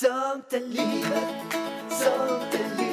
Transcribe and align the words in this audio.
Sånt 0.00 0.52
är 0.52 0.60
livet, 0.60 1.54
sånt 1.90 2.87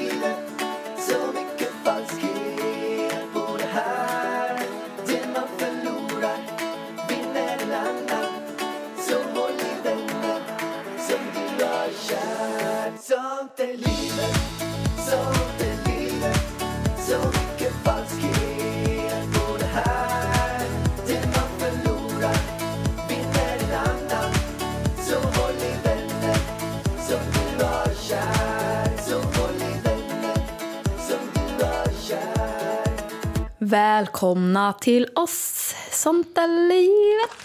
Välkomna 33.76 34.74
till 34.74 35.08
oss, 35.16 35.76
sånt 35.92 36.38
är 36.38 36.48
livet. 36.48 37.38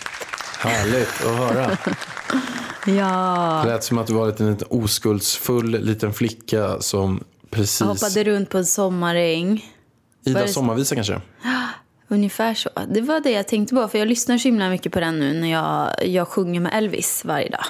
Härligt 0.58 1.24
att 1.24 1.36
höra. 1.36 1.78
Ja, 2.98 3.62
Det 3.64 3.70
lät 3.72 3.84
som 3.84 3.98
att 3.98 4.06
du 4.06 4.12
var 4.12 4.28
en 4.28 4.52
liten 4.52 4.68
oskuldsfull 4.70 5.70
liten 5.70 6.12
flicka 6.12 6.80
som 6.80 7.24
precis... 7.50 7.80
hoppade 7.80 8.24
runt 8.24 8.50
på 8.50 8.58
en 8.58 8.66
sommaräng. 8.66 9.74
Ida 10.24 10.48
sommarvisa 10.48 10.94
kanske? 10.94 11.20
Ungefär 12.08 12.54
så. 12.54 12.70
Det 12.88 13.00
var 13.00 13.20
det 13.20 13.30
jag 13.30 13.48
tänkte 13.48 13.74
på, 13.74 13.88
för 13.88 13.98
jag 13.98 14.08
lyssnar 14.08 14.38
så 14.38 14.48
himla 14.48 14.68
mycket 14.70 14.92
på 14.92 15.00
den 15.00 15.20
nu 15.20 15.40
när 15.40 15.50
jag, 15.50 16.06
jag 16.06 16.28
sjunger 16.28 16.60
med 16.60 16.74
Elvis 16.74 17.24
varje 17.24 17.48
dag. 17.48 17.64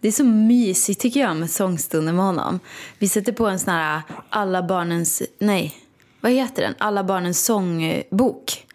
Det 0.00 0.08
är 0.08 0.12
så 0.12 0.24
mysigt 0.24 1.00
tycker 1.00 1.20
jag 1.20 1.36
med 1.36 1.50
sångstunder 1.50 2.12
med 2.12 2.24
honom. 2.24 2.60
Vi 2.98 3.08
sätter 3.08 3.32
på 3.32 3.46
en 3.46 3.58
sån 3.58 3.74
här 3.74 4.02
alla 4.28 4.62
barnens, 4.62 5.22
nej, 5.38 5.76
vad 6.22 6.32
heter 6.32 6.62
den? 6.62 6.74
Alla 6.78 7.04
barnens 7.04 7.44
sångbok 7.44 8.66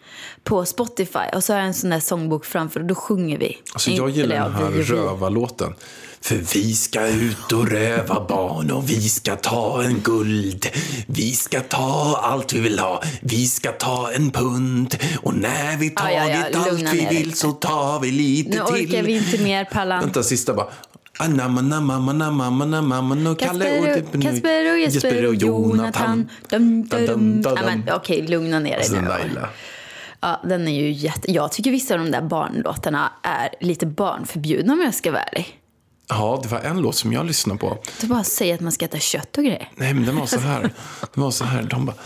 på 0.44 0.64
Spotify. 0.64 1.18
Och 1.34 1.44
så 1.44 1.52
har 1.52 1.58
jag 1.58 1.66
en 1.66 1.74
sån 1.74 1.90
där 1.90 2.00
sångbok 2.00 2.44
framför 2.44 2.80
och 2.80 2.86
då 2.86 2.94
sjunger 2.94 3.38
vi. 3.38 3.58
Alltså 3.72 3.90
jag 3.90 4.10
gillar 4.10 4.36
Eller, 4.36 4.44
den 4.44 4.52
ja, 4.52 4.64
här 4.66 4.70
vi 4.70 4.82
rövarlåten. 4.82 5.74
För 6.20 6.34
vi 6.54 6.74
ska 6.74 7.06
ut 7.08 7.52
och 7.52 7.68
röva 7.70 8.26
barn 8.28 8.70
och 8.70 8.90
vi 8.90 9.00
ska 9.08 9.36
ta 9.36 9.82
en 9.82 10.00
guld. 10.00 10.66
Vi 11.06 11.32
ska 11.32 11.60
ta 11.60 12.20
allt 12.22 12.52
vi 12.52 12.60
vill 12.60 12.78
ha. 12.78 13.02
Vi 13.20 13.46
ska 13.46 13.72
ta 13.72 14.10
en 14.12 14.30
pund. 14.30 14.96
Och 15.22 15.34
när 15.34 15.76
vi 15.76 15.92
Ja, 15.96 16.10
ja, 16.10 16.20
tagit 16.24 16.46
ja, 16.52 16.70
allt 16.70 16.92
vi 16.94 17.06
vill 17.06 17.34
så 17.34 17.52
tar 17.52 18.00
vi 18.00 18.10
lite 18.10 18.48
Nu 18.48 18.54
till. 18.76 18.86
orkar 18.86 19.02
vi 19.02 19.12
inte 19.16 19.38
mer, 19.38 19.64
Pallan. 19.64 20.00
Vänta, 20.00 20.22
sista 20.22 20.54
bara. 20.54 20.66
Kasper 23.38 24.16
och, 24.16 24.22
Kasper 24.22 24.72
och 24.72 24.78
Jesper 24.78 25.26
och 25.26 25.34
Jonathan. 25.34 26.28
Okej, 27.94 28.26
lugna 28.26 28.58
ner 28.58 28.70
dig 28.70 28.78
Alltså 28.78 29.00
nu. 29.00 29.08
den 29.08 29.38
Ja, 30.20 30.40
den 30.44 30.68
är 30.68 30.72
ju 30.72 30.90
jätte... 30.92 31.32
Jag 31.32 31.52
tycker 31.52 31.70
vissa 31.70 31.94
av 31.94 32.00
de 32.00 32.10
där 32.10 32.22
barnlåtarna 32.22 33.12
är 33.22 33.48
lite 33.60 33.86
barnförbjudna 33.86 34.72
om 34.72 34.80
jag 34.80 34.94
ska 34.94 35.12
vara 35.12 35.22
ärlig. 35.22 35.60
Ja, 36.08 36.40
det 36.42 36.48
var 36.48 36.60
en 36.60 36.80
låt 36.80 36.94
som 36.94 37.12
jag 37.12 37.26
lyssnade 37.26 37.58
på. 37.60 37.78
Du 38.00 38.06
bara 38.06 38.24
säger 38.24 38.54
att 38.54 38.60
man 38.60 38.72
ska 38.72 38.84
äta 38.84 38.98
kött 38.98 39.38
och 39.38 39.44
grejer. 39.44 39.70
Nej, 39.74 39.94
men 39.94 40.06
den 40.06 40.16
var 40.16 40.26
så 40.26 40.40
här. 40.40 40.60
Den 41.14 41.24
var 41.24 41.30
så 41.30 41.44
här. 41.44 41.62
De 41.62 41.86
bara. 41.86 41.96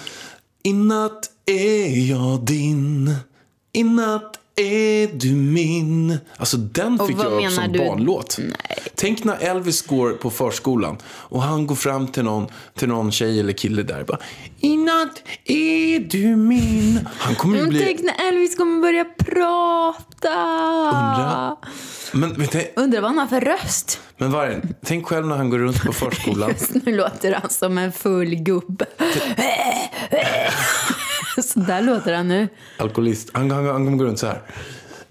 I 0.62 0.72
natt 0.72 1.30
är 1.46 2.10
jag 2.10 2.44
din. 2.44 3.16
I 3.72 3.84
natt 3.84 4.38
är 4.56 5.06
du 5.18 5.32
min. 5.32 6.18
Alltså 6.36 6.56
den 6.56 6.98
fick 7.06 7.16
jag 7.18 7.44
upp 7.44 7.52
som 7.52 7.72
du? 7.72 7.78
barnlåt. 7.78 8.36
Nej. 8.38 8.78
Tänk 8.94 9.24
när 9.24 9.36
Elvis 9.40 9.82
går 9.86 10.10
på 10.10 10.30
förskolan 10.30 10.96
och 11.06 11.42
han 11.42 11.66
går 11.66 11.74
fram 11.74 12.06
till 12.06 12.24
någon, 12.24 12.46
till 12.78 12.88
någon 12.88 13.12
tjej 13.12 13.40
eller 13.40 13.52
kille 13.52 13.82
där. 13.82 14.04
Bara, 14.04 14.18
I 14.60 14.76
natt 14.76 15.22
är 15.44 15.98
du 15.98 16.36
min. 16.36 17.08
Han 17.18 17.34
kommer 17.34 17.56
ju 17.56 17.60
Men 17.62 17.70
bli... 17.70 17.80
tänk 17.84 18.00
när 18.00 18.28
Elvis 18.28 18.56
kommer 18.56 18.80
börja 18.80 19.04
prata. 19.04 20.28
Undra. 20.84 21.56
Men, 22.12 22.30
men, 22.30 22.46
tänk, 22.48 22.66
Undrar 22.76 23.00
vad 23.00 23.10
han 23.10 23.18
har 23.18 23.26
för 23.26 23.40
röst. 23.40 24.00
men 24.18 24.30
Vargen, 24.32 24.74
tänk 24.84 25.06
själv 25.06 25.26
när 25.26 25.36
han 25.36 25.50
går 25.50 25.58
runt 25.58 25.82
på 25.84 25.92
förskolan. 25.92 26.54
Nu 26.84 26.96
låter 26.96 27.32
han 27.32 27.50
som 27.50 27.78
en 27.78 27.92
full 27.92 28.34
gubbe. 28.34 28.86
Så 31.44 31.58
där 31.60 31.82
låter 31.82 32.12
han 32.14 32.28
nu. 32.28 32.48
alkoholist. 32.76 33.30
Han, 33.34 33.50
han, 33.50 33.66
han 33.66 33.84
kommer 33.84 33.98
gå 33.98 34.04
runt 34.04 34.18
så 34.18 34.26
här. 34.26 34.42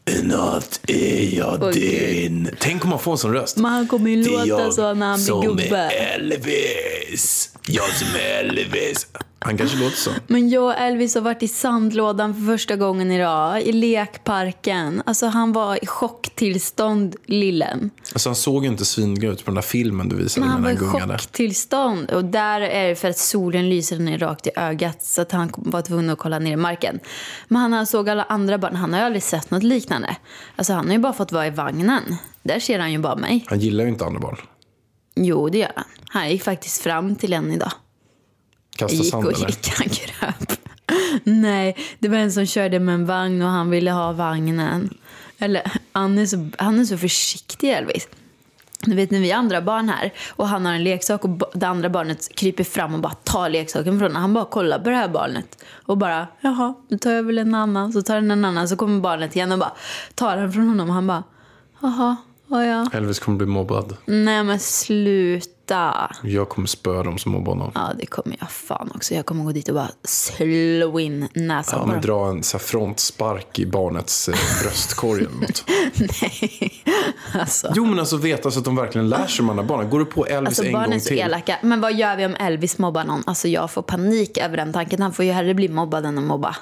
I 0.06 0.22
natt 0.24 0.80
är 0.88 1.38
jag 1.38 1.64
Oj, 1.64 1.74
din. 1.74 2.50
Tänk 2.60 2.84
om 2.84 2.90
man 2.90 3.00
får 3.00 3.12
en 3.12 3.18
sån 3.18 3.34
röst. 3.34 3.58
Men 3.58 3.72
han 3.72 3.88
kommer 3.88 4.10
ju 4.12 4.24
Det 4.24 4.30
är 4.30 4.46
låta 4.46 4.48
jag 4.64 4.74
så 4.74 4.94
när 4.94 5.06
han 5.08 5.16
blir 5.20 5.26
som 5.26 5.42
gubbe. 5.46 5.76
är 5.78 6.16
Elvis. 6.16 7.50
Jag 7.68 7.90
som 7.90 8.08
är 8.16 8.40
Elvis. 8.40 9.08
Han 9.46 9.58
kanske 9.58 9.78
låter 9.78 9.98
så. 9.98 10.12
Men 10.28 10.50
jag 10.50 10.64
och 10.64 10.74
Elvis 10.78 11.16
har 11.16 11.22
varit 11.22 11.44
i 11.44 11.48
sandlådan 11.48 12.34
för 12.36 12.42
första 12.42 12.76
gången 12.76 13.12
idag. 13.12 13.62
I 13.62 13.72
lekparken. 13.72 15.02
Alltså 15.06 15.26
han 15.28 15.54
var 15.54 15.84
i 15.84 15.88
chocktillstånd, 15.88 17.16
lillen. 17.26 17.90
Alltså 18.14 18.30
han 18.30 18.36
såg 18.36 18.64
ju 18.64 18.70
inte 18.72 18.86
svingod 18.86 19.24
ut 19.24 19.46
på 19.46 19.52
den 19.52 19.56
där 19.56 19.62
filmen 19.62 20.10
du 20.10 20.16
visade 20.16 20.46
Men 20.46 20.48
när 20.48 20.54
han 20.54 20.64
var 20.64 20.70
han 20.70 20.96
i 20.96 21.00
gungade. 21.00 21.20
chocktillstånd. 21.20 22.12
Och 22.12 22.26
där 22.26 22.62
är 22.62 22.88
det 22.90 22.96
för 22.96 23.10
att 23.10 23.18
solen 23.18 23.70
lyser 23.70 24.00
ner 24.00 24.18
rakt 24.18 24.48
i 24.48 24.52
ögat. 24.56 25.04
Så 25.04 25.22
att 25.22 25.32
han 25.32 25.52
var 25.56 25.82
tvungen 25.82 26.10
att 26.10 26.20
kolla 26.20 26.40
ner 26.40 26.52
i 26.54 26.56
marken. 26.56 27.00
Men 27.48 27.74
han 27.74 27.88
såg 27.88 28.10
alla 28.10 28.24
andra 28.24 28.58
barn. 28.58 28.76
Han 28.76 28.94
har 28.94 29.00
ju 29.00 29.06
aldrig 29.06 29.24
sett 29.24 29.52
något 29.52 29.64
liknande. 29.64 30.16
Alltså 30.56 30.74
han 30.74 30.86
har 30.86 30.94
ju 30.94 31.00
bara 31.00 31.14
fått 31.14 31.32
vara 31.32 31.48
i 31.48 31.50
vagnen. 31.50 32.16
Där 32.44 32.60
ser 32.60 32.80
han 32.80 32.92
ju 32.92 32.98
bara 32.98 33.16
mig. 33.16 33.46
Han 33.48 33.60
gillar 33.60 33.84
ju 33.84 33.90
inte 33.90 34.06
andra 34.06 34.20
barn. 34.20 34.38
Jo, 35.16 35.50
det 35.50 35.58
gör 35.58 35.72
han. 35.76 35.86
Han 36.10 36.30
gick 36.30 36.44
faktiskt 36.44 36.82
fram 36.82 37.16
till 37.16 37.34
en 37.34 37.52
idag. 37.52 37.72
Kasta 38.76 38.98
gick 38.98 39.12
sand 39.12 39.26
och 39.26 39.34
eller? 39.34 39.48
gick, 39.48 39.68
han 39.68 39.90
kröp. 39.90 40.52
Nej, 41.24 41.78
det 42.00 42.08
var 42.08 42.18
en 42.18 42.32
som 42.32 42.46
körde 42.46 42.80
med 42.80 42.96
en 42.96 43.06
vagn 43.06 43.42
och 43.42 43.50
han 43.50 43.70
ville 43.70 43.92
ha 43.92 44.12
vagnen. 44.12 44.90
Eller, 45.40 45.72
han 45.92 46.18
är 46.18 46.26
så, 46.26 46.50
han 46.58 46.80
är 46.80 46.86
så 46.86 46.98
försiktig 46.98 47.70
Elvis. 47.70 48.08
Du 48.86 48.96
vet 48.96 49.12
när 49.12 49.20
vi 49.20 49.32
andra 49.32 49.62
barn 49.62 49.90
här 49.90 50.14
och 50.30 50.48
han 50.48 50.66
har 50.66 50.74
en 50.74 50.84
leksak 50.84 51.26
och 51.26 51.30
det 51.54 51.68
andra 51.68 51.90
barnet 51.90 52.36
kryper 52.36 52.64
fram 52.64 52.94
och 52.94 53.00
bara 53.00 53.14
tar 53.14 53.50
leksaken 53.50 54.00
från 54.00 54.02
honom. 54.02 54.22
Han 54.22 54.34
bara 54.34 54.46
kollar 54.46 54.80
på 54.80 54.90
det 54.90 54.96
här 54.96 55.08
barnet 55.08 55.64
och 55.72 55.98
bara 55.98 56.28
jaha, 56.42 56.74
nu 56.88 56.98
tar 56.98 57.12
jag 57.12 57.24
väl 57.24 57.38
en 57.38 57.56
annan. 57.56 57.94
Så 57.94 58.02
tar 58.02 58.16
den 58.16 58.32
en 58.32 58.46
annan 58.46 58.70
så 58.70 58.76
kommer 58.76 59.00
barnet 59.00 59.36
igen 59.36 59.52
och 59.52 59.60
bara 59.60 59.72
tar 60.16 60.38
den 60.38 60.54
från 60.54 60.68
honom. 60.68 60.90
Han 60.90 61.08
bara 61.08 61.24
jaha, 61.82 62.16
ja 62.48 62.66
ja. 62.66 62.90
Elvis 62.94 63.20
kommer 63.20 63.38
bli 63.38 63.48
mobbad. 63.48 63.98
Nej 64.06 64.44
men 64.44 64.60
sluta. 64.60 65.61
Jag 66.24 66.50
kommer 66.50 66.68
spöa 66.68 67.04
dem 67.04 67.18
som 67.18 67.32
mobbar 67.32 67.52
honom. 67.54 67.72
Ja, 67.76 67.90
det 68.00 68.06
kommer 68.06 68.36
jag 68.40 68.52
fan 68.52 68.92
också. 68.96 69.14
Jag 69.14 69.26
kommer 69.26 69.44
gå 69.44 69.52
dit 69.52 69.70
och 69.70 69.76
bara 69.76 69.90
slå 70.04 71.00
in 71.00 71.28
näsan 71.34 71.80
Ja, 71.80 71.82
på 71.82 71.88
men 71.92 72.02
dem. 72.02 72.02
dra 72.02 72.30
en 72.30 72.44
så 72.44 72.58
här 72.58 72.64
frontspark 72.66 73.60
i 73.60 73.66
barnets 73.66 74.30
eh, 74.30 74.36
bröstkorg 74.64 75.22
eller 75.22 75.36
något. 75.36 75.64
Nej, 76.22 76.84
alltså. 77.34 77.72
Jo 77.76 77.86
men 77.86 78.00
alltså 78.00 78.18
veta 78.18 78.52
så 78.52 78.60
att 78.60 78.66
de 78.66 78.76
verkligen 78.76 79.10
lär 79.10 79.28
sig 79.28 79.38
de 79.38 79.50
andra 79.50 79.64
barnen. 79.64 79.90
Går 79.90 80.00
du 80.00 80.06
på 80.06 80.26
Elvis 80.26 80.48
Alltså 80.48 80.64
en 80.64 80.72
barnen 80.74 80.90
gång 80.90 80.96
är 80.96 81.00
så 81.00 81.08
till. 81.08 81.18
elaka. 81.20 81.58
Men 81.62 81.82
vad 81.82 81.94
gör 81.94 82.16
vi 82.16 82.26
om 82.26 82.36
Elvis 82.36 82.78
mobbar 82.78 83.04
någon? 83.04 83.24
Alltså 83.26 83.48
jag 83.48 83.72
får 83.72 83.82
panik 83.82 84.38
över 84.38 84.58
den 84.58 84.74
tanken. 84.74 85.02
Han 85.02 85.14
får 85.14 85.26
ju 85.26 85.32
hellre 85.32 85.54
bli 85.54 85.70
mobbad 85.70 86.06
än 86.06 86.18
att 86.18 86.24
mobba. 86.24 86.56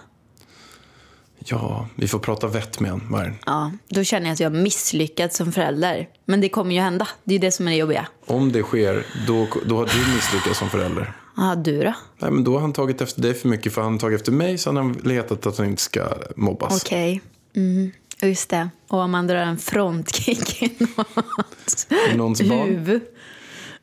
Ja, 1.45 1.88
vi 1.95 2.07
får 2.07 2.19
prata 2.19 2.47
vett 2.47 2.79
med 2.79 2.91
honom. 2.91 3.11
Vargen. 3.11 3.35
Ja, 3.45 3.72
då 3.88 4.03
känner 4.03 4.27
jag 4.27 4.33
att 4.33 4.39
jag 4.39 4.50
har 4.50 4.57
misslyckats 4.57 5.38
som 5.38 5.51
förälder. 5.51 6.07
Men 6.25 6.41
det 6.41 6.50
kommer 6.50 6.75
ju 6.75 6.81
hända. 6.81 7.07
Det 7.23 7.35
är 7.35 7.39
det 7.39 7.51
som 7.51 7.67
är 7.67 7.72
det 7.72 7.77
jobbiga. 7.77 8.07
Om 8.25 8.51
det 8.51 8.61
sker, 8.63 9.05
då, 9.27 9.47
då 9.66 9.77
har 9.77 9.85
du 9.85 10.13
misslyckats 10.16 10.59
som 10.59 10.69
förälder. 10.69 11.13
Ja, 11.38 11.55
du 11.55 11.83
då? 11.83 11.94
Nej, 12.17 12.31
men 12.31 12.44
då 12.44 12.53
har 12.53 12.61
han 12.61 12.73
tagit 12.73 13.01
efter 13.01 13.22
dig 13.22 13.33
för 13.33 13.47
mycket. 13.47 13.73
För 13.73 13.81
han 13.81 13.91
har 13.91 14.00
tagit 14.00 14.19
efter 14.19 14.31
mig 14.31 14.57
så 14.57 14.69
han 14.69 14.77
har 14.77 15.07
letat 15.07 15.45
att 15.45 15.57
han 15.57 15.67
inte 15.67 15.81
ska 15.81 16.07
mobbas. 16.35 16.83
Okej. 16.85 17.22
Mm, 17.56 17.91
just 18.21 18.50
det. 18.50 18.69
Och 18.88 19.00
om 19.00 19.11
man 19.11 19.27
drar 19.27 19.35
en 19.35 19.57
frontkick 19.57 20.63
i 20.63 20.71
någons 20.79 21.88
Någons 22.16 22.41
huvud. 22.41 23.01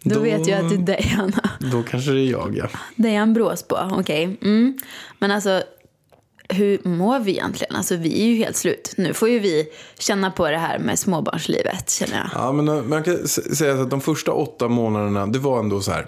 Då, 0.02 0.14
Då- 0.14 0.20
vet 0.20 0.46
jag 0.46 0.64
att 0.64 0.70
det 0.70 0.76
är 0.76 0.78
dig 0.96 1.12
han. 1.16 1.32
Då 1.72 1.82
kanske 1.82 2.10
det 2.10 2.20
är 2.20 2.30
jag, 2.30 2.56
ja. 2.56 2.68
Det 2.96 3.08
är 3.08 3.18
en 3.20 3.34
brås 3.34 3.62
på, 3.62 3.90
okej. 3.92 4.38
Mm. 4.42 4.78
Men 5.18 5.30
alltså, 5.30 5.62
hur 6.48 6.88
mår 6.88 7.18
vi 7.18 7.30
egentligen? 7.32 7.76
Alltså 7.76 7.96
vi 7.96 8.22
är 8.22 8.26
ju 8.26 8.36
helt 8.36 8.56
slut. 8.56 8.94
Nu 8.96 9.14
får 9.14 9.28
ju 9.28 9.38
vi 9.38 9.68
känna 9.98 10.30
på 10.30 10.50
det 10.50 10.58
här 10.58 10.78
med 10.78 10.98
småbarnslivet, 10.98 11.90
känner 11.90 12.16
jag. 12.16 12.28
Ja, 12.34 12.52
men 12.52 12.68
eh, 12.68 12.82
man 12.82 13.02
kan 13.02 13.28
säga 13.28 13.82
att 13.82 13.90
de 13.90 14.00
första 14.00 14.32
åtta 14.32 14.68
månaderna, 14.68 15.26
det 15.26 15.38
var 15.38 15.58
ändå 15.58 15.80
så 15.80 15.92
här 15.92 16.06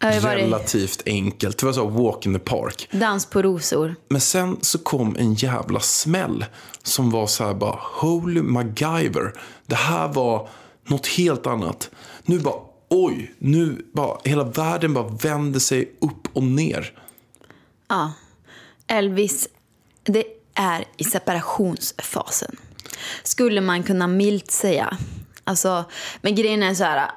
relativt 0.00 1.02
enkelt. 1.06 1.58
Det 1.58 1.66
var 1.66 1.72
så 1.72 1.86
walk 1.86 2.26
in 2.26 2.34
the 2.34 2.38
park. 2.38 2.88
dans 2.92 3.26
på 3.26 3.42
rosor. 3.42 3.94
Men 4.08 4.20
sen 4.20 4.56
så 4.60 4.78
kom 4.78 5.16
en 5.16 5.34
jävla 5.34 5.80
smäll 5.80 6.44
som 6.82 7.10
var 7.10 7.26
så 7.26 7.44
här 7.44 7.54
bara 7.54 7.78
holy 7.82 8.42
MacGyver. 8.42 9.32
Det 9.66 9.74
här 9.74 10.08
var 10.08 10.48
något 10.88 11.06
helt 11.06 11.46
annat. 11.46 11.90
Nu 12.24 12.38
bara 12.38 12.54
oj, 12.88 13.34
nu 13.38 13.86
bara 13.92 14.18
hela 14.24 14.44
världen 14.44 14.94
bara 14.94 15.08
vände 15.08 15.60
sig 15.60 15.92
upp 16.00 16.28
och 16.32 16.42
ner. 16.42 16.92
Ja. 17.88 18.12
Elvis, 18.86 19.48
det 20.04 20.24
är 20.54 20.84
i 20.96 21.04
separationsfasen. 21.04 22.56
Skulle 23.22 23.60
man 23.60 23.82
kunna 23.82 24.06
milt 24.06 24.50
säga. 24.50 24.98
Alltså, 25.44 25.84
men 26.20 26.34
grejen 26.34 26.62
är 26.62 26.74
så 26.74 26.84
här. 26.84 27.10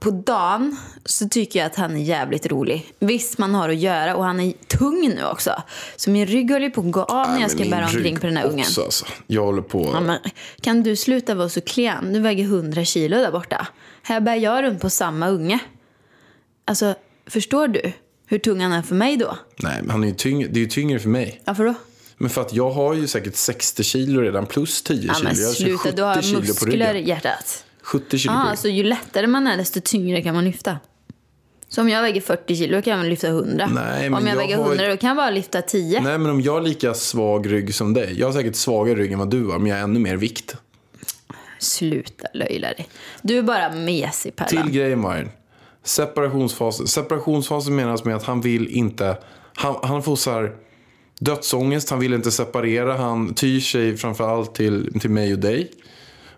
på 0.00 0.10
dagen 0.10 0.76
så 1.04 1.28
tycker 1.28 1.58
jag 1.58 1.66
att 1.66 1.76
han 1.76 1.96
är 1.96 2.02
jävligt 2.02 2.46
rolig. 2.46 2.92
Visst, 2.98 3.38
man 3.38 3.54
har 3.54 3.68
att 3.68 3.76
göra 3.76 4.16
och 4.16 4.24
han 4.24 4.40
är 4.40 4.52
tung 4.52 5.08
nu 5.16 5.24
också. 5.24 5.62
Så 5.96 6.10
min 6.10 6.26
rygg 6.26 6.50
håller 6.50 6.70
på 6.70 6.80
att 6.80 6.90
gå 6.90 7.02
av 7.02 7.28
när 7.28 7.40
jag 7.40 7.50
ska 7.50 7.64
bära 7.64 7.84
omkring 7.84 8.20
på 8.20 8.26
den 8.26 8.36
här 8.36 8.44
ungen. 8.44 8.60
Också, 8.60 8.82
alltså. 8.82 9.06
Jag 9.26 9.42
håller 9.42 9.62
på... 9.62 9.90
Ja, 9.92 10.00
men, 10.00 10.18
kan 10.60 10.82
du 10.82 10.96
sluta 10.96 11.34
vara 11.34 11.48
så 11.48 11.60
klen? 11.60 12.12
Du 12.12 12.20
väger 12.20 12.44
100 12.44 12.84
kilo 12.84 13.16
där 13.16 13.32
borta. 13.32 13.66
Här 14.02 14.20
bär 14.20 14.34
jag 14.34 14.64
runt 14.64 14.80
på 14.80 14.90
samma 14.90 15.28
unge. 15.28 15.58
Alltså, 16.64 16.94
förstår 17.26 17.68
du 17.68 17.92
hur 18.26 18.38
tung 18.38 18.60
han 18.60 18.72
är 18.72 18.82
för 18.82 18.94
mig 18.94 19.16
då? 19.16 19.38
Nej, 19.56 19.76
men 19.82 19.90
han 19.90 20.04
är 20.04 20.08
ju 20.08 20.14
tyngre, 20.14 20.48
det 20.48 20.58
är 20.58 20.62
ju 20.64 20.66
tyngre 20.68 20.98
för 20.98 21.08
mig. 21.08 21.42
Varför 21.44 21.64
då? 21.64 21.74
Men 22.16 22.30
för 22.30 22.40
att 22.40 22.52
jag 22.54 22.70
har 22.70 22.94
ju 22.94 23.06
säkert 23.06 23.36
60 23.36 23.82
kilo 23.82 24.20
redan 24.20 24.46
plus 24.46 24.82
10 24.82 25.06
Ja, 25.06 25.14
kilo. 25.14 25.28
men 25.28 25.40
jag 25.40 25.46
har 25.48 25.54
sluta, 25.54 25.78
70 25.78 25.96
du 25.96 26.02
har 26.02 26.16
muskler 26.40 26.94
i 26.94 27.08
hjärtat. 27.08 27.64
70 27.82 28.18
kilo 28.18 28.32
Ja, 28.32 28.38
ryggen. 28.38 28.50
alltså 28.50 28.68
ju 28.68 28.82
lättare 28.82 29.26
man 29.26 29.46
är 29.46 29.56
desto 29.56 29.80
tyngre 29.84 30.22
kan 30.22 30.34
man 30.34 30.44
lyfta. 30.44 30.78
Så 31.68 31.80
om 31.80 31.88
jag 31.88 32.02
väger 32.02 32.20
40 32.20 32.56
kilo 32.56 32.82
kan 32.82 32.98
jag 32.98 33.06
lyfta 33.06 33.28
100. 33.28 33.66
Nej, 33.74 34.10
men 34.10 34.14
om 34.22 34.26
jag, 34.26 34.32
jag 34.32 34.36
väger 34.38 34.56
har- 34.56 34.64
100 34.64 34.88
då 34.88 34.96
kan 34.96 35.08
jag 35.08 35.16
bara 35.16 35.30
lyfta 35.30 35.62
10. 35.62 36.00
Nej, 36.00 36.18
men 36.18 36.30
om 36.30 36.40
jag 36.40 36.52
har 36.52 36.60
lika 36.60 36.94
svag 36.94 37.52
rygg 37.52 37.74
som 37.74 37.94
dig. 37.94 38.14
Jag 38.18 38.26
har 38.26 38.32
säkert 38.32 38.56
svagare 38.56 38.98
rygg 38.98 39.12
än 39.12 39.18
vad 39.18 39.30
du 39.30 39.44
har, 39.46 39.58
men 39.58 39.66
jag 39.66 39.76
har 39.76 39.84
ännu 39.84 39.98
mer 40.00 40.16
vikt. 40.16 40.56
Sluta 41.58 42.26
löjla 42.34 42.68
dig. 42.68 42.88
Du 43.22 43.38
är 43.38 43.42
bara 43.42 43.72
mesig 43.72 44.36
Till 44.36 44.46
Perlan. 44.46 44.72
grejen 44.72 45.02
var 45.02 45.16
den. 45.16 45.28
Separationsfasen. 45.84 46.86
Separationsfasen 46.86 47.76
menas 47.76 48.04
med 48.04 48.16
att 48.16 48.24
han 48.24 48.40
vill 48.40 48.68
inte... 48.68 49.18
Han, 49.54 49.76
han 49.82 50.02
får 50.02 50.16
så 50.16 50.30
här 50.30 50.56
dödsångest, 51.18 51.90
han 51.90 52.00
vill 52.00 52.14
inte 52.14 52.30
separera. 52.30 52.96
Han 52.96 53.34
tyr 53.34 53.60
sig 53.60 53.96
framförallt 53.96 54.54
till, 54.54 55.00
till 55.00 55.10
mig 55.10 55.32
och 55.32 55.38
dig. 55.38 55.70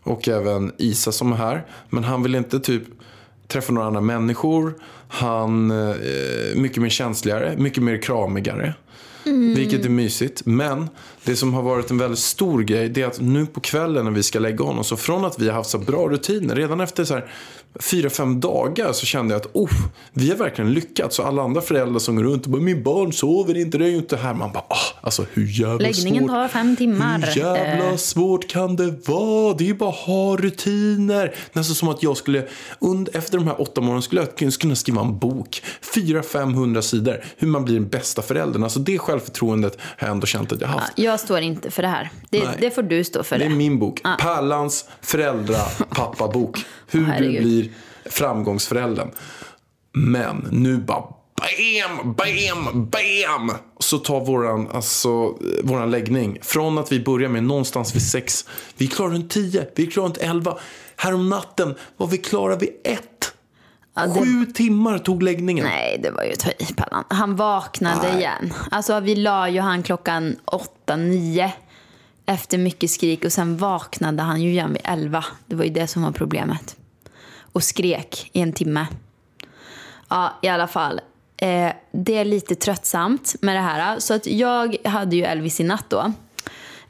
Och 0.03 0.29
även 0.29 0.73
Isa 0.79 1.13
som 1.13 1.33
är 1.33 1.37
här. 1.37 1.67
Men 1.91 2.05
han 2.05 2.23
vill 2.23 2.35
inte 2.35 2.61
typ 2.61 2.83
träffa 3.49 3.73
några 3.73 3.87
andra 3.87 4.01
människor. 4.01 4.75
Han 5.09 5.71
är 5.71 6.57
mycket 6.57 6.83
mer 6.83 6.89
känsligare, 6.89 7.55
mycket 7.57 7.83
mer 7.83 8.03
kramigare. 8.03 8.75
Vilket 9.57 9.85
är 9.85 9.89
mysigt. 9.89 10.47
Men 10.47 10.89
det 11.25 11.37
som 11.37 11.55
har 11.55 11.63
varit 11.63 11.91
en 11.91 11.99
väldigt 11.99 12.19
stor 12.19 12.63
grej 12.63 12.89
det 12.89 13.03
är 13.03 13.07
att 13.07 13.21
nu 13.21 13.47
på 13.47 13.61
kvällen 13.61 14.05
när 14.05 14.13
vi 14.13 14.23
ska 14.23 14.39
lägga 14.39 14.65
honom 14.65 14.85
så 14.85 14.97
från 14.97 15.25
att 15.25 15.39
vi 15.39 15.49
har 15.49 15.55
haft 15.55 15.71
så 15.71 15.79
bra 15.79 16.09
rutiner 16.09 16.55
redan 16.55 16.81
efter 16.81 17.05
så 17.05 17.15
här 17.15 17.33
fyra, 17.81 18.11
fem 18.11 18.41
dagar 18.41 18.93
så 18.93 19.07
kände 19.07 19.35
jag 19.35 19.41
att 19.41 19.51
oh, 19.57 19.71
vi 20.13 20.31
har 20.31 20.37
verkligen 20.37 20.73
lyckats. 20.73 21.17
Så 21.17 21.23
alla 21.23 21.43
andra 21.43 21.61
föräldrar 21.61 21.99
som 21.99 22.17
går 22.17 22.23
runt 22.25 22.45
och 22.45 22.51
bara 22.51 22.63
min 22.63 22.83
barn 22.83 23.13
sover 23.13 23.57
inte, 23.57 23.79
det 23.79 23.85
är 23.85 23.89
ju 23.89 23.97
inte 23.97 24.17
här. 24.17 24.35
Man 24.35 24.53
bara 24.53 24.65
ah, 24.69 24.77
alltså 25.01 25.25
hur 25.33 25.61
jävla 25.61 25.79
Läggningen 25.79 26.23
svårt. 26.23 26.31
tar 26.31 26.49
fem 26.49 26.77
timmar. 26.77 27.19
Hur 27.35 27.41
jävla 27.43 27.91
Eh. 27.91 27.97
svårt 27.97 28.49
kan 28.49 28.77
det 28.77 29.09
vara? 29.09 29.55
Det 29.55 29.65
är 29.65 29.69
ju 29.69 29.75
bara 29.75 29.91
att 29.91 29.97
ha 29.97 30.37
rutiner. 30.37 31.35
Nästan 31.53 31.75
som 31.75 31.89
att 31.89 32.03
jag 32.03 32.17
skulle, 32.17 32.47
under, 32.79 33.17
efter 33.17 33.39
de 33.39 33.47
här 33.47 33.61
åtta 33.61 33.81
månaderna 33.81 34.03
skulle 34.03 34.21
jag 34.21 34.59
kunna 34.61 34.75
skriva 34.77 35.01
en 35.01 35.19
bok. 35.19 35.63
400-500 35.95 36.81
sidor. 36.81 37.25
Hur 37.37 37.49
man 37.49 37.65
blir 37.65 37.75
den 37.75 37.89
bästa 37.89 38.23
föräldern. 38.23 38.63
Alltså 38.63 38.79
det 38.79 38.99
självförtroendet 38.99 39.79
har 39.81 40.07
jag 40.09 40.15
ändå 40.15 40.27
känt 40.27 40.53
att 40.53 40.61
jag 40.61 40.69
haft. 40.69 40.93
Jag 40.97 41.21
står 41.21 41.41
inte 41.41 41.71
för 41.71 41.83
det 41.83 41.89
här. 41.89 42.11
Det, 42.31 42.49
det 42.61 42.71
får 42.71 42.83
du 42.83 43.05
stå 43.05 43.23
för. 43.23 43.39
Det 43.39 43.45
är 43.45 43.49
Det. 43.49 43.55
min 43.55 43.79
bok. 43.79 44.01
Pärlans 44.21 44.85
föräldra-pappa-bok. 45.01 46.59
Hur 46.91 47.01
du 47.01 47.07
herregud. 47.07 47.43
blir 47.43 47.66
framgångsföräldern. 48.11 49.09
Men 49.93 50.49
nu 50.51 50.77
bara 50.77 51.05
bam, 51.99 52.15
bam, 52.15 52.91
bam. 52.91 53.53
Så 53.81 53.99
tar 53.99 54.25
våran, 54.25 54.69
alltså, 54.73 55.35
våran 55.63 55.91
läggning. 55.91 56.39
Från 56.43 56.79
att 56.79 56.93
vi 56.93 57.01
börjar 57.01 57.29
med 57.29 57.45
någonstans 57.45 57.95
vid 57.95 58.03
sex. 58.11 58.45
Vi 58.77 58.87
klarar 58.87 59.15
en 59.15 59.29
tio, 59.29 59.69
vi 59.75 59.87
klarar 59.87 60.07
inte 60.07 60.21
elva. 60.21 60.59
Härom 60.97 61.29
natten 61.29 61.75
var 61.97 62.07
vi 62.07 62.19
klara 62.19 62.57
vid 62.57 62.69
ett. 62.85 63.33
Ja, 63.95 64.07
det- 64.07 64.21
Sju 64.21 64.47
timmar 64.47 64.99
tog 64.99 65.23
läggningen. 65.23 65.65
Nej, 65.65 66.01
det 66.03 66.11
var 66.11 66.23
ju 66.25 66.33
ta 66.35 66.51
i 66.51 66.75
Pallan. 66.77 67.05
Han 67.09 67.37
vaknade 67.37 68.09
Nej. 68.09 68.17
igen. 68.19 68.53
Alltså 68.71 69.01
vi 69.01 69.15
la 69.17 69.49
ju 69.49 69.61
han 69.61 69.83
klockan 69.83 70.37
åtta, 70.45 70.97
nio 70.97 71.53
efter 72.27 72.59
mycket 72.59 72.91
skrik 72.91 73.25
och 73.25 73.33
sen 73.33 73.57
vaknade 73.57 74.23
han 74.23 74.43
ju 74.43 74.51
igen 74.51 74.73
vid 74.73 74.83
elva. 74.85 75.25
Det 75.47 75.57
var 75.57 75.65
ju 75.65 75.71
det 75.71 75.87
som 75.87 76.03
var 76.03 76.13
problemet. 76.13 76.77
Och 77.57 77.63
skrek 77.63 78.31
i 78.33 78.41
en 78.41 78.53
timme. 78.53 78.87
Ja, 80.09 80.39
i 80.43 80.49
alla 80.49 80.67
fall. 80.67 81.01
Eh, 81.37 81.73
det 81.93 82.19
är 82.19 82.25
lite 82.25 82.55
tröttsamt 82.55 83.35
med 83.41 83.57
det 83.57 83.61
här. 83.61 83.99
Så 83.99 84.15
att 84.15 84.27
jag 84.27 84.77
hade 84.85 85.17
ju 85.17 85.25
Elvis 85.25 85.61
i 85.61 85.65
natt 85.65 85.85
då. 85.89 86.13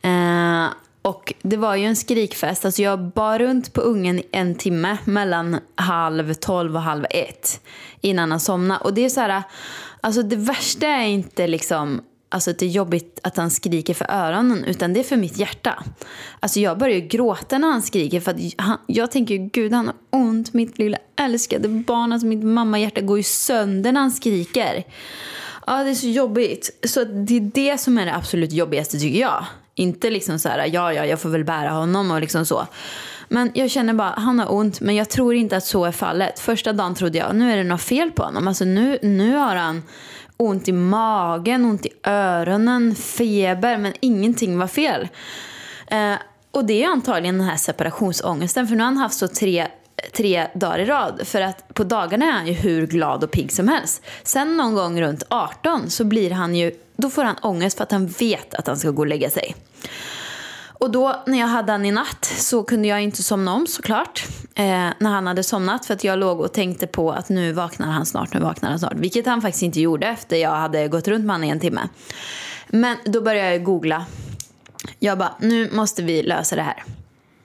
Eh, 0.08 0.66
och 1.02 1.34
det 1.42 1.56
var 1.56 1.76
ju 1.76 1.84
en 1.84 1.96
skrikfest. 1.96 2.64
Alltså 2.64 2.82
jag 2.82 2.98
bar 2.98 3.38
runt 3.38 3.72
på 3.72 3.80
ungen 3.80 4.22
en 4.32 4.54
timme 4.54 4.98
mellan 5.04 5.58
halv 5.74 6.34
tolv 6.34 6.76
och 6.76 6.82
halv 6.82 7.06
ett 7.10 7.60
innan 8.00 8.30
han 8.30 8.40
somnade. 8.40 8.80
Och 8.84 8.94
det 8.94 9.04
är 9.04 9.08
så 9.08 9.20
här, 9.20 9.42
alltså 10.00 10.22
det 10.22 10.36
värsta 10.36 10.86
är 10.86 11.06
inte 11.06 11.46
liksom 11.46 12.00
Alltså 12.28 12.50
att 12.50 12.58
det 12.58 12.66
är 12.66 12.70
jobbigt 12.70 13.20
att 13.22 13.36
han 13.36 13.50
skriker 13.50 13.94
för 13.94 14.06
öronen, 14.10 14.64
utan 14.64 14.92
det 14.92 15.00
är 15.00 15.04
för 15.04 15.16
mitt 15.16 15.38
hjärta. 15.38 15.84
Alltså 16.40 16.60
jag 16.60 16.78
börjar 16.78 16.94
ju 16.94 17.00
gråta 17.00 17.58
när 17.58 17.68
han 17.68 17.82
skriker 17.82 18.20
för 18.20 18.30
att 18.30 18.40
han, 18.58 18.78
jag 18.86 19.10
tänker 19.10 19.34
ju, 19.34 19.40
gud 19.40 19.72
han 19.72 19.86
har 19.86 19.94
ont, 20.10 20.52
mitt 20.52 20.78
lilla 20.78 20.98
älskade 21.16 21.68
barn. 21.68 22.12
Alltså 22.12 22.26
mitt 22.26 22.44
mammahjärta 22.44 23.00
går 23.00 23.16
ju 23.16 23.22
sönder 23.22 23.92
när 23.92 24.00
han 24.00 24.10
skriker. 24.10 24.84
Ja, 25.66 25.84
det 25.84 25.90
är 25.90 25.94
så 25.94 26.06
jobbigt. 26.06 26.78
Så 26.86 27.04
det 27.04 27.36
är 27.36 27.50
det 27.54 27.78
som 27.78 27.98
är 27.98 28.06
det 28.06 28.14
absolut 28.14 28.52
jobbigaste 28.52 28.98
tycker 28.98 29.20
jag. 29.20 29.44
Inte 29.74 30.10
liksom 30.10 30.38
så 30.38 30.48
här, 30.48 30.66
ja, 30.72 30.92
ja, 30.92 31.06
jag 31.06 31.20
får 31.20 31.28
väl 31.28 31.44
bära 31.44 31.70
honom 31.70 32.10
och 32.10 32.20
liksom 32.20 32.46
så. 32.46 32.66
Men 33.28 33.50
jag 33.54 33.70
känner 33.70 33.94
bara, 33.94 34.14
han 34.16 34.38
har 34.38 34.52
ont, 34.54 34.80
men 34.80 34.94
jag 34.94 35.10
tror 35.10 35.34
inte 35.34 35.56
att 35.56 35.64
så 35.64 35.84
är 35.84 35.92
fallet. 35.92 36.38
Första 36.38 36.72
dagen 36.72 36.94
trodde 36.94 37.18
jag, 37.18 37.36
nu 37.36 37.52
är 37.52 37.56
det 37.56 37.64
något 37.64 37.82
fel 37.82 38.10
på 38.10 38.22
honom. 38.22 38.48
Alltså 38.48 38.64
nu, 38.64 38.98
nu 39.02 39.34
har 39.34 39.56
han 39.56 39.82
ont 40.36 40.68
i 40.68 40.72
magen, 40.72 41.64
ont 41.64 41.86
i 41.86 41.92
öronen, 42.02 42.94
feber, 42.94 43.78
men 43.78 43.92
ingenting 44.00 44.58
var 44.58 44.66
fel. 44.66 45.08
Eh, 45.86 46.14
och 46.50 46.64
det 46.64 46.82
är 46.82 46.88
antagligen 46.88 47.38
den 47.38 47.48
här 47.48 47.56
separationsångesten, 47.56 48.68
för 48.68 48.74
nu 48.74 48.80
har 48.82 48.86
han 48.86 48.96
haft 48.96 49.18
så 49.18 49.28
tre 49.28 49.66
tre 50.12 50.46
dagar 50.54 50.78
i 50.78 50.84
rad. 50.84 51.20
För 51.24 51.40
att 51.40 51.74
på 51.74 51.84
dagarna 51.84 52.26
är 52.26 52.32
han 52.32 52.46
ju 52.46 52.52
hur 52.52 52.86
glad 52.86 53.24
och 53.24 53.30
pigg 53.30 53.52
som 53.52 53.68
helst. 53.68 54.02
Sen 54.22 54.56
någon 54.56 54.74
gång 54.74 55.00
runt 55.00 55.22
18 55.28 55.90
så 55.90 56.04
blir 56.04 56.30
han 56.30 56.54
ju, 56.54 56.72
då 56.96 57.10
får 57.10 57.24
han 57.24 57.36
ångest 57.42 57.76
för 57.76 57.84
att 57.84 57.92
han 57.92 58.06
vet 58.06 58.54
att 58.54 58.66
han 58.66 58.76
ska 58.76 58.90
gå 58.90 59.02
och 59.02 59.06
lägga 59.06 59.30
sig. 59.30 59.54
Och 60.78 60.90
då 60.90 61.22
när 61.26 61.38
jag 61.38 61.46
hade 61.46 61.72
han 61.72 61.84
i 61.86 61.90
natt 61.90 62.24
så 62.24 62.62
kunde 62.62 62.88
jag 62.88 63.02
inte 63.02 63.22
somna 63.22 63.54
om 63.54 63.66
såklart. 63.66 64.26
Eh, 64.54 64.64
när 64.98 65.10
han 65.10 65.26
hade 65.26 65.42
somnat 65.42 65.86
för 65.86 65.94
att 65.94 66.04
jag 66.04 66.18
låg 66.18 66.40
och 66.40 66.52
tänkte 66.52 66.86
på 66.86 67.12
att 67.12 67.28
nu 67.28 67.52
vaknar 67.52 67.86
han 67.86 68.06
snart, 68.06 68.34
nu 68.34 68.40
vaknar 68.40 68.70
han 68.70 68.78
snart. 68.78 68.94
Vilket 68.96 69.26
han 69.26 69.42
faktiskt 69.42 69.62
inte 69.62 69.80
gjorde 69.80 70.06
efter 70.06 70.36
jag 70.36 70.50
hade 70.50 70.88
gått 70.88 71.08
runt 71.08 71.24
med 71.24 71.34
honom 71.34 71.48
i 71.48 71.50
en 71.50 71.60
timme. 71.60 71.88
Men 72.68 72.96
då 73.04 73.20
började 73.20 73.50
jag 73.50 73.64
googla. 73.64 74.06
Jag 74.98 75.18
bara, 75.18 75.34
nu 75.40 75.70
måste 75.72 76.02
vi 76.02 76.22
lösa 76.22 76.56
det 76.56 76.62
här. 76.62 76.84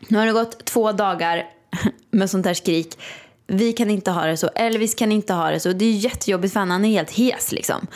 Nu 0.07 0.17
har 0.17 0.25
det 0.25 0.31
gått 0.31 0.65
två 0.65 0.91
dagar 0.91 1.45
med 2.11 2.29
sånt 2.29 2.45
här 2.45 2.53
skrik. 2.53 2.99
Vi 3.47 3.73
kan 3.73 3.89
inte 3.89 4.11
ha 4.11 4.25
det 4.25 4.37
så. 4.37 4.47
Elvis 4.47 4.95
kan 4.95 5.11
inte 5.11 5.33
ha 5.33 5.51
det 5.51 5.59
så. 5.59 5.73
Det 5.73 5.85
är 5.85 5.91
jättejobbigt 5.91 6.53
för 6.53 6.59
han, 6.59 6.71
han 6.71 6.85
är 6.85 6.89
helt 6.89 7.11
hes 7.11 7.51
liksom. 7.51 7.87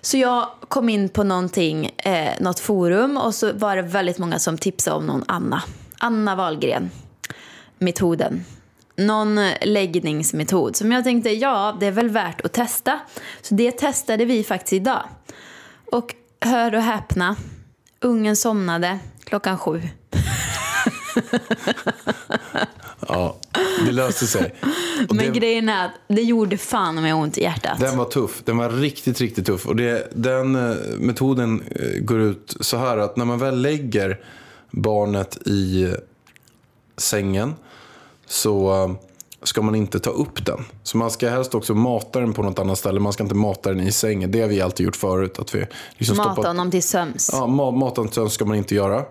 Så 0.00 0.16
jag 0.16 0.48
kom 0.68 0.88
in 0.88 1.08
på 1.08 1.24
någonting, 1.24 1.86
eh, 1.86 2.32
något 2.40 2.60
forum 2.60 3.16
och 3.16 3.34
så 3.34 3.52
var 3.52 3.76
det 3.76 3.82
väldigt 3.82 4.18
många 4.18 4.38
som 4.38 4.58
tipsade 4.58 4.96
om 4.96 5.06
någon 5.06 5.24
Anna. 5.28 5.62
Anna 5.98 6.36
Wahlgren. 6.36 6.90
Metoden. 7.78 8.44
Någon 8.96 9.50
läggningsmetod 9.62 10.76
som 10.76 10.92
jag 10.92 11.04
tänkte, 11.04 11.30
ja 11.30 11.76
det 11.80 11.86
är 11.86 11.90
väl 11.90 12.08
värt 12.08 12.40
att 12.40 12.52
testa. 12.52 13.00
Så 13.42 13.54
det 13.54 13.72
testade 13.72 14.24
vi 14.24 14.44
faktiskt 14.44 14.72
idag. 14.72 15.02
Och 15.92 16.14
hör 16.40 16.74
och 16.74 16.82
häpna, 16.82 17.36
ungen 18.00 18.36
somnade 18.36 18.98
klockan 19.24 19.58
sju. 19.58 19.82
Ja, 23.08 23.36
det 23.86 23.92
löste 23.92 24.26
sig. 24.26 24.54
Och 25.08 25.16
Men 25.16 25.32
det, 25.32 25.38
grejen 25.40 25.68
är 25.68 25.84
att 25.86 25.92
det 26.08 26.22
gjorde 26.22 26.58
fan 26.58 26.94
mig 26.94 27.12
ont 27.12 27.38
i 27.38 27.42
hjärtat. 27.42 27.80
Den 27.80 27.98
var 27.98 28.04
tuff. 28.04 28.42
Den 28.44 28.56
var 28.56 28.70
riktigt, 28.70 29.20
riktigt 29.20 29.46
tuff. 29.46 29.66
Och 29.66 29.76
det, 29.76 30.08
den 30.14 30.56
eh, 30.70 30.76
metoden 30.98 31.62
eh, 31.70 32.00
går 32.00 32.20
ut 32.20 32.56
så 32.60 32.76
här 32.76 32.98
att 32.98 33.16
när 33.16 33.24
man 33.24 33.38
väl 33.38 33.60
lägger 33.62 34.20
barnet 34.70 35.36
i 35.46 35.94
sängen 36.96 37.54
så 38.26 38.84
eh, 38.84 38.90
ska 39.42 39.62
man 39.62 39.74
inte 39.74 39.98
ta 40.00 40.10
upp 40.10 40.46
den. 40.46 40.64
Så 40.82 40.96
man 40.98 41.10
ska 41.10 41.28
helst 41.28 41.54
också 41.54 41.74
mata 41.74 42.20
den 42.20 42.32
på 42.32 42.42
något 42.42 42.58
annat 42.58 42.78
ställe. 42.78 43.00
Man 43.00 43.12
ska 43.12 43.22
inte 43.22 43.34
mata 43.34 43.70
den 43.70 43.80
i 43.80 43.92
sängen. 43.92 44.30
Det 44.30 44.40
har 44.40 44.48
vi 44.48 44.60
alltid 44.60 44.86
gjort 44.86 44.96
förut. 44.96 45.38
Att 45.38 45.54
vi 45.54 45.66
liksom 45.98 46.16
Mata 46.16 46.32
stoppat- 46.32 46.46
honom 46.46 46.70
till 46.70 46.82
söms. 46.82 47.30
Ja, 47.32 47.46
ma- 47.46 47.78
maten 47.78 48.30
ska 48.30 48.44
man 48.44 48.56
inte 48.56 48.74
göra. 48.74 49.04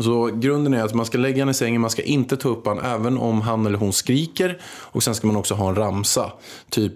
Så 0.00 0.30
grunden 0.34 0.74
är 0.74 0.84
att 0.84 0.94
man 0.94 1.06
ska 1.06 1.18
lägga 1.18 1.42
honom 1.42 1.50
i 1.50 1.54
sängen, 1.54 1.80
man 1.80 1.90
ska 1.90 2.02
inte 2.02 2.36
ta 2.36 2.48
upp 2.48 2.66
honom 2.66 2.84
även 2.84 3.18
om 3.18 3.40
han 3.40 3.66
eller 3.66 3.78
hon 3.78 3.92
skriker. 3.92 4.58
Och 4.64 5.02
sen 5.02 5.14
ska 5.14 5.26
man 5.26 5.36
också 5.36 5.54
ha 5.54 5.68
en 5.68 5.74
ramsa. 5.74 6.32
Typ 6.70 6.94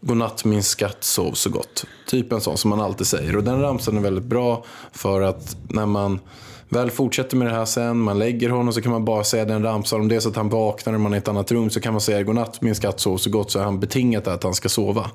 Godnatt 0.00 0.44
min 0.44 0.62
skatt, 0.62 1.04
sov 1.04 1.32
så 1.32 1.50
gott. 1.50 1.84
Typ 2.06 2.32
en 2.32 2.40
sån 2.40 2.58
som 2.58 2.70
man 2.70 2.80
alltid 2.80 3.06
säger. 3.06 3.36
Och 3.36 3.44
den 3.44 3.60
ramsan 3.60 3.96
är 3.96 4.00
väldigt 4.00 4.24
bra 4.24 4.64
för 4.92 5.20
att 5.20 5.56
när 5.68 5.86
man 5.86 6.20
väl 6.68 6.90
fortsätter 6.90 7.36
med 7.36 7.48
det 7.48 7.54
här 7.54 7.64
sen, 7.64 7.98
man 7.98 8.18
lägger 8.18 8.50
honom 8.50 8.72
så 8.72 8.82
kan 8.82 8.92
man 8.92 9.04
bara 9.04 9.24
säga 9.24 9.44
den 9.44 9.62
ramsan. 9.62 10.00
Om 10.00 10.08
det 10.08 10.16
är 10.16 10.20
så 10.20 10.28
att 10.28 10.36
han 10.36 10.48
vaknar 10.48 10.94
och 10.94 11.00
man 11.00 11.12
är 11.12 11.16
i 11.16 11.18
ett 11.18 11.28
annat 11.28 11.52
rum 11.52 11.70
så 11.70 11.80
kan 11.80 11.92
man 11.92 12.00
säga 12.00 12.22
godnatt 12.22 12.62
min 12.62 12.74
skatt 12.74 13.00
sov 13.00 13.16
så 13.16 13.30
gott 13.30 13.50
så 13.50 13.58
är 13.58 13.64
han 13.64 13.80
betingat 13.80 14.28
att 14.28 14.42
han 14.42 14.54
ska 14.54 14.68
sova. 14.68 15.10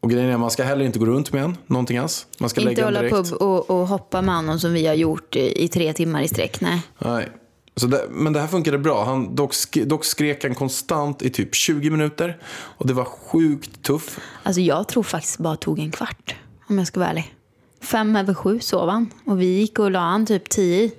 Och 0.00 0.10
grejen 0.10 0.30
är 0.30 0.36
man 0.36 0.50
ska 0.50 0.62
heller 0.64 0.84
inte 0.84 0.98
gå 0.98 1.06
runt 1.06 1.32
med 1.32 1.44
en, 1.44 1.56
någonting 1.66 1.98
alls. 1.98 2.26
Man 2.38 2.50
ska 2.50 2.60
Inte 2.60 2.70
lägga 2.70 2.84
hålla 2.84 3.00
direkt. 3.02 3.30
på 3.38 3.44
och, 3.44 3.70
och 3.70 3.86
hoppa 3.88 4.22
med 4.22 4.34
honom 4.34 4.58
som 4.60 4.72
vi 4.72 4.86
har 4.86 4.94
gjort 4.94 5.36
i, 5.36 5.64
i 5.64 5.68
tre 5.68 5.92
timmar 5.92 6.22
i 6.22 6.28
sträck. 6.28 6.60
Nej. 6.60 6.82
Nej. 6.98 7.28
Så 7.76 7.86
det, 7.86 8.06
men 8.10 8.32
det 8.32 8.40
här 8.40 8.46
funkade 8.46 8.78
bra. 8.78 9.04
Han, 9.04 9.34
dock, 9.34 9.54
dock 9.86 10.04
skrek 10.04 10.42
han 10.44 10.54
konstant 10.54 11.22
i 11.22 11.30
typ 11.30 11.54
20 11.54 11.90
minuter. 11.90 12.38
Och 12.52 12.86
det 12.86 12.92
var 12.92 13.04
sjukt 13.04 13.82
tuff. 13.82 14.18
Alltså 14.42 14.60
jag 14.60 14.88
tror 14.88 15.02
faktiskt 15.02 15.38
bara 15.38 15.56
tog 15.56 15.78
en 15.78 15.90
kvart. 15.90 16.34
Om 16.68 16.78
jag 16.78 16.86
ska 16.86 17.00
vara 17.00 17.10
ärlig. 17.10 17.34
Fem 17.82 18.16
över 18.16 18.34
sju 18.34 18.60
sov 18.60 18.88
han. 18.88 19.10
Och 19.26 19.40
vi 19.40 19.46
gick 19.46 19.78
och 19.78 19.90
la 19.90 20.00
han 20.00 20.26
typ 20.26 20.48
tio. 20.48 20.82
i. 20.82 20.92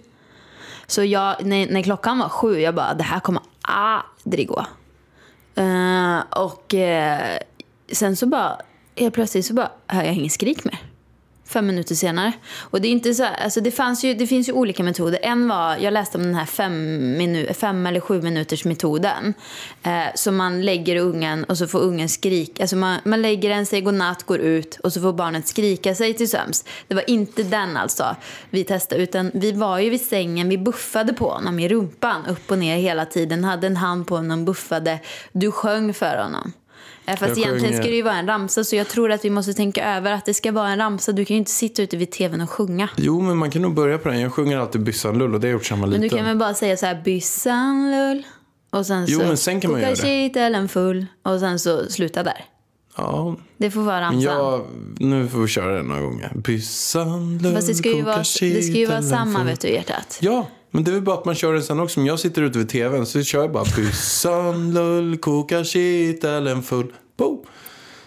Så 0.87 1.03
jag, 1.03 1.45
när, 1.45 1.71
när 1.71 1.81
klockan 1.81 2.19
var 2.19 2.29
sju, 2.29 2.59
jag 2.59 2.75
bara 2.75 2.93
det 2.93 3.03
här 3.03 3.19
kommer 3.19 3.41
aldrig 3.61 4.47
gå. 4.47 4.65
Eh, 5.55 6.19
och 6.29 6.73
eh, 6.73 7.37
sen 7.91 8.15
så 8.15 8.25
bara, 8.25 8.57
helt 8.95 9.13
plötsligt 9.13 9.45
så 9.45 9.53
bara 9.53 9.71
hör 9.87 10.03
jag 10.03 10.13
inget 10.13 10.31
skrik 10.31 10.63
mer. 10.63 10.79
Fem 11.51 11.67
minuter 11.67 11.95
senare. 11.95 12.31
Och 12.59 12.81
det 12.81 12.87
är 12.87 12.91
inte 12.91 13.13
så 13.13 13.23
här, 13.23 13.43
alltså 13.43 13.61
det, 13.61 13.71
fanns 13.71 14.03
ju, 14.03 14.13
det 14.13 14.27
finns 14.27 14.49
ju 14.49 14.53
olika 14.53 14.83
metoder. 14.83 15.19
En 15.23 15.47
var, 15.47 15.77
jag 15.77 15.93
läste 15.93 16.17
om 16.17 16.23
den 16.23 16.35
här 16.35 16.45
fem, 16.45 16.97
minu, 17.17 17.53
fem 17.53 17.87
eller 17.87 17.99
sju 17.99 18.21
minuters 18.21 18.65
metoden. 18.65 19.33
Eh, 19.83 20.05
så 20.15 20.31
man 20.31 20.61
lägger 20.61 20.95
ungen 20.95 21.43
och 21.43 21.57
så 21.57 21.67
får 21.67 21.79
ungen 21.79 22.09
skrika. 22.09 22.63
Alltså 22.63 22.75
man, 22.75 22.99
man 23.05 23.21
lägger 23.21 23.49
den, 23.49 23.65
säger 23.65 23.83
godnatt, 23.83 24.23
går 24.23 24.39
ut 24.39 24.79
och 24.83 24.93
så 24.93 25.01
får 25.01 25.13
barnet 25.13 25.47
skrika 25.47 25.95
sig 25.95 26.13
till 26.13 26.29
sömns. 26.29 26.65
Det 26.87 26.95
var 26.95 27.09
inte 27.09 27.43
den 27.43 27.77
alltså 27.77 28.15
vi 28.49 28.63
testade. 28.63 29.03
Utan 29.03 29.31
vi 29.33 29.51
var 29.51 29.79
ju 29.79 29.89
vid 29.89 30.01
sängen, 30.01 30.49
vi 30.49 30.57
buffade 30.57 31.13
på 31.13 31.29
honom 31.29 31.59
i 31.59 31.69
rumpan 31.69 32.25
upp 32.25 32.51
och 32.51 32.57
ner 32.57 32.77
hela 32.77 33.05
tiden. 33.05 33.43
Hade 33.43 33.67
en 33.67 33.77
hand 33.77 34.07
på 34.07 34.15
honom, 34.15 34.45
buffade. 34.45 34.99
Du 35.31 35.51
sjöng 35.51 35.93
för 35.93 36.17
honom. 36.23 36.53
Eh, 37.05 37.15
Fast 37.15 37.37
Jag 37.37 37.47
egentligen 37.47 37.73
ska 37.77 37.83
det 37.89 37.95
ju 37.95 38.01
vara 38.01 38.15
en 38.15 38.27
ramsa 38.27 38.63
så 38.63 38.75
jag 38.75 38.87
tror 38.87 39.11
att 39.11 39.25
vi 39.25 39.29
måste 39.29 39.53
tänka 39.53 39.95
över 39.95 40.11
att 40.11 40.25
det 40.25 40.33
ska 40.33 40.51
vara 40.51 40.69
en 40.69 40.77
ramsa. 40.77 41.11
Du 41.11 41.25
kan 41.25 41.35
ju 41.35 41.37
inte 41.39 41.51
sitta 41.51 41.81
ute 41.81 41.97
vid 41.97 42.11
tvn 42.11 42.41
och 42.41 42.49
sjunga. 42.49 42.89
Jo, 42.97 43.21
men 43.21 43.37
man 43.37 43.51
kan 43.51 43.61
nog 43.61 43.73
börja 43.73 43.97
på 43.97 44.09
den. 44.09 44.19
Jag 44.19 44.33
sjunger 44.33 44.57
alltid 44.57 44.81
Byssan 44.81 45.17
Lull 45.17 45.33
och 45.33 45.39
det 45.39 45.47
har 45.47 45.49
jag 45.51 45.57
gjort 45.57 45.65
sedan 45.65 45.77
jag 45.77 45.81
var 45.81 45.91
Men 45.91 45.99
du 46.01 46.03
liten. 46.03 46.17
kan 46.17 46.25
väl 46.27 46.37
bara 46.37 46.53
säga 46.53 46.77
så 46.77 46.85
här 46.85 47.01
byssan 47.05 47.91
lull 47.91 48.23
och 48.69 48.85
sen 48.85 49.05
Jo, 49.07 49.19
så 49.19 49.25
men 49.25 49.37
sen 49.37 49.61
kan 49.61 49.71
man 49.71 49.81
göra 49.81 49.89
det. 49.91 49.95
kitteln 49.95 50.69
full 50.69 51.05
och 51.23 51.39
sen 51.39 51.59
så 51.59 51.89
sluta 51.89 52.23
där. 52.23 52.45
Ja, 52.97 53.35
Det 53.57 53.71
får 53.71 53.81
vara 53.81 54.01
ramsan. 54.01 54.21
jag, 54.21 54.61
nu 54.99 55.27
får 55.27 55.39
vi 55.39 55.47
köra 55.47 55.75
den 55.75 55.85
några 55.85 56.01
gånger. 56.01 56.31
Byssan 56.35 57.37
Lull, 57.37 57.53
Fast 57.55 57.67
det 57.67 57.75
ska 57.75 57.89
ju 57.89 58.01
vara, 58.01 58.17
det 58.17 58.23
ska 58.63 58.73
ju 58.77 58.85
vara 58.85 59.01
samma 59.01 59.43
vet 59.43 59.61
du 59.61 59.67
hjärtat. 59.67 60.17
Ja, 60.21 60.47
men 60.71 60.83
det 60.83 60.91
är 60.91 60.93
väl 60.93 61.01
bara 61.01 61.17
att 61.17 61.25
man 61.25 61.35
kör 61.35 61.53
den 61.53 61.63
sen 61.63 61.79
också. 61.79 61.99
Om 61.99 62.05
jag 62.05 62.19
sitter 62.19 62.41
ute 62.41 62.57
vid 62.57 62.69
tvn 62.69 63.05
så 63.05 63.23
kör 63.23 63.41
jag 63.41 63.51
bara 63.51 63.65
Byssan 63.75 64.73
Lull, 64.73 65.17
kokar 65.17 65.63
kitteln 65.63 66.63
full. 66.63 66.93
Bo. 67.17 67.45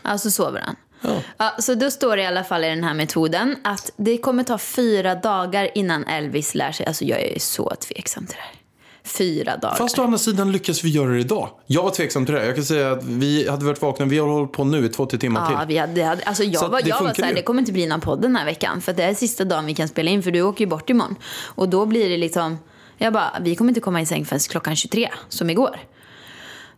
Alltså 0.03 0.31
sover 0.31 0.61
han. 0.61 0.77
Ja. 1.01 1.21
Ja, 1.37 1.57
så 1.59 1.75
då 1.75 1.91
står 1.91 2.17
det 2.17 2.23
i 2.23 2.27
alla 2.27 2.45
fall 2.45 2.65
i 2.65 2.69
den 2.69 2.85
här 2.85 2.95
metoden 2.95 3.57
att 3.65 3.93
det 3.97 4.19
kommer 4.19 4.45
ta 4.45 4.59
fyra 4.59 5.15
dagar 5.15 5.71
innan 5.75 6.05
Elvis 6.05 6.55
lär 6.55 6.73
sig. 6.73 6.87
Alltså 6.87 7.05
jag 7.05 7.21
är 7.21 7.39
så 7.39 7.73
tveksam 7.81 8.27
till 8.27 8.37
det 8.37 8.43
här. 8.43 8.64
Fyra 9.07 9.57
dagar. 9.57 9.75
Fast 9.77 9.99
å 9.99 10.03
andra 10.03 10.19
sidan 10.19 10.53
lyckas 10.53 10.85
vi 10.85 10.89
göra 10.89 11.11
det 11.11 11.21
idag. 11.21 11.49
Jag 11.67 11.83
var 11.83 11.91
tveksam 11.91 12.27
till 12.27 12.35
det. 12.35 12.47
Jag 12.47 12.55
kan 12.55 12.65
säga 12.65 12.93
att 12.93 13.05
vi 13.05 13.49
hade 13.49 13.65
varit 13.65 13.83
vakna. 13.83 14.05
Vi 14.07 14.19
har 14.19 14.29
hållit 14.29 14.53
på 14.53 14.65
nu 14.65 14.85
i 14.87 14.89
två, 14.89 15.07
tre 15.07 15.19
timmar 15.19 15.41
Ja, 15.53 15.59
till. 15.59 15.69
vi 15.69 15.79
hade, 15.79 16.05
hade, 16.05 16.23
alltså 16.25 16.45
jag 16.45 16.61
Så 16.61 16.69
var, 16.69 16.83
jag 16.85 17.03
var 17.03 17.15
så 17.15 17.25
här, 17.25 17.35
det 17.35 17.43
kommer 17.43 17.61
inte 17.61 17.73
bli 17.73 17.87
någon 17.87 18.01
podd 18.01 18.23
den 18.23 18.37
här 18.37 18.45
veckan. 18.45 18.81
För 18.81 18.93
det 18.93 19.03
är 19.03 19.15
sista 19.15 19.45
dagen 19.45 19.67
vi 19.67 19.75
kan 19.75 19.89
spela 19.89 20.11
in, 20.11 20.23
för 20.23 20.31
du 20.31 20.43
åker 20.43 20.65
ju 20.65 20.71
bort 20.71 20.91
imorgon. 20.91 21.17
Och 21.45 21.69
då 21.69 21.87
blir 21.87 22.09
det 22.09 22.17
liksom, 22.17 22.59
jag 22.99 23.13
bara, 23.13 23.33
vi 23.41 23.57
kommer 23.57 23.71
inte 23.71 23.81
komma 23.81 24.01
i 24.01 24.07
säng 24.07 24.25
förrän 24.25 24.41
klockan 24.41 24.77
23, 24.77 25.11
som 25.29 25.51
igår. 25.51 25.79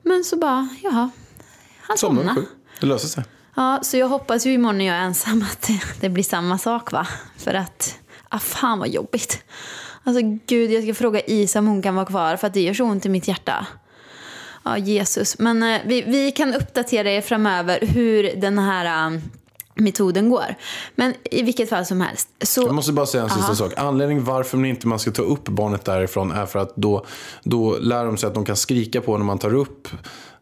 Men 0.02 0.24
så 0.24 0.36
bara, 0.36 0.68
jaha, 0.82 1.10
han 1.80 1.98
Somnade. 1.98 2.42
Det 2.80 2.86
löser 2.86 3.08
sig. 3.08 3.24
Ja, 3.56 3.78
så 3.82 3.96
jag 3.96 4.08
hoppas 4.08 4.46
ju 4.46 4.52
imorgon 4.52 4.78
när 4.78 4.84
jag 4.84 4.96
är 4.96 5.00
ensam 5.00 5.42
att 5.52 5.62
det, 5.62 5.80
det 6.00 6.08
blir 6.08 6.24
samma 6.24 6.58
sak 6.58 6.92
va. 6.92 7.06
För 7.36 7.54
att, 7.54 7.98
ah 8.28 8.38
fan 8.38 8.78
vad 8.78 8.88
jobbigt. 8.88 9.42
Alltså 10.06 10.22
gud, 10.46 10.70
jag 10.70 10.82
ska 10.82 10.94
fråga 10.94 11.20
Isa 11.26 11.58
om 11.58 11.66
hon 11.66 11.82
kan 11.82 11.94
vara 11.94 12.06
kvar 12.06 12.36
för 12.36 12.46
att 12.46 12.54
det 12.54 12.60
gör 12.60 12.74
så 12.74 12.84
ont 12.84 13.06
i 13.06 13.08
mitt 13.08 13.28
hjärta. 13.28 13.66
Ja, 14.64 14.78
Jesus. 14.78 15.38
Men 15.38 15.62
eh, 15.62 15.80
vi, 15.86 16.02
vi 16.02 16.32
kan 16.32 16.54
uppdatera 16.54 17.10
er 17.10 17.20
framöver 17.20 17.86
hur 17.86 18.36
den 18.36 18.58
här 18.58 19.12
eh, 19.12 19.20
metoden 19.74 20.30
går. 20.30 20.54
Men 20.94 21.14
i 21.30 21.42
vilket 21.42 21.68
fall 21.68 21.86
som 21.86 22.00
helst. 22.00 22.28
Så, 22.42 22.62
Jag 22.62 22.74
måste 22.74 22.92
bara 22.92 23.06
säga 23.06 23.24
en 23.24 23.30
sista 23.30 23.44
Aha. 23.44 23.54
sak. 23.54 23.72
Anledningen 23.76 24.24
varför 24.24 24.56
man 24.56 24.66
inte 24.66 24.86
man 24.86 24.98
ska 24.98 25.10
ta 25.10 25.22
upp 25.22 25.48
barnet 25.48 25.84
därifrån 25.84 26.32
är 26.32 26.46
för 26.46 26.58
att 26.58 26.76
då, 26.76 27.06
då 27.42 27.76
lär 27.80 28.04
de 28.04 28.16
sig 28.16 28.26
att 28.26 28.34
de 28.34 28.44
kan 28.44 28.56
skrika 28.56 29.00
på 29.00 29.18
när 29.18 29.24
man 29.24 29.38
tar 29.38 29.54
upp 29.54 29.88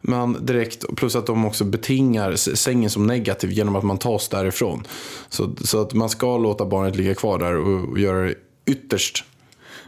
man 0.01 0.45
direkt, 0.45 0.95
plus 0.95 1.15
att 1.15 1.25
de 1.25 1.45
också 1.45 1.63
betingar 1.63 2.35
sängen 2.35 2.89
som 2.89 3.07
negativ 3.07 3.51
genom 3.51 3.75
att 3.75 3.83
man 3.83 3.97
tas 3.97 4.29
därifrån. 4.29 4.87
Så, 5.29 5.55
så 5.63 5.81
att 5.81 5.93
man 5.93 6.09
ska 6.09 6.37
låta 6.37 6.65
barnet 6.65 6.95
ligga 6.95 7.15
kvar 7.15 7.39
där 7.39 7.55
och, 7.55 7.89
och 7.89 7.99
göra 7.99 8.21
det 8.21 8.35
ytterst, 8.65 9.25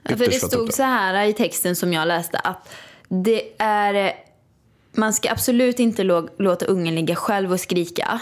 För 0.07 0.25
det 0.25 0.31
stod 0.31 0.73
så 0.73 0.83
här 0.83 1.25
i 1.25 1.33
texten 1.33 1.75
som 1.75 1.93
jag 1.93 2.07
läste 2.07 2.37
att 2.39 2.69
det 3.09 3.41
är... 3.57 4.13
Man 4.91 5.13
ska 5.13 5.31
absolut 5.31 5.79
inte 5.79 6.03
lå- 6.03 6.29
låta 6.37 6.65
ungen 6.65 6.95
ligga 6.95 7.15
själv 7.15 7.51
och 7.51 7.59
skrika 7.59 8.21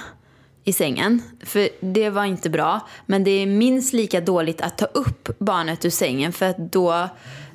i 0.63 0.74
sängen. 0.74 1.22
För 1.44 1.70
det 1.82 2.10
var 2.10 2.25
inte 2.25 2.50
bra. 2.50 2.80
Men 3.06 3.24
det 3.24 3.32
är 3.32 3.46
minst 3.46 3.94
lika 3.94 4.22
dåligt 4.22 4.62
att 4.62 4.77
ta 4.77 4.86
upp 4.86 5.39
barnet 5.39 5.86
ur 5.86 5.89
sängen 5.89 6.34
för 6.34 6.46
att 6.46 6.58
då 6.58 7.10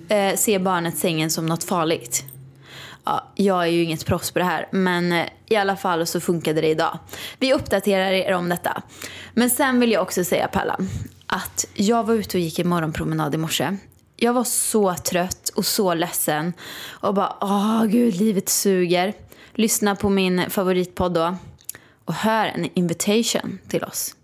eh, 0.08 0.36
ser 0.36 0.58
barnet 0.58 0.98
sängen 0.98 1.30
som 1.30 1.46
något 1.46 1.64
farligt. 1.64 2.24
Ja, 3.04 3.32
jag 3.34 3.62
är 3.62 3.66
ju 3.66 3.82
inget 3.82 4.06
proffs 4.06 4.30
på 4.30 4.38
det 4.38 4.44
här, 4.44 4.68
men 4.70 5.12
eh, 5.12 5.26
i 5.46 5.56
alla 5.56 5.76
fall 5.76 6.06
så 6.06 6.20
funkade 6.20 6.60
det 6.60 6.68
idag. 6.68 6.98
Vi 7.38 7.54
uppdaterar 7.54 8.10
er 8.12 8.34
om 8.34 8.48
detta. 8.48 8.82
Men 9.34 9.50
sen 9.50 9.80
vill 9.80 9.92
jag 9.92 10.02
också 10.02 10.24
säga, 10.24 10.48
Pella, 10.48 10.76
att 11.26 11.66
jag 11.74 12.06
var 12.06 12.14
ute 12.14 12.36
och 12.36 12.40
gick 12.40 12.58
en 12.58 12.68
morgonpromenad 12.68 13.34
i 13.34 13.38
morse. 13.38 13.76
Jag 14.22 14.32
var 14.32 14.44
så 14.44 14.94
trött 14.94 15.48
och 15.48 15.66
så 15.66 15.94
ledsen 15.94 16.52
och 16.90 17.14
bara, 17.14 17.36
åh 17.40 17.84
gud, 17.84 18.14
livet 18.14 18.48
suger. 18.48 19.14
Lyssna 19.54 19.96
på 19.96 20.08
min 20.08 20.50
favoritpodd 20.50 21.14
då 21.14 21.36
och 22.04 22.14
hör 22.14 22.46
en 22.46 22.68
invitation 22.74 23.58
till 23.68 23.84
oss. 23.84 24.16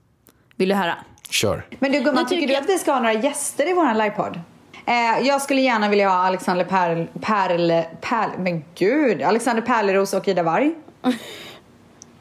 Vill 0.57 0.69
du 0.69 0.75
höra? 0.75 0.95
Kör. 1.31 1.67
Men 1.79 1.93
du 1.93 2.01
gumman, 2.01 2.27
tycker 2.27 2.49
du 2.49 2.57
att 2.57 2.69
vi 2.69 2.79
ska 2.79 2.93
ha 2.93 2.99
några 2.99 3.13
gäster 3.13 3.71
i 3.71 3.73
vår 3.73 3.95
livepodd? 3.95 4.41
Eh, 4.87 5.27
jag 5.27 5.43
skulle 5.43 5.61
gärna 5.61 5.89
vilja 5.89 6.09
ha 6.09 6.17
Alexander 6.17 6.65
Perl, 6.65 7.07
Perl, 7.21 7.83
Perl, 8.01 8.31
men 8.39 8.65
gud, 8.75 9.23
Alexander 9.23 9.63
Pärleros 9.63 10.15
och 10.15 10.29
Ida 10.29 10.43
Warg. 10.43 10.75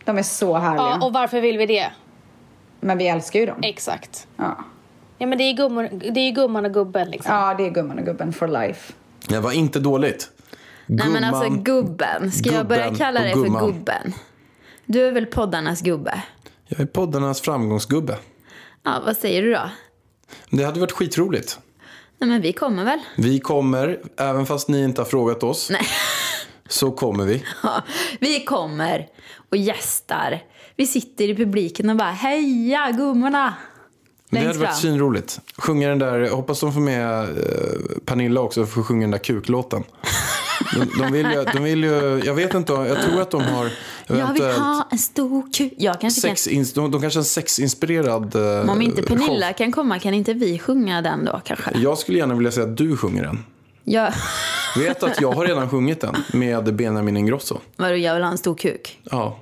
De 0.03 0.17
är 0.17 0.23
så 0.23 0.57
härliga. 0.57 0.83
Ja, 0.83 1.05
och 1.05 1.13
varför 1.13 1.41
vill 1.41 1.57
vi 1.57 1.65
det? 1.65 1.91
Men 2.79 2.97
vi 2.97 3.07
älskar 3.07 3.39
ju 3.39 3.45
dem. 3.45 3.59
Exakt. 3.63 4.27
Ja. 4.37 4.57
Ja 5.17 5.27
men 5.27 5.37
det 5.37 5.43
är, 5.43 5.53
gummor, 5.53 5.89
det 6.11 6.19
är 6.19 6.31
gumman 6.31 6.65
och 6.65 6.73
gubben 6.73 7.09
liksom. 7.11 7.33
ja, 7.35 7.53
det 7.53 7.65
är 7.65 7.69
gumman 7.69 7.99
och 7.99 8.05
gubben 8.05 8.33
for 8.33 8.47
life. 8.47 8.93
Det 9.27 9.39
var 9.39 9.51
inte 9.51 9.79
dåligt. 9.79 10.29
Nej 10.85 11.07
men 11.09 11.23
alltså 11.23 11.43
Gumman. 11.43 11.63
gubben, 11.63 12.31
ska 12.31 12.53
jag 12.53 12.67
börja 12.67 12.83
Gubben 12.83 12.97
kalla 12.97 13.21
dig 13.21 13.33
för 13.33 13.43
gumman. 13.43 13.65
gubben? 13.65 14.13
Du 14.85 15.07
är 15.07 15.11
väl 15.11 15.25
poddarnas 15.25 15.81
gubbe? 15.81 16.23
Jag 16.67 16.79
är 16.79 16.85
poddarnas 16.85 17.41
framgångsgubbe. 17.41 18.17
Ja, 18.83 19.01
vad 19.05 19.17
säger 19.17 19.41
du 19.41 19.53
då? 19.53 19.69
Det 20.49 20.63
hade 20.63 20.79
varit 20.79 20.91
skitroligt. 20.91 21.59
Nej 22.17 22.29
men 22.29 22.41
vi 22.41 22.53
kommer 22.53 22.85
väl? 22.85 22.99
Vi 23.17 23.39
kommer, 23.39 23.99
även 24.17 24.45
fast 24.45 24.67
ni 24.67 24.83
inte 24.83 25.01
har 25.01 25.05
frågat 25.05 25.43
oss, 25.43 25.69
Nej. 25.69 25.81
så 26.69 26.91
kommer 26.91 27.25
vi. 27.25 27.43
Ja, 27.63 27.83
vi 28.19 28.39
kommer 28.43 29.07
och 29.49 29.57
gästar. 29.57 30.43
Vi 30.75 30.87
sitter 30.87 31.29
i 31.29 31.35
publiken 31.35 31.89
och 31.89 31.95
bara 31.95 32.11
heja 32.11 32.91
gummorna! 32.91 33.53
Det 34.41 34.47
hade 34.47 34.59
varit 34.59 34.69
fram. 34.69 34.77
svinroligt. 34.81 35.39
Sjunga 35.57 35.89
den 35.89 35.99
där, 35.99 36.19
jag 36.19 36.35
hoppas 36.35 36.59
de 36.59 36.73
får 36.73 36.81
med 36.81 37.21
eh, 37.21 37.27
Pernilla 38.05 38.41
också 38.41 38.65
för 38.65 38.81
att 38.81 38.87
sjunga 38.87 39.01
den 39.01 39.11
där 39.11 39.17
kuklåten. 39.17 39.83
De, 40.73 40.85
de, 41.03 41.11
vill 41.11 41.25
ju, 41.31 41.43
de 41.53 41.63
vill 41.63 41.83
ju, 41.83 42.21
jag 42.25 42.33
vet 42.33 42.53
inte, 42.53 42.73
jag 42.73 43.01
tror 43.01 43.21
att 43.21 43.31
de 43.31 43.41
har 43.43 43.69
Jag 44.07 44.33
vill 44.33 44.43
ha 44.43 44.87
en 44.91 44.97
stor 44.97 45.53
kuk. 45.53 45.73
Jag 45.77 46.01
kanske 46.01 46.21
sex, 46.21 46.47
ins- 46.47 46.75
de, 46.75 46.91
de 46.91 47.01
kanske 47.01 47.17
har 47.17 47.21
en 47.21 47.25
sexinspirerad 47.25 48.35
eh, 48.35 48.41
kan... 48.61 48.69
Om 48.69 48.81
inte 48.81 49.01
Pernilla 49.01 49.47
show. 49.47 49.53
kan 49.57 49.71
komma, 49.71 49.99
kan 49.99 50.13
inte 50.13 50.33
vi 50.33 50.59
sjunga 50.59 51.01
den 51.01 51.25
då 51.25 51.41
kanske? 51.45 51.71
Jag 51.77 51.97
skulle 51.97 52.17
gärna 52.17 52.35
vilja 52.35 52.51
säga 52.51 52.65
att 52.67 52.77
du 52.77 52.97
sjunger 52.97 53.23
den. 53.23 53.45
Jag... 53.83 54.13
Vet 54.77 55.03
att 55.03 55.21
jag 55.21 55.31
har 55.31 55.45
redan 55.47 55.69
sjungit 55.69 56.01
den 56.01 56.15
med 56.33 56.75
Benjamin 56.75 57.17
Ingrosso. 57.17 57.57
Vadå, 57.75 57.95
jag 57.95 58.13
vill 58.13 58.23
ha 58.23 58.31
en 58.31 58.37
stor 58.37 58.55
kuk? 58.55 58.99
Ja. 59.03 59.39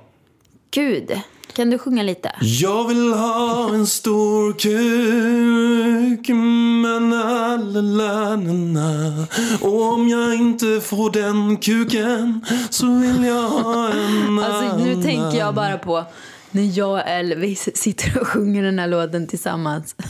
Gud, 0.70 1.20
kan 1.54 1.70
du 1.70 1.78
sjunga 1.78 2.02
lite? 2.02 2.32
Jag 2.40 2.88
vill 2.88 3.12
ha 3.12 3.68
en 3.74 3.86
stor 3.86 4.52
kuk 4.52 6.28
men 6.28 7.10
la, 7.10 7.56
la, 7.56 7.80
la, 7.80 8.36
la, 8.36 8.52
la. 8.52 9.26
Och 9.60 9.82
om 9.92 10.08
jag 10.08 10.34
inte 10.34 10.80
får 10.80 11.10
den 11.10 11.56
kuken 11.56 12.44
så 12.70 12.98
vill 12.98 13.24
jag 13.24 13.48
ha 13.48 13.88
en 13.92 14.38
Alltså 14.38 14.76
nu 14.84 15.02
tänker 15.02 15.38
jag 15.38 15.54
bara 15.54 15.78
på 15.78 16.04
när 16.50 16.78
jag 16.78 16.90
och 16.90 17.00
Elvis 17.08 17.68
sitter 17.74 18.20
och 18.20 18.26
sjunger 18.28 18.62
den 18.62 18.78
här 18.78 18.86
låten 18.86 19.26
tillsammans. 19.26 19.96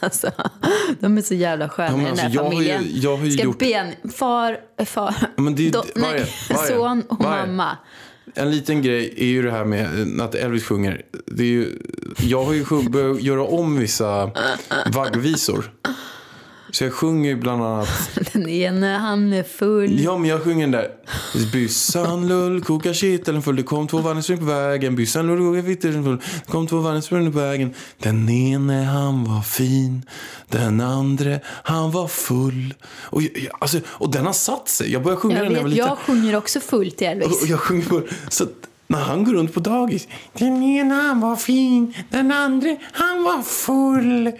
Alltså, 0.00 0.30
de 1.00 1.18
är 1.18 1.22
så 1.22 1.34
jävla 1.34 1.68
sköna 1.68 1.90
Ja, 1.96 2.02
i 2.02 2.04
den 2.04 2.18
här 2.18 2.24
alltså, 2.24 2.36
jag 2.42 2.44
har 2.44 2.62
ju- 2.62 2.68
familjen. 2.72 3.00
jag 3.02 3.16
har 3.16 3.24
ju 3.24 3.30
Ska 3.30 3.42
gjort- 3.44 3.58
ben, 3.58 3.92
far, 4.16 4.56
far, 4.84 5.14
Ja, 5.36 5.42
men 5.42 5.54
det 5.54 5.62
är 5.62 5.64
ju- 5.64 5.70
do, 5.70 5.82
nej, 5.94 6.10
är 6.14 6.18
det? 6.48 6.68
son 6.68 7.02
och 7.08 7.16
det? 7.18 7.24
mamma. 7.24 7.76
En 8.34 8.50
liten 8.50 8.82
grej 8.82 9.14
är 9.16 9.26
ju 9.26 9.42
det 9.42 9.50
här 9.50 9.64
med 9.64 10.20
att 10.20 10.34
Elvis 10.34 10.64
sjunger. 10.64 11.02
Det 11.26 11.42
är 11.42 11.46
ju, 11.46 11.78
jag 12.20 12.44
har 12.44 12.52
ju 12.52 12.64
sjung- 12.64 12.90
börjat 12.90 13.22
göra 13.22 13.42
om 13.44 13.78
vissa 13.78 14.30
vaggvisor. 14.92 15.70
Så 16.72 16.84
jag 16.84 16.92
sjunger 16.92 17.30
ju 17.30 17.36
bland 17.36 17.62
annat 17.64 17.88
Den 18.32 18.48
ene 18.48 18.86
han 18.96 19.32
är 19.32 19.42
full. 19.42 20.00
Ja, 20.00 20.18
men 20.18 20.30
jag 20.30 20.42
sjunger 20.42 20.60
den 20.60 20.70
där. 20.70 20.88
Byssan 21.52 22.28
lull, 22.28 22.60
kokar 22.62 22.92
kitteln 22.92 23.42
full. 23.42 23.56
Det 23.56 23.62
kom 23.62 23.88
två 23.88 23.98
vandringsspring 23.98 24.38
på 24.38 24.44
vägen. 24.44 24.96
Byssan 24.96 25.26
lull, 25.26 25.38
kokar 25.38 25.62
kitteln 25.74 26.04
full. 26.04 26.16
Det 26.46 26.52
kom 26.52 26.66
två 26.66 26.76
vandringsspring 26.78 27.32
på 27.32 27.38
vägen. 27.38 27.74
Den 27.98 28.28
ene 28.28 28.82
han 28.82 29.24
var 29.24 29.42
fin. 29.42 30.02
Den 30.48 30.80
andra 30.80 31.38
han 31.44 31.90
var 31.90 32.08
full. 32.08 32.74
Och, 32.84 33.22
jag, 33.22 33.30
jag- 33.38 33.52
alltså, 33.60 33.78
och 33.86 34.10
den 34.10 34.26
har 34.26 34.32
satt 34.32 34.68
sig. 34.68 34.92
Jag 34.92 35.02
började 35.02 35.20
sjunga 35.20 35.34
Jag, 35.36 35.44
den 35.44 35.52
när 35.52 35.58
jag 35.58 35.62
var 35.62 35.70
liten. 35.70 35.86
jag 35.86 35.98
sjunger 35.98 36.36
också 36.36 36.60
fullt 36.60 36.96
till 36.96 37.06
Elvis. 37.06 37.42
och 37.42 37.48
jag 37.48 37.60
sjunger 37.60 37.84
på 37.86 38.02
Så 38.28 38.44
att 38.44 38.50
när 38.86 38.98
han 39.00 39.24
går 39.24 39.32
runt 39.32 39.54
på 39.54 39.60
dagis. 39.60 40.08
Den 40.32 40.62
ena 40.62 40.94
han 40.94 41.20
var 41.20 41.36
fin. 41.36 41.94
Den 42.10 42.32
andra 42.32 42.76
han 42.92 43.22
var 43.24 43.42
full. 43.42 44.32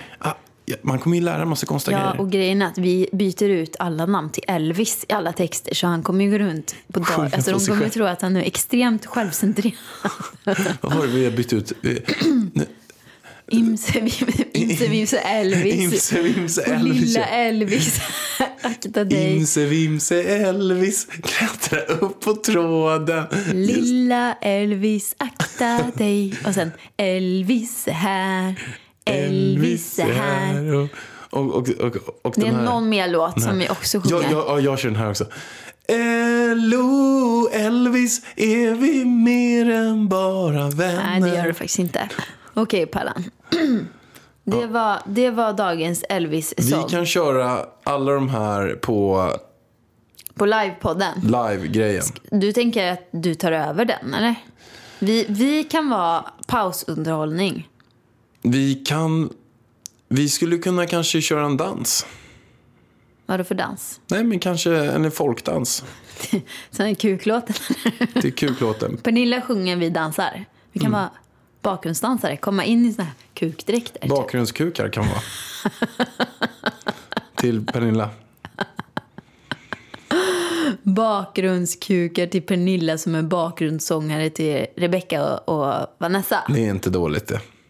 Ja, 0.70 0.76
man 0.82 0.98
kommer 0.98 1.16
ju 1.16 1.22
lära 1.22 1.42
en 1.42 1.48
massa 1.48 1.66
konstiga 1.66 1.98
Ja, 1.98 2.04
grejer. 2.10 2.20
och 2.20 2.30
grejen 2.30 2.62
är 2.62 2.66
att 2.66 2.78
vi 2.78 3.08
byter 3.12 3.42
ut 3.48 3.76
alla 3.78 4.06
namn 4.06 4.30
till 4.30 4.44
Elvis 4.46 5.04
i 5.08 5.12
alla 5.12 5.32
texter. 5.32 5.74
Så 5.74 5.86
han 5.86 6.02
kommer 6.02 6.24
ju 6.24 6.30
gå 6.30 6.38
runt 6.38 6.74
på 6.92 7.00
dag. 7.00 7.30
Alltså, 7.34 7.50
de 7.50 7.60
kommer 7.66 7.84
ju 7.84 7.90
tro 7.90 8.04
att 8.04 8.22
han 8.22 8.36
är 8.36 8.42
extremt 8.42 9.06
självcentrerad. 9.06 9.76
Vad 10.80 10.92
var 10.94 11.06
det 11.06 11.12
vi 11.12 11.24
har 11.24 11.32
bytt 11.32 11.52
ut? 11.52 11.72
Imse, 13.50 13.98
imse, 14.52 14.86
vimse 14.88 15.18
Elvis. 15.18 15.74
Imse 15.74 16.22
vimse 16.22 16.62
Elvis. 16.62 17.00
lilla 17.00 17.24
Elvis. 17.26 18.00
Akta 18.62 19.04
dig. 19.04 19.36
Imse 19.36 19.64
vimse 19.64 20.22
Elvis 20.22 21.06
klättra 21.22 21.80
upp 21.80 22.20
på 22.20 22.34
tråden. 22.34 23.24
Lilla 23.52 24.34
Elvis, 24.34 25.14
akta 25.18 25.90
dig. 25.94 26.34
Och 26.46 26.54
sen 26.54 26.70
Elvis 26.96 27.88
är 27.88 27.92
här. 27.92 28.54
Elvis 29.08 29.98
är 29.98 30.12
här. 30.12 30.74
Och, 30.74 30.88
och, 31.30 31.68
och, 31.68 31.96
och, 32.22 32.34
Det 32.36 32.46
är 32.46 32.52
här. 32.52 32.62
någon 32.64 32.88
mer 32.88 33.08
låt 33.08 33.42
som 33.42 33.58
vi 33.58 33.68
också 33.68 33.98
Ja, 33.98 34.02
sjunger. 34.18 34.32
ja, 34.32 34.44
ja, 34.48 34.60
jag 34.60 34.78
kör 34.78 34.88
den 34.88 34.98
här 34.98 35.10
också. 35.10 35.24
Ello, 35.88 37.48
Elvis, 37.52 38.22
är 38.36 38.74
vi 38.74 39.04
mer 39.04 39.70
än 39.70 40.08
bara 40.08 40.68
vänner? 40.70 41.02
Nej, 41.04 41.20
det 41.20 41.36
gör 41.36 41.46
det 41.46 41.54
faktiskt 41.54 41.78
inte. 41.78 42.08
Okej, 42.54 42.86
Pallan. 42.86 43.24
Det, 44.44 44.66
var, 44.66 44.98
det 45.06 45.30
var 45.30 45.52
dagens 45.52 46.04
Vi 46.08 46.14
Elvis-sång 46.14 46.88
kan 46.88 47.06
köra 47.06 47.60
alla 47.84 48.12
de 48.12 48.28
här 48.28 48.74
på 48.82 49.32
på 50.34 50.46
livepodden. 50.46 51.20
live-grejen. 51.22 52.02
Du 52.30 52.52
tänker 52.52 52.92
att 52.92 53.08
du 53.10 53.34
tar 53.34 53.52
över 53.52 53.84
den, 53.84 54.14
eller? 54.14 54.34
Vi, 54.98 55.26
vi 55.28 55.64
kan 55.64 55.90
vara 55.90 56.24
pausunderhållning. 56.46 57.68
Vi 58.42 58.74
kan... 58.74 59.30
Vi 60.08 60.28
skulle 60.28 60.58
kunna 60.58 60.86
kanske 60.86 61.20
köra 61.20 61.46
en 61.46 61.56
dans. 61.56 62.06
Vad 63.26 63.34
är 63.34 63.38
det 63.38 63.44
för 63.44 63.54
dans? 63.54 64.00
Nej, 64.06 64.24
men 64.24 64.38
kanske 64.38 64.76
en 64.76 65.10
folkdans. 65.10 65.84
Sån 66.70 66.86
här 66.86 66.94
kuklåten. 66.94 67.54
Det 68.14 68.24
är 68.24 68.30
kuklåten. 68.30 68.96
Pernilla 69.02 69.40
sjunger, 69.42 69.76
vi 69.76 69.90
dansar. 69.90 70.44
Vi 70.72 70.80
Mm. 70.80 70.84
kan 70.84 70.92
vara 71.00 71.10
bakgrundsdansare, 71.62 72.36
komma 72.36 72.64
in 72.64 72.86
i 72.86 72.92
såna 72.92 73.04
här 73.04 73.14
kukdräkter. 73.34 74.00
typ. 74.00 74.10
Bakgrundskukar 74.10 74.88
kan 74.88 75.06
vara. 75.08 75.20
Till 77.36 77.66
Pernilla. 77.66 78.10
Bakgrundskukar 80.82 82.26
till 82.26 82.42
Pernilla 82.42 82.98
som 82.98 83.14
är 83.14 83.22
bakgrundssångare 83.22 84.30
till 84.30 84.66
Rebecca 84.76 85.36
och, 85.38 85.48
och 85.70 85.86
Vanessa. 85.98 86.44
Det 86.48 86.66
är 86.66 86.70
inte 86.70 86.90
dåligt 86.90 87.26
det. 87.26 87.40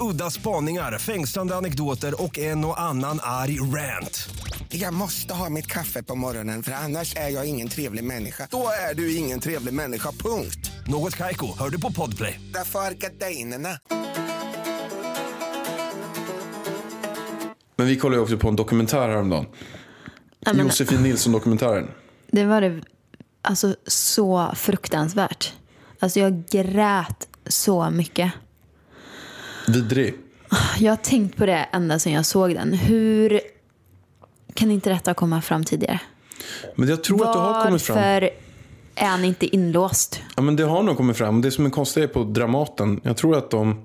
Udda 0.00 0.30
spaningar, 0.30 0.98
fängslande 0.98 1.56
anekdoter 1.56 2.22
och 2.22 2.38
en 2.38 2.64
och 2.64 2.80
annan 2.80 3.18
arg 3.22 3.60
rant. 3.60 4.28
Jag 4.68 4.94
måste 4.94 5.34
ha 5.34 5.48
mitt 5.50 5.66
kaffe 5.66 6.02
på 6.02 6.14
morgonen 6.14 6.62
för 6.62 6.72
annars 6.72 7.16
är 7.16 7.28
jag 7.28 7.46
ingen 7.46 7.68
trevlig 7.68 8.04
människa. 8.04 8.48
Då 8.50 8.68
är 8.90 8.94
du 8.94 9.16
ingen 9.16 9.40
trevlig 9.40 9.74
människa, 9.74 10.12
punkt. 10.12 10.70
Något 10.86 11.16
Kaiko, 11.16 11.58
hör 11.58 11.70
du 11.70 11.80
på 11.80 11.92
Podplay. 11.92 12.40
Därför 12.54 12.78
är 12.78 12.92
gardinerna. 12.92 13.78
Men 17.76 17.86
vi 17.86 17.96
kollade 17.96 18.16
ju 18.16 18.22
också 18.22 18.36
på 18.38 18.48
en 18.48 18.56
dokumentär 18.56 19.08
häromdagen. 19.08 19.46
Ja, 20.40 20.52
men- 20.52 20.66
Josefin 20.66 21.02
Nilsson-dokumentären. 21.02 21.90
Det 22.30 22.44
var 22.44 22.60
det 22.60 22.82
alltså, 23.42 23.76
så 23.86 24.52
fruktansvärt. 24.56 25.52
Alltså 26.00 26.20
jag 26.20 26.44
grät 26.50 27.28
så 27.46 27.90
mycket. 27.90 28.32
Vidrig. 29.72 30.14
Jag 30.78 30.92
har 30.92 30.96
tänkt 30.96 31.36
på 31.36 31.46
det 31.46 31.66
ända 31.72 31.98
sedan 31.98 32.12
jag 32.12 32.26
såg 32.26 32.54
den. 32.54 32.72
Hur 32.72 33.40
kan 34.54 34.70
inte 34.70 34.90
detta 34.90 35.14
komma 35.14 35.42
fram 35.42 35.64
tidigare? 35.64 36.00
Men 36.76 36.88
jag 36.88 37.04
tror 37.04 37.26
att 37.26 37.32
det 37.32 37.38
har 37.38 37.64
kommit 37.64 37.82
fram. 37.82 37.96
Varför 37.96 38.30
är 38.94 39.06
han 39.06 39.24
inte 39.24 39.46
inlåst? 39.46 40.20
Ja, 40.36 40.42
men 40.42 40.56
det 40.56 40.62
har 40.64 40.82
nog 40.82 40.96
kommit 40.96 41.16
fram. 41.16 41.42
Det 41.42 41.50
som 41.50 41.66
är 41.66 41.70
konstigt 41.70 42.02
är 42.04 42.08
på 42.08 42.24
Dramaten. 42.24 43.00
Jag 43.02 43.16
tror 43.16 43.36
att 43.38 43.50
de... 43.50 43.82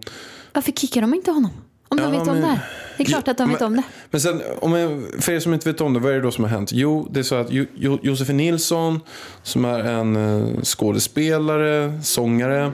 Varför 0.53 0.71
kickar 0.71 1.01
de 1.01 1.13
inte 1.13 1.31
honom? 1.31 1.51
Om 1.87 1.97
de 1.97 2.03
Ja, 2.03 2.09
vet 2.09 2.19
om 2.19 2.27
men- 2.27 2.41
det. 2.41 2.47
här. 2.47 2.59
Det 2.97 3.03
är 3.03 3.05
klart 3.05 3.27
att 3.27 3.37
de 3.37 3.51
vet 3.51 3.61
om 3.61 3.75
det. 3.75 3.83
Men 4.11 4.21
sen, 4.21 4.41
om 4.59 4.73
jag, 4.73 5.03
för 5.19 5.31
er 5.31 5.39
som 5.39 5.53
inte 5.53 5.71
vet 5.71 5.81
om 5.81 5.93
det, 5.93 5.99
vad 5.99 6.11
är 6.11 6.15
det 6.15 6.21
då 6.21 6.31
som 6.31 6.43
har 6.43 6.51
hänt? 6.51 6.71
Jo, 6.73 7.07
det 7.11 7.19
är 7.19 7.23
så 7.23 7.35
att 7.35 7.47
jo, 7.51 7.65
jo, 7.75 7.99
Josefin 8.01 8.37
Nilsson, 8.37 8.99
som 9.43 9.65
är 9.65 9.79
en 9.79 10.15
eh, 10.15 10.61
skådespelare, 10.61 11.99
sångare, 12.03 12.71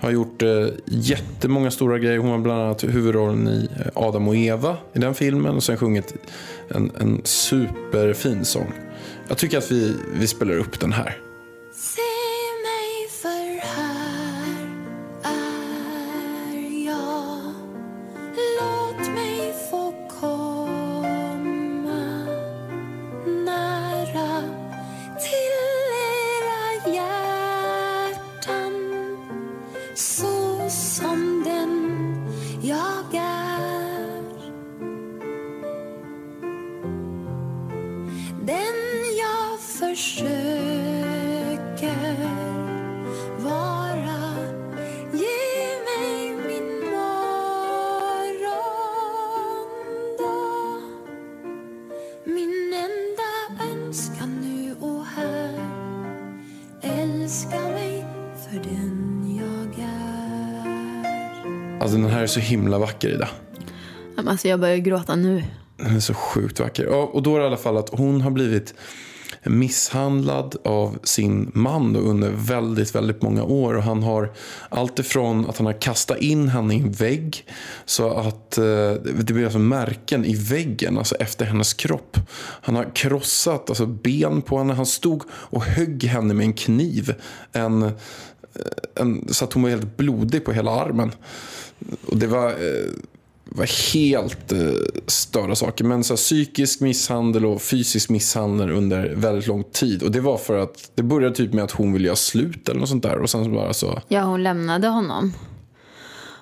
har 0.00 0.10
gjort 0.10 0.42
eh, 0.42 0.66
jättemånga 0.86 1.70
stora 1.70 1.98
grejer. 1.98 2.18
Hon 2.18 2.30
har 2.30 2.38
bland 2.38 2.60
annat 2.60 2.84
huvudrollen 2.84 3.48
i 3.48 3.68
eh, 3.80 3.86
Adam 3.94 4.28
och 4.28 4.36
Eva 4.36 4.76
i 4.92 4.98
den 4.98 5.14
filmen 5.14 5.54
och 5.54 5.62
sen 5.62 5.76
sjungit 5.76 6.14
en, 6.68 6.90
en 7.00 7.20
superfin 7.24 8.44
sång. 8.44 8.72
Jag 9.28 9.38
tycker 9.38 9.58
att 9.58 9.72
vi, 9.72 9.96
vi 10.14 10.26
spelar 10.26 10.58
upp 10.58 10.80
den 10.80 10.92
här. 10.92 11.29
Himla 62.50 62.78
vacker 62.78 63.08
Ida. 63.08 63.28
Alltså 64.16 64.48
jag 64.48 64.60
börjar 64.60 64.76
gråta 64.76 65.16
nu. 65.16 65.44
Den 65.76 65.96
är 65.96 66.00
så 66.00 66.14
sjukt 66.14 66.60
vacker. 66.60 66.86
Och 66.86 67.22
då 67.22 67.34
är 67.34 67.38
det 67.38 67.44
i 67.44 67.46
alla 67.46 67.56
fall 67.56 67.76
att 67.76 67.88
hon 67.88 68.20
har 68.20 68.30
blivit 68.30 68.74
misshandlad 69.44 70.56
av 70.64 70.98
sin 71.02 71.50
man 71.54 71.96
under 71.96 72.30
väldigt, 72.30 72.94
väldigt 72.94 73.22
många 73.22 73.44
år. 73.44 73.74
Och 73.74 73.82
han 73.82 74.02
har 74.02 74.32
allt 74.68 74.98
ifrån 74.98 75.46
att 75.48 75.58
han 75.58 75.66
har 75.66 75.80
kastat 75.80 76.18
in 76.18 76.48
henne 76.48 76.74
i 76.74 76.78
en 76.78 76.92
vägg 76.92 77.46
så 77.84 78.10
att 78.10 78.58
eh, 78.58 78.92
det 79.02 79.32
blir 79.32 79.44
alltså 79.44 79.58
märken 79.58 80.24
i 80.24 80.34
väggen, 80.34 80.98
alltså 80.98 81.14
efter 81.14 81.44
hennes 81.44 81.74
kropp. 81.74 82.16
Han 82.38 82.76
har 82.76 82.90
krossat 82.94 83.70
alltså, 83.70 83.86
ben 83.86 84.42
på 84.42 84.58
henne. 84.58 84.72
Han 84.72 84.86
stod 84.86 85.22
och 85.30 85.64
högg 85.64 86.04
henne 86.04 86.34
med 86.34 86.46
en 86.46 86.54
kniv. 86.54 87.14
En, 87.52 87.82
eh, 87.82 87.90
en, 88.94 89.28
så 89.28 89.44
att 89.44 89.52
hon 89.52 89.62
var 89.62 89.70
helt 89.70 89.96
blodig 89.96 90.44
på 90.44 90.52
hela 90.52 90.70
armen. 90.70 91.12
Och 92.06 92.16
det 92.16 92.26
var, 92.26 92.48
eh, 92.48 92.90
var 93.44 93.92
helt 93.94 94.52
eh, 94.52 94.58
störda 95.06 95.54
saker. 95.54 95.84
Men 95.84 96.04
så 96.04 96.12
här, 96.12 96.16
psykisk 96.16 96.80
misshandel 96.80 97.46
och 97.46 97.62
fysisk 97.62 98.08
misshandel 98.08 98.70
under 98.70 99.14
väldigt 99.14 99.46
lång 99.46 99.64
tid. 99.64 100.02
Och 100.02 100.10
det 100.10 100.20
var 100.20 100.38
för 100.38 100.58
att 100.58 100.90
det 100.94 101.02
började 101.02 101.34
typ 101.34 101.52
med 101.52 101.64
att 101.64 101.70
hon 101.70 101.92
ville 101.92 102.06
göra 102.06 102.16
slut 102.16 102.68
eller 102.68 102.80
något 102.80 102.88
sånt 102.88 103.02
där. 103.02 103.18
Och 103.18 103.30
sen 103.30 103.44
så 103.44 103.50
bara 103.50 103.72
så. 103.72 104.02
Ja, 104.08 104.22
hon 104.22 104.42
lämnade 104.42 104.88
honom. 104.88 105.32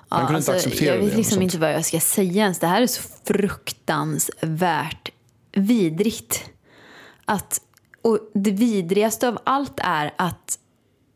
Ja, 0.09 0.15
Han 0.17 0.25
kunde 0.25 0.39
inte 0.39 0.51
acceptera 0.51 0.85
jag 0.85 0.95
det 0.95 0.99
vet 0.99 1.07
eller 1.07 1.17
liksom 1.17 1.41
inte 1.41 1.57
vad 1.57 1.73
jag 1.73 1.85
ska 1.85 1.99
säga 1.99 2.43
ens. 2.43 2.59
Det 2.59 2.67
här 2.67 2.81
är 2.81 2.87
så 2.87 3.01
fruktansvärt 3.25 5.11
vidrigt. 5.51 6.43
Att, 7.25 7.61
och 8.01 8.19
det 8.33 8.51
vidrigaste 8.51 9.27
av 9.27 9.37
allt 9.43 9.73
är 9.77 10.13
att 10.17 10.59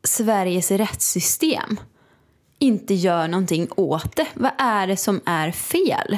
Sveriges 0.03 0.71
rättssystem 0.71 1.77
inte 2.63 2.93
gör 2.93 3.27
någonting 3.27 3.67
åt 3.75 4.15
det. 4.15 4.27
Vad 4.33 4.51
är 4.57 4.87
det 4.87 4.97
som 4.97 5.21
är 5.25 5.51
fel? 5.51 6.17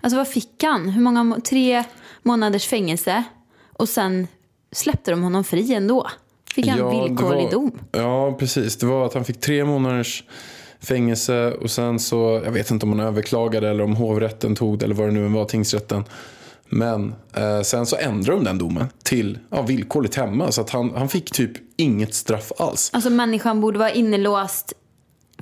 Alltså 0.00 0.16
vad 0.16 0.28
fick 0.28 0.62
han? 0.62 0.88
Hur 0.88 1.02
många? 1.02 1.24
må- 1.24 1.40
Tre 1.40 1.84
månaders 2.22 2.66
fängelse 2.66 3.24
och 3.72 3.88
sen 3.88 4.26
släppte 4.72 5.10
de 5.10 5.22
honom 5.22 5.44
fri 5.44 5.74
ändå. 5.74 6.06
Fick 6.54 6.66
han 6.66 6.78
Ja, 6.78 6.90
villkorlig 7.02 7.44
var- 7.44 7.50
dom? 7.50 7.78
Ja, 7.92 8.32
precis. 8.38 8.76
Det 8.76 8.86
var 8.86 9.06
att 9.06 9.14
han 9.14 9.24
fick 9.24 9.40
tre 9.40 9.64
månaders 9.64 10.24
fängelse 10.80 11.52
och 11.52 11.70
sen 11.70 11.98
så, 11.98 12.40
jag 12.44 12.52
vet 12.52 12.70
inte 12.70 12.86
om 12.86 12.98
han 12.98 13.00
överklagade 13.08 13.68
eller 13.70 13.84
om 13.84 13.96
hovrätten 13.96 14.54
tog 14.56 14.78
det 14.78 14.84
eller 14.84 14.94
vad 14.94 15.08
det 15.08 15.12
nu 15.12 15.28
var, 15.28 15.44
tingsrätten. 15.44 16.04
Men 16.68 17.14
eh, 17.34 17.60
sen 17.62 17.86
så 17.86 17.96
ändrade 17.96 18.38
de 18.38 18.44
den 18.44 18.58
domen 18.58 18.86
till 19.02 19.38
ja, 19.50 19.62
villkorligt 19.62 20.14
hemma. 20.14 20.52
Så 20.52 20.60
att 20.60 20.70
han, 20.70 20.92
han 20.96 21.08
fick 21.08 21.32
typ 21.32 21.50
inget 21.76 22.14
straff 22.14 22.52
alls. 22.58 22.90
Alltså 22.92 23.10
människan 23.10 23.60
borde 23.60 23.78
vara 23.78 23.90
inlåst 23.90 24.72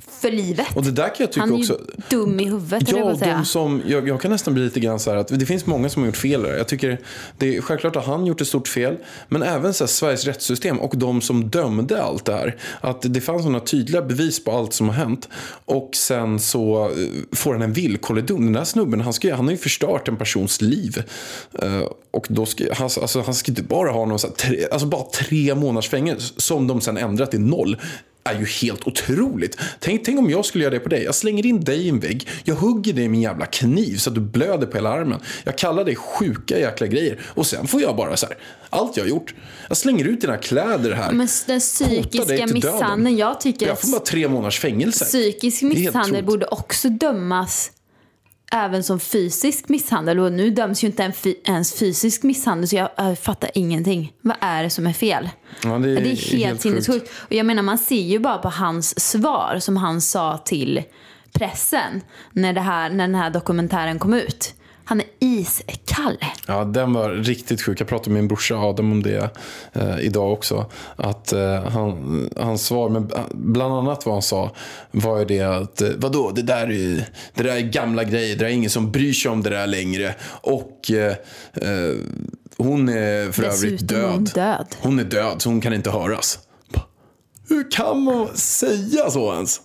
för 0.07 0.31
livet. 0.31 0.67
Och 0.75 0.83
det 0.83 0.91
där 0.91 1.03
kan 1.07 1.15
jag 1.17 1.31
tycka 1.31 1.39
Han 1.41 1.53
är 1.53 1.57
också. 1.57 1.79
dum 2.09 2.39
i 2.39 2.45
huvudet, 2.45 2.89
jag 2.89 2.99
Ja, 2.99 3.11
att 3.11 3.19
säga. 3.19 3.43
som, 3.45 3.81
jag, 3.87 4.07
jag 4.07 4.21
kan 4.21 4.31
nästan 4.31 4.53
bli 4.53 4.63
lite 4.63 4.79
grann 4.79 4.99
så 4.99 5.09
här 5.09 5.17
att 5.17 5.27
det 5.27 5.45
finns 5.45 5.65
många 5.65 5.89
som 5.89 6.01
har 6.01 6.07
gjort 6.07 6.17
fel 6.17 6.41
där. 6.43 6.57
Jag 6.57 6.67
tycker 6.67 6.99
det 7.37 7.57
är 7.57 7.61
självklart 7.61 7.95
att 7.95 8.05
han 8.05 8.25
gjort 8.25 8.41
ett 8.41 8.47
stort 8.47 8.67
fel. 8.67 8.97
Men 9.27 9.43
även 9.43 9.73
så 9.73 9.83
här, 9.83 9.87
Sveriges 9.89 10.25
rättssystem 10.25 10.79
och 10.79 10.97
de 10.97 11.21
som 11.21 11.49
dömde 11.49 12.03
allt 12.03 12.25
det 12.25 12.33
här. 12.33 12.55
Att 12.81 13.01
det 13.13 13.21
fanns 13.21 13.41
sådana 13.41 13.59
tydliga 13.59 14.01
bevis 14.01 14.43
på 14.43 14.51
allt 14.51 14.73
som 14.73 14.87
har 14.89 14.95
hänt. 14.95 15.29
Och 15.65 15.89
sen 15.93 16.39
så 16.39 16.89
eh, 16.89 16.91
får 17.31 17.53
han 17.53 17.61
en 17.61 17.73
villkorlig 17.73 18.25
dom. 18.25 18.43
Den 18.43 18.53
där 18.53 18.63
snubben, 18.63 19.01
han, 19.01 19.13
ska, 19.13 19.35
han 19.35 19.45
har 19.45 19.51
ju 19.51 19.57
förstört 19.57 20.07
en 20.07 20.17
persons 20.17 20.61
liv. 20.61 21.03
Eh, 21.61 21.81
och 22.11 22.27
då 22.29 22.45
ska, 22.45 22.73
han, 22.73 22.89
alltså, 23.01 23.21
han 23.21 23.33
ska 23.33 23.51
inte 23.51 23.63
bara 23.63 23.91
ha 23.91 24.05
någon 24.05 24.19
så 24.19 24.27
här, 24.27 24.33
tre, 24.33 24.65
alltså 24.71 24.87
bara 24.87 25.03
tre 25.03 25.55
månaders 25.55 25.89
fängelse 25.89 26.33
som 26.37 26.67
de 26.67 26.81
sen 26.81 26.97
ändrat 26.97 27.31
till 27.31 27.39
noll 27.39 27.77
är 28.29 28.39
ju 28.39 28.45
helt 28.45 28.87
otroligt. 28.87 29.57
Tänk, 29.79 30.05
tänk 30.05 30.19
om 30.19 30.29
jag 30.29 30.45
skulle 30.45 30.63
göra 30.63 30.73
det 30.73 30.79
på 30.79 30.89
dig. 30.89 31.03
Jag 31.03 31.15
slänger 31.15 31.45
in 31.45 31.63
dig 31.63 31.85
i 31.85 31.89
en 31.89 31.99
vägg. 31.99 32.27
Jag 32.43 32.55
hugger 32.55 32.93
dig 32.93 33.07
med 33.07 33.17
en 33.17 33.21
jävla 33.21 33.45
kniv 33.45 33.97
så 33.97 34.09
att 34.09 34.15
du 34.15 34.21
blöder 34.21 34.67
på 34.67 34.77
hela 34.77 34.89
armen. 34.89 35.19
Jag 35.43 35.57
kallar 35.57 35.85
dig 35.85 35.95
sjuka 35.95 36.59
jäkla 36.59 36.87
grejer. 36.87 37.19
Och 37.25 37.45
sen 37.45 37.67
får 37.67 37.81
jag 37.81 37.95
bara 37.95 38.17
så 38.17 38.25
här. 38.25 38.37
Allt 38.69 38.97
jag 38.97 39.03
har 39.03 39.09
gjort. 39.09 39.33
Jag 39.67 39.77
slänger 39.77 40.05
ut 40.05 40.21
dina 40.21 40.37
kläder 40.37 40.91
här. 40.91 41.11
Men 41.11 41.27
den 41.47 41.59
psykiska 41.59 42.47
misshandeln, 42.47 43.17
jag 43.17 43.41
tycker 43.41 43.67
Jag 43.67 43.81
får 43.81 43.91
bara 43.91 44.01
tre 44.01 44.27
månaders 44.27 44.59
fängelse. 44.59 45.05
psykisk 45.05 45.61
misshandel 45.61 46.23
borde 46.23 46.45
också 46.45 46.89
dömas 46.89 47.71
även 48.55 48.83
som 48.83 48.99
fysisk 48.99 49.69
misshandel. 49.69 50.19
Och 50.19 50.31
nu 50.31 50.49
döms 50.49 50.83
ju 50.83 50.87
inte 50.87 51.13
ens 51.45 51.73
fysisk 51.73 52.23
misshandel 52.23 52.67
så 52.67 52.75
jag 52.75 52.89
äh, 52.97 53.15
fattar 53.15 53.49
ingenting. 53.53 54.13
Vad 54.21 54.37
är 54.39 54.63
det 54.63 54.69
som 54.69 54.87
är 54.87 54.93
fel? 54.93 55.29
Ja, 55.63 55.69
det 55.69 55.89
är 55.89 55.95
det 55.95 56.01
är 56.01 56.03
helt 56.05 56.31
helt 56.31 56.51
sjukt. 56.51 56.61
sinnessjukt. 56.61 57.11
Och 57.19 57.33
jag 57.33 57.45
menar 57.45 57.63
man 57.63 57.77
ser 57.77 58.01
ju 58.01 58.19
bara 58.19 58.37
på 58.37 58.49
hans 58.49 58.99
svar 58.99 59.57
som 59.59 59.77
han 59.77 60.01
sa 60.01 60.37
till 60.37 60.83
pressen 61.31 62.01
när, 62.33 62.53
det 62.53 62.61
här, 62.61 62.89
när 62.89 63.07
den 63.07 63.15
här 63.15 63.29
dokumentären 63.29 63.99
kom 63.99 64.13
ut. 64.13 64.53
Han 64.85 64.99
är 64.99 65.05
iskall. 65.19 66.17
Ja, 66.47 66.65
den 66.65 66.93
var 66.93 67.09
riktigt 67.09 67.61
sjuk. 67.61 67.81
Jag 67.81 67.87
pratade 67.87 68.09
med 68.09 68.21
min 68.23 68.27
brorsa 68.27 68.55
Adam 68.55 68.91
om 68.91 69.03
det 69.03 69.29
eh, 69.73 69.99
idag 69.99 70.33
också. 70.33 70.65
Att 70.95 71.33
eh, 71.33 71.63
han, 71.63 72.29
hans 72.37 72.65
svar, 72.65 72.89
men 72.89 73.11
bland 73.31 73.73
annat 73.73 74.05
vad 74.05 74.15
han 74.15 74.21
sa 74.21 74.51
var 74.91 75.19
ju 75.19 75.25
det 75.25 75.41
att 75.41 75.81
eh, 75.81 75.89
vadå, 75.97 76.31
det 76.31 76.41
där, 76.41 76.71
är, 76.71 77.09
det 77.33 77.43
där 77.43 77.55
är 77.55 77.59
gamla 77.61 78.03
grejer. 78.03 78.35
Det 78.35 78.45
är 78.45 78.49
ingen 78.49 78.69
som 78.69 78.91
bryr 78.91 79.13
sig 79.13 79.31
om 79.31 79.43
det 79.43 79.49
där 79.49 79.67
längre. 79.67 80.15
Och 80.41 80.91
eh, 80.91 81.15
eh, 81.53 81.95
hon 82.57 82.89
är 82.89 83.31
för 83.31 83.43
övrigt 83.43 83.79
Dessutom 83.79 83.97
är 83.97 84.11
hon 84.11 84.23
död. 84.23 84.33
död. 84.35 84.67
Hon 84.79 84.99
är 84.99 85.03
död, 85.03 85.41
så 85.41 85.49
hon 85.49 85.61
kan 85.61 85.73
inte 85.73 85.89
höras. 85.89 86.39
Hur 87.49 87.71
kan 87.71 88.01
man 88.03 88.27
säga 88.37 89.09
så 89.09 89.33
ens? 89.33 89.61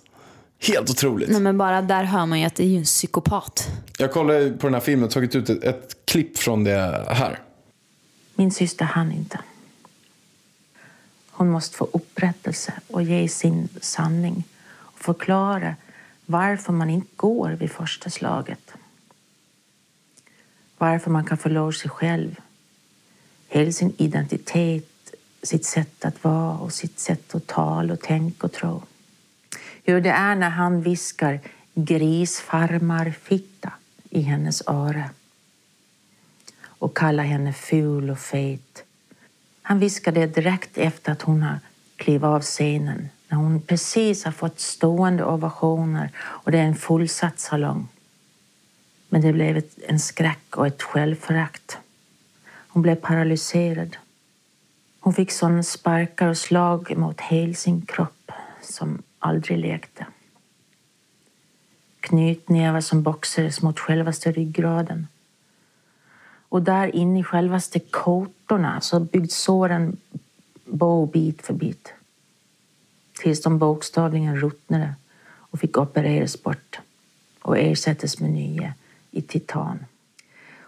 Helt 0.61 0.89
otroligt. 0.89 1.29
Nej, 1.29 1.41
men 1.41 1.57
bara 1.57 1.81
där 1.81 2.03
hör 2.03 2.25
man 2.25 2.39
ju 2.39 2.45
att 2.45 2.55
det 2.55 2.63
är 2.63 2.67
ju 2.67 2.77
en 2.77 2.83
psykopat. 2.83 3.67
Jag 3.97 4.11
kollade 4.11 4.51
på 4.51 4.67
den 4.67 4.73
här 4.73 4.81
filmen 4.81 5.05
och 5.05 5.11
tagit 5.11 5.35
ut 5.35 5.49
ett, 5.49 5.63
ett 5.63 5.97
klipp 6.05 6.37
från 6.37 6.63
det 6.63 7.05
här. 7.09 7.39
Min 8.35 8.51
syster 8.51 8.85
hann 8.85 9.11
inte. 9.11 9.39
Hon 11.31 11.49
måste 11.49 11.77
få 11.77 11.87
upprättelse 11.93 12.73
och 12.87 13.03
ge 13.03 13.27
sin 13.27 13.69
sanning 13.81 14.43
och 14.69 14.99
förklara 14.99 15.75
varför 16.25 16.73
man 16.73 16.89
inte 16.89 17.11
går 17.15 17.49
vid 17.49 17.71
första 17.71 18.09
slaget. 18.09 18.73
Varför 20.77 21.11
man 21.11 21.25
kan 21.25 21.37
förlora 21.37 21.71
sig 21.71 21.89
själv, 21.89 22.35
hela 23.47 23.71
sin 23.71 23.93
identitet, 23.97 25.13
sitt 25.43 25.65
sätt 25.65 26.05
att 26.05 26.23
vara 26.23 26.57
och 26.57 26.73
sitt 26.73 26.99
sätt 26.99 27.35
att 27.35 27.47
tala 27.47 27.93
och 27.93 28.01
tänka 28.01 28.47
och 28.47 28.53
tro. 28.53 28.83
Hur 29.83 30.01
det 30.01 30.09
är 30.09 30.35
när 30.35 30.49
han 30.49 30.81
viskar 30.81 31.39
grisfarmarfitta 31.73 33.73
i 34.09 34.21
hennes 34.21 34.63
öra 34.67 35.09
och 36.63 36.97
kallar 36.97 37.23
henne 37.23 37.53
ful 37.53 38.09
och 38.09 38.19
fet. 38.19 38.83
Han 39.61 39.79
viskar 39.79 40.11
det 40.11 40.25
direkt 40.25 40.77
efter 40.77 41.11
att 41.11 41.21
hon 41.21 41.43
har 41.43 41.59
klivit 41.95 42.23
av 42.23 42.41
scenen 42.41 43.09
när 43.27 43.37
hon 43.37 43.61
precis 43.61 44.25
har 44.25 44.31
fått 44.31 44.59
stående 44.59 45.25
ovationer 45.25 46.09
och 46.17 46.51
det 46.51 46.57
är 46.57 46.63
en 46.63 46.75
fullsatt 46.75 47.39
salong. 47.39 47.87
Men 49.09 49.21
det 49.21 49.33
blev 49.33 49.63
en 49.87 49.99
skräck 49.99 50.57
och 50.57 50.67
ett 50.67 50.81
självförakt. 50.81 51.77
Hon 52.67 52.81
blev 52.81 52.95
paralyserad. 52.95 53.97
Hon 54.99 55.13
fick 55.13 55.31
sådana 55.31 55.63
sparkar 55.63 56.27
och 56.27 56.37
slag 56.37 56.97
mot 56.97 57.21
hela 57.21 57.53
sin 57.53 57.81
kropp 57.81 58.31
som 58.61 59.01
aldrig 59.21 59.57
lekte. 59.57 60.05
Knytnävar 61.99 62.81
som 62.81 63.03
boxades 63.03 63.61
mot 63.61 63.79
självaste 63.79 64.31
ryggraden. 64.31 65.07
Och 66.49 66.61
där 66.61 66.95
inne 66.95 67.19
i 67.19 67.23
självaste 67.23 67.79
kotorna 67.79 68.81
så 68.81 68.99
byggde 68.99 69.29
såren 69.29 69.97
bo 70.65 71.05
bit 71.05 71.41
för 71.41 71.53
bit. 71.53 71.93
Tills 73.13 73.41
de 73.41 73.59
bokstavligen 73.59 74.37
ruttnade 74.37 74.95
och 75.23 75.59
fick 75.59 75.77
opereras 75.77 76.43
bort 76.43 76.79
och 77.41 77.57
ersättas 77.57 78.19
med 78.19 78.31
nya 78.31 78.73
i 79.11 79.21
titan. 79.21 79.85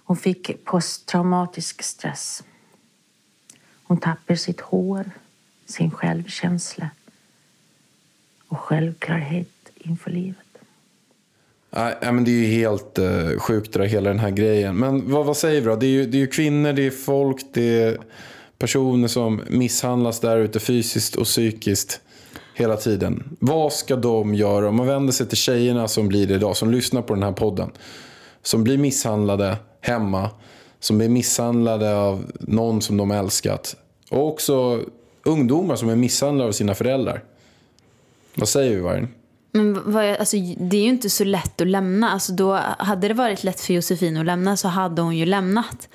Hon 0.05 0.17
fick 0.17 0.65
posttraumatisk 0.65 1.83
stress. 1.83 2.43
Hon 3.83 3.97
tappade 3.97 4.37
sitt 4.37 4.61
hår, 4.61 5.11
sin 5.65 5.91
självkänsla 5.91 6.89
och 8.53 8.59
självklarhet 8.59 9.47
inför 9.75 10.11
livet. 10.11 10.37
Nej, 11.69 11.95
men 12.01 12.23
det 12.23 12.31
är 12.31 12.35
ju 12.35 12.45
helt 12.45 12.99
uh, 12.99 13.39
sjukt 13.39 13.73
det 13.73 13.79
där, 13.79 13.85
hela 13.85 14.09
den 14.09 14.19
här 14.19 14.29
grejen. 14.29 14.75
Men 14.75 15.11
vad, 15.11 15.25
vad 15.25 15.37
säger 15.37 15.61
vi 15.61 15.67
då? 15.67 15.75
Det 15.75 15.85
är, 15.85 15.89
ju, 15.89 16.05
det 16.05 16.17
är 16.17 16.19
ju 16.19 16.27
kvinnor, 16.27 16.73
det 16.73 16.85
är 16.85 16.91
folk, 16.91 17.41
det 17.53 17.81
är 17.83 17.97
personer 18.57 19.07
som 19.07 19.41
misshandlas 19.49 20.19
där 20.19 20.37
ute 20.37 20.59
fysiskt 20.59 21.15
och 21.15 21.25
psykiskt 21.25 22.01
hela 22.55 22.77
tiden. 22.77 23.37
Vad 23.39 23.73
ska 23.73 23.95
de 23.95 24.35
göra? 24.35 24.69
Om 24.69 24.75
man 24.75 24.87
vänder 24.87 25.13
sig 25.13 25.27
till 25.27 25.37
tjejerna 25.37 25.87
som 25.87 26.07
blir 26.07 26.27
det 26.27 26.33
idag, 26.33 26.57
som 26.57 26.71
lyssnar 26.71 27.01
på 27.01 27.13
den 27.13 27.23
här 27.23 27.31
podden. 27.31 27.71
Som 28.41 28.63
blir 28.63 28.77
misshandlade 28.77 29.57
hemma, 29.81 30.29
som 30.79 30.97
blir 30.97 31.09
misshandlade 31.09 31.95
av 31.97 32.31
någon 32.39 32.81
som 32.81 32.97
de 32.97 33.11
älskat. 33.11 33.75
Och 34.09 34.27
också 34.27 34.79
ungdomar 35.23 35.75
som 35.75 35.89
är 35.89 35.95
misshandlade 35.95 36.47
av 36.47 36.51
sina 36.51 36.75
föräldrar. 36.75 37.23
Vad 38.35 38.49
säger 38.49 38.75
vi 38.75 38.81
Vargen? 38.81 39.07
Men 39.51 39.91
vad, 39.91 40.05
alltså, 40.05 40.37
det 40.57 40.77
är 40.77 40.81
ju 40.81 40.89
inte 40.89 41.09
så 41.09 41.23
lätt 41.23 41.61
att 41.61 41.67
lämna. 41.67 42.11
Alltså, 42.11 42.33
då, 42.33 42.59
hade 42.77 43.07
det 43.07 43.13
varit 43.13 43.43
lätt 43.43 43.61
för 43.61 43.73
Josefin 43.73 44.17
att 44.17 44.25
lämna 44.25 44.57
så 44.57 44.67
hade 44.67 45.01
hon 45.01 45.17
ju 45.17 45.25
lämnat. 45.25 45.89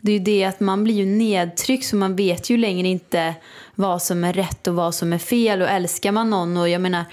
Det 0.00 0.12
är 0.12 0.18
ju 0.18 0.24
det 0.24 0.44
att 0.44 0.60
man 0.60 0.84
blir 0.84 0.94
ju 0.94 1.06
nedtryckt 1.06 1.86
så 1.86 1.96
man 1.96 2.16
vet 2.16 2.50
ju 2.50 2.56
längre 2.56 2.88
inte 2.88 3.34
vad 3.74 4.02
som 4.02 4.24
är 4.24 4.32
rätt 4.32 4.66
och 4.66 4.74
vad 4.74 4.94
som 4.94 5.12
är 5.12 5.18
fel. 5.18 5.62
Och 5.62 5.68
älskar 5.68 6.12
man 6.12 6.30
någon 6.30 6.56
och 6.56 6.68
jag 6.68 6.80
menar 6.80 7.04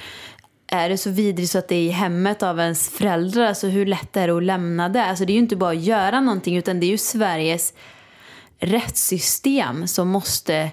är 0.68 0.90
det 0.90 0.98
så 0.98 1.10
vidrigt 1.10 1.52
så 1.52 1.58
att 1.58 1.68
det 1.68 1.76
är 1.76 1.84
i 1.84 1.90
hemmet 1.90 2.44
av 2.44 2.60
ens 2.60 2.90
föräldrar, 2.90 3.46
alltså 3.46 3.68
hur 3.68 3.86
lätt 3.86 4.18
är 4.18 4.28
det 4.28 4.38
att 4.38 4.44
lämna 4.44 4.90
det? 4.90 5.06
Alltså 5.06 5.26
det 5.26 5.32
är 5.32 5.36
ju 5.36 5.40
inte 5.40 5.56
bara 5.56 5.72
att 5.72 5.84
göra 5.84 6.22
någonting 6.22 6.58
utan 6.58 6.80
det 6.80 6.86
är 6.86 6.92
ju 6.92 6.98
Sveriges 6.98 7.74
rättssystem 8.60 9.88
som 9.88 10.08
måste 10.08 10.70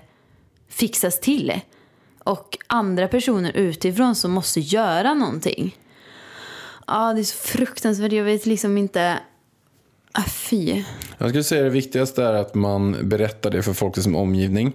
fixas 0.69 1.21
till 1.21 1.61
och 2.29 2.59
andra 2.67 3.09
personer 3.09 3.53
utifrån 3.57 4.15
som 4.15 4.31
måste 4.31 4.61
göra 4.61 5.15
någonting. 5.15 5.77
Ja, 6.87 7.13
det 7.15 7.21
är 7.21 7.25
så 7.25 7.37
fruktansvärt. 7.37 8.13
Jag 8.13 8.25
vet 8.25 8.47
liksom 8.47 8.79
inte... 8.79 9.19
Ah, 10.13 10.25
fy. 10.29 10.85
Jag 11.19 11.29
skulle 11.29 11.45
säga 11.45 11.63
det 11.63 11.71
viktigaste 11.71 12.25
är 12.25 12.33
att 12.33 12.55
man 12.55 13.09
berättar 13.09 13.51
det 13.51 13.63
för 13.63 13.73
folk 13.73 13.99
i 13.99 14.03
sin 14.03 14.15
omgivning. 14.15 14.73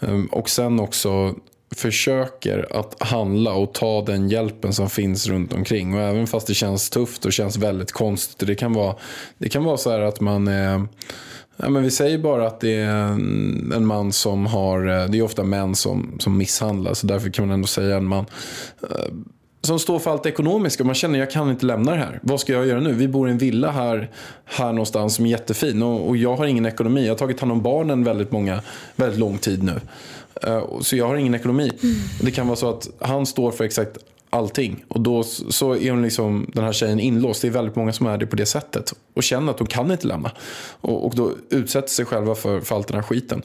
Ehm, 0.00 0.26
och 0.26 0.50
sen 0.50 0.80
också 0.80 1.34
försöker 1.74 2.76
att 2.80 3.02
handla 3.02 3.52
och 3.52 3.74
ta 3.74 4.02
den 4.02 4.28
hjälpen 4.28 4.72
som 4.72 4.90
finns 4.90 5.26
runt 5.26 5.52
omkring. 5.52 5.94
Och 5.94 6.00
även 6.00 6.26
fast 6.26 6.46
det 6.46 6.54
känns 6.54 6.90
tufft 6.90 7.24
och 7.24 7.32
känns 7.32 7.56
väldigt 7.56 7.92
konstigt. 7.92 8.46
Det, 8.46 8.54
kan 8.54 8.72
vara, 8.72 8.96
det 9.38 9.48
kan 9.48 9.64
vara 9.64 9.76
så 9.76 9.90
här 9.90 10.00
att 10.00 10.20
man 10.20 10.48
är... 10.48 10.86
Ja, 11.62 11.68
men 11.68 11.82
vi 11.82 11.90
säger 11.90 12.18
bara 12.18 12.46
att 12.46 12.60
det 12.60 12.74
är 12.74 12.90
en, 13.74 13.86
man 13.86 14.12
som 14.12 14.46
har... 14.46 15.08
Det 15.08 15.18
är 15.18 15.22
ofta 15.22 15.42
män 15.42 15.74
som, 15.74 16.16
som 16.18 16.36
misshandlar. 16.36 16.94
Så 16.94 17.06
därför 17.06 17.30
kan 17.30 17.46
man 17.46 17.54
ändå 17.54 17.66
säga 17.66 17.96
en 17.96 18.04
man 18.04 18.26
som 19.62 19.78
står 19.78 19.98
för 19.98 20.10
allt 20.10 20.26
ekonomiska. 20.26 20.84
Man 20.84 20.94
känner 20.94 21.18
jag 21.18 21.30
kan 21.30 21.50
inte 21.50 21.66
lämna 21.66 21.92
det 21.92 21.98
här. 21.98 22.20
Vad 22.22 22.40
ska 22.40 22.52
jag 22.52 22.66
göra 22.66 22.80
nu? 22.80 22.92
Vi 22.92 23.08
bor 23.08 23.28
i 23.28 23.32
en 23.32 23.38
villa 23.38 23.70
här, 23.70 24.10
här 24.44 24.72
någonstans 24.72 25.14
som 25.14 25.26
är 25.26 25.30
jättefin. 25.30 25.82
Och, 25.82 26.08
och 26.08 26.16
jag 26.16 26.36
har 26.36 26.46
ingen 26.46 26.66
ekonomi. 26.66 27.02
Jag 27.06 27.12
har 27.12 27.18
tagit 27.18 27.40
hand 27.40 27.52
om 27.52 27.62
barnen 27.62 28.04
väldigt, 28.04 28.32
många, 28.32 28.60
väldigt 28.96 29.20
lång 29.20 29.38
tid 29.38 29.62
nu. 29.62 29.80
Eh, 30.42 30.80
så 30.80 30.96
jag 30.96 31.08
har 31.08 31.16
ingen 31.16 31.34
ekonomi. 31.34 31.70
Och 32.18 32.24
det 32.24 32.30
kan 32.30 32.46
vara 32.46 32.56
så 32.56 32.70
att 32.70 32.88
han 32.98 33.26
står 33.26 33.50
för 33.50 33.64
exakt 33.64 33.98
allting. 34.30 34.84
Och 34.88 35.00
då 35.00 35.22
så 35.22 35.76
är 35.76 35.90
hon 35.90 36.02
liksom, 36.02 36.50
den 36.54 36.64
här 36.64 36.72
tjejen 36.72 37.00
inlåst. 37.00 37.42
Det 37.42 37.48
är 37.48 37.52
väldigt 37.52 37.76
många 37.76 37.92
som 37.92 38.06
är 38.06 38.18
det 38.18 38.26
på 38.26 38.36
det 38.36 38.46
sättet. 38.46 38.94
Och 39.14 39.22
känner 39.22 39.50
att 39.50 39.58
de 39.58 39.66
kan 39.66 39.90
inte 39.90 40.06
lämna. 40.06 40.30
Och, 40.80 41.06
och 41.06 41.14
då 41.14 41.32
utsätter 41.50 41.88
sig 41.88 42.04
själva 42.04 42.34
för, 42.34 42.60
för 42.60 42.76
all 42.76 42.82
den 42.82 42.94
här 42.94 43.02
skiten. 43.02 43.42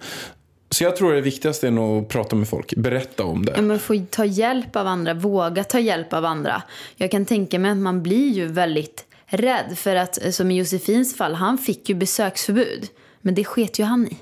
Så 0.69 0.83
jag 0.83 0.95
tror 0.95 1.13
det 1.13 1.21
viktigaste 1.21 1.67
är 1.67 1.71
nog 1.71 2.03
att 2.03 2.09
prata 2.09 2.35
med 2.35 2.47
folk. 2.47 2.73
Berätta 2.75 3.23
om 3.23 3.45
det. 3.45 3.53
Ja, 3.55 3.61
men 3.61 3.79
få 3.79 4.05
ta 4.09 4.25
hjälp 4.25 4.75
av 4.75 4.87
andra, 4.87 5.13
våga 5.13 5.63
ta 5.63 5.79
hjälp 5.79 6.13
av 6.13 6.25
andra. 6.25 6.63
Jag 6.95 7.11
kan 7.11 7.25
tänka 7.25 7.59
mig 7.59 7.71
att 7.71 7.77
man 7.77 8.03
blir 8.03 8.29
ju 8.29 8.45
väldigt 8.45 9.05
rädd. 9.25 9.77
För 9.77 9.95
att 9.95 10.25
eh, 10.25 10.31
som 10.31 10.51
i 10.51 10.57
Josefins 10.57 11.17
fall, 11.17 11.33
han 11.33 11.57
fick 11.57 11.89
ju 11.89 11.95
besöksförbud. 11.95 12.87
Men 13.21 13.35
det 13.35 13.43
sket 13.43 13.79
ju 13.79 13.83
han 13.83 14.07
i. 14.07 14.17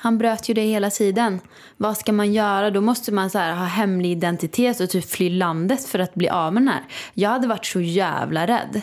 Han 0.00 0.18
bröt 0.18 0.48
ju 0.48 0.54
det 0.54 0.62
hela 0.62 0.90
tiden. 0.90 1.40
Vad 1.76 1.96
ska 1.96 2.12
man 2.12 2.32
göra? 2.32 2.70
Då 2.70 2.80
måste 2.80 3.12
man 3.12 3.30
så 3.30 3.38
här, 3.38 3.56
ha 3.56 3.64
hemlig 3.64 4.12
identitet 4.12 4.80
och 4.80 4.90
typ 4.90 5.10
fly 5.10 5.30
landet 5.30 5.84
för 5.84 5.98
att 5.98 6.14
bli 6.14 6.28
av 6.28 6.52
med 6.52 6.62
den 6.62 6.68
här. 6.68 6.84
Jag 7.14 7.30
hade 7.30 7.46
varit 7.46 7.66
så 7.66 7.80
jävla 7.80 8.46
rädd. 8.46 8.82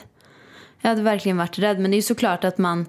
Jag 0.81 0.89
hade 0.89 1.01
verkligen 1.01 1.37
varit 1.37 1.59
rädd. 1.59 1.79
Men 1.79 1.91
det 1.91 1.95
är 1.95 1.97
ju 1.99 2.01
såklart 2.01 2.43
att 2.43 2.57
man... 2.57 2.85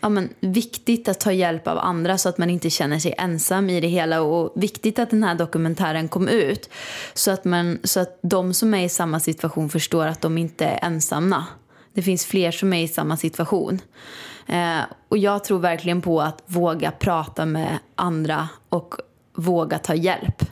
Ja, 0.00 0.08
men, 0.08 0.28
viktigt 0.40 1.08
att 1.08 1.20
ta 1.20 1.32
hjälp 1.32 1.68
av 1.68 1.78
andra 1.78 2.18
så 2.18 2.28
att 2.28 2.38
man 2.38 2.50
inte 2.50 2.70
känner 2.70 2.98
sig 2.98 3.14
ensam 3.18 3.70
i 3.70 3.80
det 3.80 3.88
hela. 3.88 4.22
Och 4.22 4.62
viktigt 4.62 4.98
att 4.98 5.10
den 5.10 5.22
här 5.22 5.34
dokumentären 5.34 6.08
kom 6.08 6.28
ut. 6.28 6.70
Så 7.14 7.30
att, 7.30 7.44
man, 7.44 7.78
så 7.84 8.00
att 8.00 8.18
de 8.22 8.54
som 8.54 8.74
är 8.74 8.84
i 8.84 8.88
samma 8.88 9.20
situation 9.20 9.68
förstår 9.68 10.06
att 10.06 10.20
de 10.20 10.38
inte 10.38 10.64
är 10.64 10.86
ensamma. 10.86 11.44
Det 11.94 12.02
finns 12.02 12.26
fler 12.26 12.50
som 12.50 12.72
är 12.72 12.82
i 12.82 12.88
samma 12.88 13.16
situation. 13.16 13.80
Eh, 14.46 14.80
och 15.08 15.18
jag 15.18 15.44
tror 15.44 15.58
verkligen 15.58 16.00
på 16.00 16.20
att 16.20 16.42
våga 16.46 16.90
prata 16.90 17.46
med 17.46 17.78
andra 17.94 18.48
och 18.68 18.94
våga 19.34 19.78
ta 19.78 19.94
hjälp. 19.94 20.44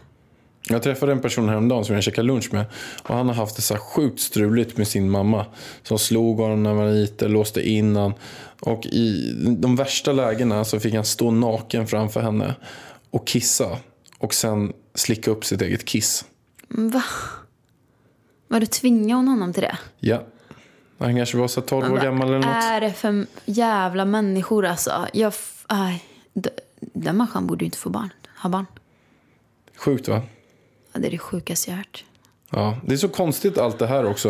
Jag 0.68 0.82
träffade 0.82 1.12
en 1.12 1.20
person 1.20 1.48
häromdagen 1.48 1.84
som 1.84 1.94
jag 1.94 2.04
käkade 2.04 2.26
lunch 2.26 2.52
med. 2.52 2.64
Och 3.02 3.14
han 3.14 3.28
har 3.28 3.34
haft 3.34 3.56
det 3.56 3.62
så 3.62 3.76
sjukt 3.76 4.20
struligt 4.20 4.76
med 4.76 4.88
sin 4.88 5.10
mamma. 5.10 5.46
Som 5.82 5.98
slog 5.98 6.38
honom 6.38 6.62
när 6.62 6.70
han 6.70 6.78
var 6.78 6.92
liten, 6.92 7.32
låste 7.32 7.68
in 7.68 7.96
han. 7.96 8.12
Och 8.60 8.86
i 8.86 9.32
de 9.58 9.76
värsta 9.76 10.12
lägena 10.12 10.64
så 10.64 10.80
fick 10.80 10.94
han 10.94 11.04
stå 11.04 11.30
naken 11.30 11.86
framför 11.86 12.20
henne 12.20 12.54
och 13.10 13.26
kissa. 13.26 13.78
Och 14.18 14.34
sen 14.34 14.72
slicka 14.94 15.30
upp 15.30 15.44
sitt 15.44 15.62
eget 15.62 15.84
kiss. 15.84 16.24
Va? 16.68 17.02
Var 18.48 18.60
du 18.60 18.66
tvingade 18.66 19.14
hon 19.14 19.28
honom 19.28 19.52
till 19.52 19.62
det? 19.62 19.78
Ja. 19.98 20.22
Han 21.00 21.16
kanske 21.16 21.36
var 21.36 21.48
så 21.48 21.60
12 21.60 21.92
år 21.92 21.98
gammal 21.98 22.28
eller 22.28 22.38
något. 22.38 22.64
är 22.64 22.80
det 22.80 22.92
för 22.92 23.26
jävla 23.44 24.04
människor 24.04 24.66
alltså? 24.66 25.06
Jag, 25.12 25.32
aj, 25.66 26.04
den 26.80 27.16
människan 27.16 27.46
borde 27.46 27.64
ju 27.64 27.66
inte 27.66 27.78
få 27.78 27.90
barn. 27.90 28.12
Ha 28.42 28.50
barn. 28.50 28.66
Sjukt 29.76 30.08
va? 30.08 30.22
Ja, 30.92 31.00
det 31.00 31.06
är 31.06 31.10
det 31.10 31.18
sjukaste 31.18 31.70
jag 31.70 31.76
hört. 31.76 32.04
Ja, 32.50 32.76
det 32.86 32.92
är 32.92 32.96
så 32.96 33.08
konstigt 33.08 33.58
allt 33.58 33.78
det 33.78 33.86
här 33.86 34.04
också. 34.04 34.28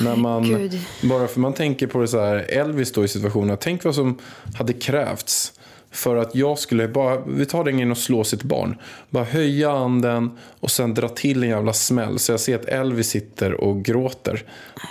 när 0.00 0.16
man, 0.16 0.44
gud. 0.44 0.80
bara 1.02 1.28
för 1.28 1.40
man 1.40 1.52
tänker 1.52 1.86
på 1.86 2.00
det 2.00 2.08
så 2.08 2.20
här, 2.20 2.36
Elvis 2.36 2.92
då 2.92 3.04
i 3.04 3.08
situationen. 3.08 3.56
Tänk 3.60 3.84
vad 3.84 3.94
som 3.94 4.18
hade 4.54 4.72
krävts 4.72 5.52
för 5.92 6.16
att 6.16 6.34
jag 6.34 6.58
skulle 6.58 6.88
bara, 6.88 7.22
vi 7.26 7.46
tar 7.46 7.64
den 7.64 7.74
grejen 7.74 7.90
och 7.90 7.98
slå 7.98 8.24
sitt 8.24 8.42
barn. 8.42 8.76
Bara 9.10 9.24
höja 9.24 9.70
anden 9.70 10.38
och 10.60 10.70
sen 10.70 10.94
dra 10.94 11.08
till 11.08 11.42
en 11.42 11.48
jävla 11.48 11.72
smäll. 11.72 12.18
Så 12.18 12.32
jag 12.32 12.40
ser 12.40 12.54
att 12.54 12.64
Elvis 12.64 13.08
sitter 13.08 13.60
och 13.60 13.84
gråter. 13.84 14.44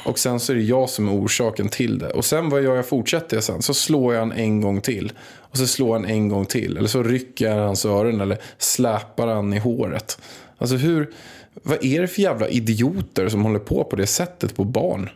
Och 0.05 0.19
sen 0.19 0.39
så 0.39 0.51
är 0.51 0.55
det 0.55 0.63
jag 0.63 0.89
som 0.89 1.07
är 1.07 1.13
orsaken 1.13 1.69
till 1.69 1.99
det. 1.99 2.09
Och 2.09 2.25
sen 2.25 2.49
vad 2.49 2.61
gör 2.61 2.75
jag? 2.75 2.87
Fortsätter 2.87 3.37
jag 3.37 3.43
sen? 3.43 3.61
Så 3.61 3.73
slår 3.73 4.13
jag 4.13 4.21
han 4.21 4.31
en 4.31 4.61
gång 4.61 4.81
till. 4.81 5.11
Och 5.37 5.57
så 5.57 5.67
slår 5.67 5.93
han 5.93 6.05
en 6.05 6.29
gång 6.29 6.45
till. 6.45 6.77
Eller 6.77 6.87
så 6.87 7.03
rycker 7.03 7.45
jag 7.45 7.65
hans 7.65 7.85
öron 7.85 8.21
eller 8.21 8.37
släpar 8.57 9.27
han 9.27 9.53
i 9.53 9.59
håret. 9.59 10.21
Alltså 10.57 10.75
hur, 10.75 11.13
vad 11.53 11.85
är 11.85 12.01
det 12.01 12.07
för 12.07 12.21
jävla 12.21 12.47
idioter 12.47 13.29
som 13.29 13.43
håller 13.43 13.59
på 13.59 13.83
på 13.83 13.95
det 13.95 14.07
sättet 14.07 14.55
på 14.55 14.63
barn? 14.63 15.09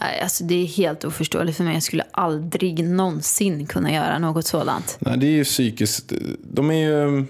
Nej, 0.00 0.20
Alltså, 0.20 0.44
det 0.44 0.54
är 0.54 0.66
helt 0.66 1.04
oförståeligt 1.04 1.56
för 1.56 1.64
mig. 1.64 1.74
Jag 1.74 1.82
skulle 1.82 2.04
aldrig 2.10 2.84
någonsin 2.84 3.66
kunna 3.66 3.92
göra 3.92 4.18
något 4.18 4.46
sådant. 4.46 4.96
Nej, 5.00 5.18
det 5.18 5.26
är 5.26 5.30
ju 5.30 5.44
psykiskt. 5.44 6.12
De 6.42 6.70
är 6.70 6.74
ju... 6.88 7.24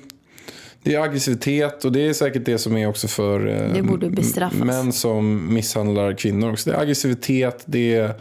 Det 0.82 0.94
är 0.94 1.00
aggressivitet 1.00 1.84
och 1.84 1.92
det 1.92 2.00
är 2.08 2.12
säkert 2.12 2.44
det 2.44 2.58
som 2.58 2.76
är 2.76 2.86
också 2.88 3.08
för 3.08 3.46
eh, 3.48 3.74
Det 3.74 3.82
borde 3.82 4.10
bestraffas. 4.10 4.58
män 4.58 4.92
som 4.92 5.54
misshandlar 5.54 6.12
kvinnor 6.14 6.52
också. 6.52 6.70
Det 6.70 6.76
är 6.76 6.80
aggressivitet, 6.80 7.62
det 7.66 7.94
är 7.96 8.14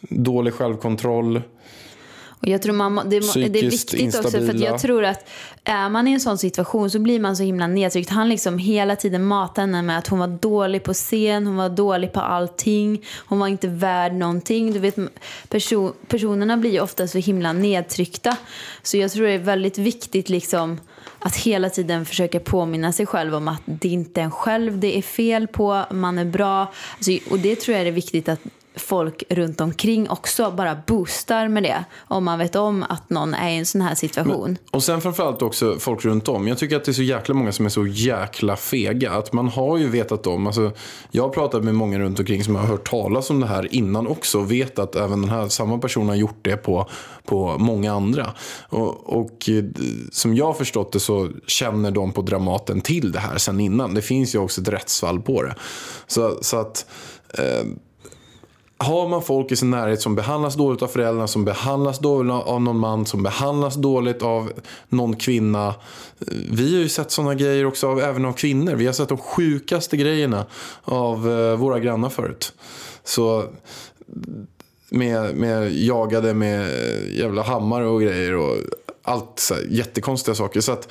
dålig 0.00 0.54
självkontroll. 0.54 1.42
Och 2.42 2.48
jag 2.48 2.62
tror 2.62 2.74
man, 2.74 2.96
det, 2.96 3.08
det 3.08 3.58
är 3.58 3.70
viktigt 3.70 4.14
också 4.14 4.30
för 4.30 4.38
instabila. 4.38 4.66
jag 4.66 4.78
tror 4.80 5.04
att 5.04 5.28
är 5.64 5.88
man 5.88 6.08
i 6.08 6.12
en 6.12 6.20
sån 6.20 6.38
situation 6.38 6.90
så 6.90 6.98
blir 6.98 7.20
man 7.20 7.36
så 7.36 7.42
himla 7.42 7.66
nedtryckt. 7.66 8.10
Han 8.10 8.28
liksom 8.28 8.58
hela 8.58 8.96
tiden 8.96 9.24
matade 9.24 9.60
henne 9.60 9.82
med 9.82 9.98
att 9.98 10.08
hon 10.08 10.18
var 10.18 10.28
dålig 10.28 10.82
på 10.82 10.94
scen, 10.94 11.46
hon 11.46 11.56
var 11.56 11.68
dålig 11.68 12.12
på 12.12 12.20
allting, 12.20 13.04
hon 13.26 13.38
var 13.38 13.48
inte 13.48 13.68
värd 13.68 14.12
någonting. 14.12 14.72
Du 14.72 14.78
vet, 14.78 14.96
person, 15.48 15.92
personerna 16.08 16.56
blir 16.56 16.70
ju 16.70 16.80
ofta 16.80 17.08
så 17.08 17.18
himla 17.18 17.52
nedtryckta. 17.52 18.36
Så 18.82 18.96
jag 18.96 19.12
tror 19.12 19.26
det 19.26 19.32
är 19.32 19.38
väldigt 19.38 19.78
viktigt 19.78 20.28
liksom 20.28 20.80
att 21.18 21.36
hela 21.36 21.70
tiden 21.70 22.06
försöka 22.06 22.40
påminna 22.40 22.92
sig 22.92 23.06
själv 23.06 23.34
om 23.34 23.48
att 23.48 23.62
det 23.64 23.88
inte 23.88 24.20
är 24.20 24.24
en 24.24 24.30
själv 24.30 24.78
det 24.78 24.98
är 24.98 25.02
fel 25.02 25.46
på, 25.46 25.84
man 25.90 26.18
är 26.18 26.24
bra. 26.24 26.72
Alltså, 26.96 27.12
och 27.30 27.38
det 27.38 27.56
tror 27.56 27.76
jag 27.76 27.86
är 27.86 27.92
viktigt 27.92 28.28
att 28.28 28.40
folk 28.76 29.22
runt 29.28 29.60
omkring 29.60 30.10
också 30.10 30.50
bara 30.50 30.76
boostar 30.86 31.48
med 31.48 31.62
det. 31.62 31.84
Om 31.98 32.24
man 32.24 32.38
vet 32.38 32.56
om 32.56 32.84
att 32.88 33.10
någon 33.10 33.34
är 33.34 33.50
i 33.50 33.56
en 33.56 33.66
sån 33.66 33.80
här 33.80 33.94
situation. 33.94 34.58
Och 34.70 34.82
sen 34.82 35.00
framförallt 35.00 35.42
också 35.42 35.78
folk 35.78 36.04
runt 36.04 36.28
om. 36.28 36.48
Jag 36.48 36.58
tycker 36.58 36.76
att 36.76 36.84
det 36.84 36.90
är 36.90 36.92
så 36.92 37.02
jäkla 37.02 37.34
många 37.34 37.52
som 37.52 37.66
är 37.66 37.70
så 37.70 37.86
jäkla 37.86 38.56
fega. 38.56 39.12
Att 39.12 39.32
man 39.32 39.48
har 39.48 39.78
ju 39.78 39.88
vetat 39.88 40.26
om. 40.26 40.46
Alltså, 40.46 40.72
jag 41.10 41.22
har 41.22 41.30
pratat 41.30 41.64
med 41.64 41.74
många 41.74 41.98
runt 41.98 42.18
omkring 42.18 42.44
som 42.44 42.56
har 42.56 42.62
hört 42.62 42.90
talas 42.90 43.30
om 43.30 43.40
det 43.40 43.46
här 43.46 43.74
innan 43.74 44.06
också. 44.06 44.38
Och 44.38 44.52
vet 44.52 44.78
att 44.78 44.96
även 44.96 45.20
den 45.20 45.30
här 45.30 45.48
samma 45.48 45.78
person 45.78 46.08
har 46.08 46.16
gjort 46.16 46.38
det 46.42 46.56
på, 46.56 46.88
på 47.24 47.58
många 47.58 47.92
andra. 47.92 48.30
Och, 48.68 49.20
och 49.20 49.48
eh, 49.48 49.64
som 50.12 50.34
jag 50.34 50.46
har 50.46 50.54
förstått 50.54 50.92
det 50.92 51.00
så 51.00 51.28
känner 51.46 51.90
de 51.90 52.12
på 52.12 52.22
Dramaten 52.22 52.80
till 52.80 53.12
det 53.12 53.18
här 53.18 53.38
sen 53.38 53.60
innan. 53.60 53.94
Det 53.94 54.02
finns 54.02 54.34
ju 54.34 54.38
också 54.38 54.60
ett 54.60 54.68
rättsfall 54.68 55.20
på 55.20 55.42
det. 55.42 55.54
Så, 56.06 56.38
så 56.40 56.56
att... 56.56 56.86
Eh, 57.38 57.66
har 58.82 59.08
man 59.08 59.22
folk 59.22 59.52
i 59.52 59.56
sin 59.56 59.70
närhet 59.70 60.00
som 60.00 60.14
behandlas 60.14 60.54
dåligt 60.54 60.82
av 60.82 60.88
föräldrarna, 60.88 61.28
som 61.28 61.44
behandlas 61.44 61.98
dåligt 61.98 62.32
av 62.32 62.62
någon 62.62 62.78
man, 62.78 63.06
som 63.06 63.22
behandlas 63.22 63.74
dåligt 63.74 64.22
av 64.22 64.52
någon 64.88 65.16
kvinna. 65.16 65.66
Eh, 65.66 65.74
vi 66.50 66.74
har 66.74 66.82
ju 66.82 66.88
sett 66.88 67.10
sådana 67.10 67.34
grejer 67.34 67.66
också 67.66 67.88
av, 67.88 68.00
även 68.00 68.24
av 68.24 68.32
kvinnor. 68.32 68.74
Vi 68.74 68.86
har 68.86 68.92
sett 68.92 69.08
de 69.08 69.18
sjukaste 69.18 69.96
grejerna 69.96 70.46
av 70.84 71.30
eh, 71.30 71.56
våra 71.56 71.78
grannar 71.78 72.08
förut. 72.08 72.52
Så 73.04 73.44
med, 74.88 75.34
med 75.34 75.72
jagade 75.72 76.34
med 76.34 76.60
eh, 76.60 77.18
jävla 77.18 77.42
hammare 77.42 77.86
och 77.86 78.00
grejer 78.00 78.34
och 78.34 78.56
allt 79.02 79.38
så 79.38 79.54
här, 79.54 79.62
jättekonstiga 79.70 80.34
saker. 80.34 80.60
Så 80.60 80.72
att 80.72 80.88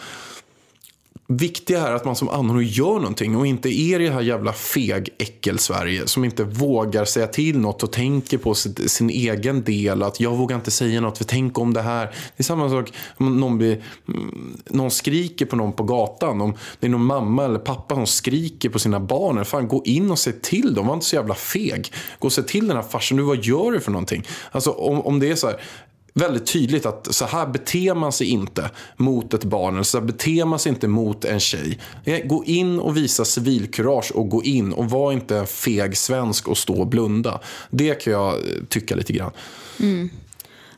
viktiga 1.37 1.87
är 1.87 1.91
att 1.91 2.05
man 2.05 2.15
som 2.15 2.29
anhörig 2.29 2.67
gör 2.67 2.93
någonting 2.93 3.35
och 3.35 3.47
inte 3.47 3.69
är 3.69 3.99
i 3.99 4.07
det 4.07 4.13
här 4.13 4.21
jävla 4.21 4.53
feg 4.53 5.09
äckel-Sverige 5.17 6.07
som 6.07 6.25
inte 6.25 6.43
vågar 6.43 7.05
säga 7.05 7.27
till 7.27 7.59
något 7.59 7.83
och 7.83 7.91
tänker 7.91 8.37
på 8.37 8.53
sitt, 8.53 8.91
sin 8.91 9.09
egen 9.09 9.63
del. 9.63 10.03
Att 10.03 10.19
jag 10.19 10.37
vågar 10.37 10.55
inte 10.55 10.71
säga 10.71 11.01
något 11.01 11.17
för 11.17 11.25
tänk 11.25 11.57
om 11.59 11.73
det 11.73 11.81
här. 11.81 12.05
Det 12.05 12.41
är 12.41 12.43
samma 12.43 12.69
sak 12.69 12.93
om 13.17 13.39
någon, 13.39 13.57
blir, 13.57 13.83
mm, 14.07 14.57
någon 14.69 14.91
skriker 14.91 15.45
på 15.45 15.55
någon 15.55 15.73
på 15.73 15.83
gatan. 15.83 16.41
Om 16.41 16.53
det 16.79 16.87
är 16.87 16.91
någon 16.91 17.05
mamma 17.05 17.45
eller 17.45 17.59
pappa 17.59 17.95
som 17.95 18.07
skriker 18.07 18.69
på 18.69 18.79
sina 18.79 18.99
barn. 18.99 19.45
Fan, 19.45 19.67
gå 19.67 19.81
in 19.85 20.11
och 20.11 20.19
se 20.19 20.31
till 20.31 20.73
dem. 20.73 20.87
Var 20.87 20.93
inte 20.93 21.05
så 21.05 21.15
jävla 21.15 21.35
feg. 21.35 21.93
Gå 22.19 22.25
och 22.25 22.33
se 22.33 22.43
till 22.43 22.67
den 22.67 22.77
här 22.77 22.83
farsan. 22.83 23.17
Du, 23.17 23.23
vad 23.23 23.45
gör 23.45 23.71
du 23.71 23.79
för 23.79 23.91
någonting? 23.91 24.27
Alltså 24.51 24.71
om, 24.71 25.01
om 25.01 25.19
det 25.19 25.31
är 25.31 25.35
så 25.35 25.47
här 25.47 25.61
väldigt 26.13 26.45
tydligt 26.45 26.85
att 26.85 27.15
så 27.15 27.25
här 27.25 27.47
beter 27.47 27.95
man 27.95 28.11
sig 28.11 28.27
inte 28.27 28.69
mot 28.97 29.33
ett 29.33 29.43
barn. 29.43 29.73
Eller 29.73 29.83
så 29.83 29.99
här 29.99 30.05
beter 30.05 30.45
man 30.45 30.59
sig 30.59 30.69
inte 30.69 30.87
mot 30.87 31.25
en 31.25 31.39
tjej. 31.39 31.79
Eh, 32.03 32.25
gå 32.25 32.43
in 32.45 32.79
och 32.79 32.97
visa 32.97 33.25
civilkurage 33.25 34.11
och 34.11 34.29
gå 34.29 34.43
in 34.43 34.73
och 34.73 34.89
var 34.89 35.11
inte 35.11 35.37
en 35.37 35.47
feg 35.47 35.97
svensk 35.97 36.47
och 36.47 36.57
stå 36.57 36.79
och 36.79 36.87
blunda. 36.87 37.39
Det 37.69 37.93
kan 37.93 38.13
jag 38.13 38.33
eh, 38.33 38.39
tycka 38.69 38.95
lite 38.95 39.13
grann. 39.13 39.31
Mm. 39.79 40.09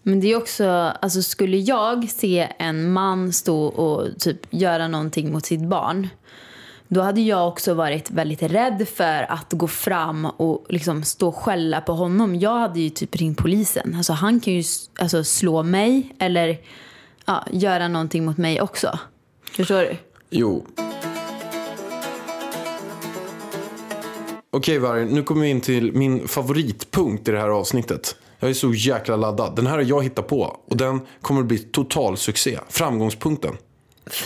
Men 0.03 0.19
det 0.19 0.31
är 0.31 0.37
också, 0.37 0.67
alltså 1.01 1.21
skulle 1.21 1.57
jag 1.57 2.09
se 2.09 2.47
en 2.59 2.91
man 2.91 3.33
stå 3.33 3.65
och 3.65 4.19
typ 4.19 4.37
göra 4.49 4.87
någonting 4.87 5.31
mot 5.31 5.45
sitt 5.45 5.61
barn. 5.61 6.07
Då 6.87 7.01
hade 7.01 7.21
jag 7.21 7.47
också 7.47 7.73
varit 7.73 8.11
väldigt 8.11 8.43
rädd 8.43 8.87
för 8.95 9.31
att 9.31 9.53
gå 9.53 9.67
fram 9.67 10.25
och 10.25 10.65
liksom 10.69 11.03
stå 11.03 11.27
och 11.27 11.35
skälla 11.35 11.81
på 11.81 11.93
honom. 11.93 12.35
Jag 12.35 12.59
hade 12.59 12.79
ju 12.79 12.89
typ 12.89 13.15
ringt 13.15 13.37
polisen. 13.37 13.95
Alltså 13.97 14.13
han 14.13 14.39
kan 14.39 14.53
ju 14.53 14.63
alltså, 14.99 15.23
slå 15.23 15.63
mig 15.63 16.15
eller 16.19 16.57
ja, 17.25 17.45
göra 17.51 17.87
någonting 17.87 18.25
mot 18.25 18.37
mig 18.37 18.61
också. 18.61 18.99
Förstår 19.51 19.81
du? 19.81 19.97
Jo. 20.29 20.65
Okej 24.55 24.79
Vargen, 24.79 25.07
nu 25.07 25.23
kommer 25.23 25.41
vi 25.41 25.47
in 25.47 25.61
till 25.61 25.93
min 25.93 26.27
favoritpunkt 26.27 27.27
i 27.27 27.31
det 27.31 27.39
här 27.39 27.49
avsnittet. 27.49 28.15
Jag 28.39 28.49
är 28.49 28.53
så 28.53 28.73
jäkla 28.73 29.15
laddad. 29.15 29.55
Den 29.55 29.67
här 29.67 29.73
har 29.73 29.81
jag 29.81 30.03
hittat 30.03 30.27
på 30.27 30.57
och 30.65 30.77
den 30.77 31.01
kommer 31.21 31.41
att 31.41 31.47
bli 31.47 31.57
total 31.57 32.17
succé. 32.17 32.59
Framgångspunkten. 32.69 33.57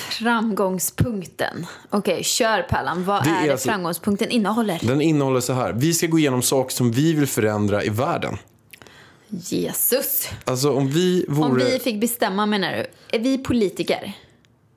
Framgångspunkten. 0.10 1.66
Okej, 1.90 2.24
kör 2.24 2.62
Pallan. 2.62 3.04
Vad 3.06 3.24
Det 3.24 3.30
är, 3.30 3.48
är 3.48 3.52
alltså- 3.52 3.70
framgångspunkten 3.70 4.30
innehåller? 4.30 4.80
Den 4.84 5.02
innehåller 5.02 5.40
så 5.40 5.54
här. 5.54 5.74
Vi 5.74 5.94
ska 5.94 6.08
gå 6.08 6.20
igenom 6.20 6.42
saker 6.42 6.76
som 6.76 6.92
vi 6.92 7.14
vill 7.14 7.28
förändra 7.28 7.84
i 7.84 7.90
världen. 7.90 8.38
Jesus. 9.30 10.30
Alltså 10.44 10.74
om 10.74 10.88
vi 10.88 11.26
vore... 11.30 11.50
Om 11.52 11.58
vi 11.58 11.80
fick 11.80 12.02
bestämma 12.02 12.46
menar 12.46 12.72
du? 12.72 12.86
Är 13.18 13.20
vi 13.24 13.38
politiker? 13.38 14.14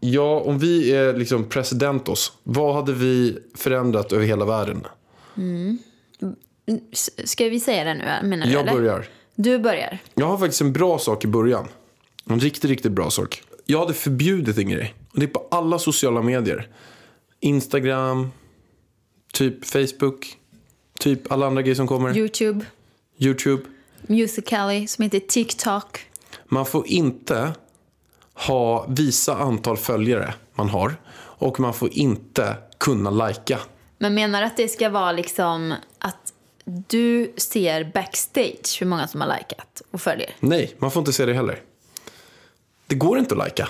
Ja, 0.01 0.41
om 0.41 0.59
vi 0.59 0.93
är 0.93 1.15
liksom 1.15 1.45
presidentos. 1.49 2.33
Vad 2.43 2.75
hade 2.75 2.93
vi 2.93 3.39
förändrat 3.55 4.13
över 4.13 4.25
hela 4.27 4.45
världen? 4.45 4.87
S- 6.93 7.11
Ska 7.31 7.49
vi 7.49 7.61
säga 7.61 7.85
det 7.85 7.95
nu 7.95 8.29
menar 8.29 8.47
du? 8.47 8.53
Jag 8.53 8.63
eller? 8.63 8.73
börjar. 8.73 9.09
Du 9.35 9.59
börjar. 9.59 9.99
Jag 10.15 10.27
har 10.27 10.39
faktiskt 10.39 10.61
en 10.61 10.73
bra 10.73 10.99
sak 10.99 11.25
i 11.25 11.27
början. 11.27 11.69
En 12.29 12.41
riktigt, 12.41 12.65
riktigt 12.71 12.93
bra 12.93 13.11
sak. 13.11 13.43
Jag 13.71 13.81
hade 13.81 13.95
förbjudit 13.95 14.59
en 14.59 14.69
grej. 14.69 14.95
Och 15.13 15.19
det 15.19 15.27
är 15.27 15.29
på 15.29 15.47
alla 15.51 15.79
sociala 15.79 16.23
medier. 16.23 16.69
Instagram, 17.41 18.31
typ 19.33 19.65
Facebook, 19.65 20.37
typ 20.99 21.33
alla 21.33 21.47
andra 21.47 21.63
grejer 21.63 21.75
som 21.75 21.87
kommer. 21.87 22.17
Youtube, 22.17 22.65
Youtube. 23.19 23.63
Musical.ly 24.03 24.87
som 24.87 25.03
heter 25.03 25.21
TikTok. 25.21 26.01
Man 26.45 26.67
får 26.67 26.87
inte 26.87 27.53
ha, 28.35 28.87
visa 28.89 29.37
antal 29.37 29.77
följare 29.77 30.35
man 30.55 30.69
har. 30.69 30.97
Och 31.17 31.61
man 31.61 31.75
får 31.75 31.89
inte 31.93 32.57
kunna 32.79 33.11
lajka. 33.11 33.59
Men 33.99 34.15
menar 34.15 34.43
att 34.43 34.57
det 34.57 34.69
ska 34.69 34.89
vara 34.89 35.13
liksom 35.13 35.75
att 35.99 36.33
du 36.65 37.33
ser 37.37 37.91
backstage 37.95 38.81
hur 38.81 38.87
många 38.87 39.09
som 39.09 39.21
har 39.21 39.29
likat 39.39 39.83
och 39.91 40.01
följer? 40.01 40.31
Nej, 40.41 40.75
man 40.79 40.91
får 40.91 41.01
inte 41.01 41.13
se 41.13 41.27
det 41.27 41.35
heller. 41.35 41.63
Det 42.91 42.97
går 42.97 43.19
inte 43.19 43.35
att 43.35 43.39
lajka. 43.39 43.69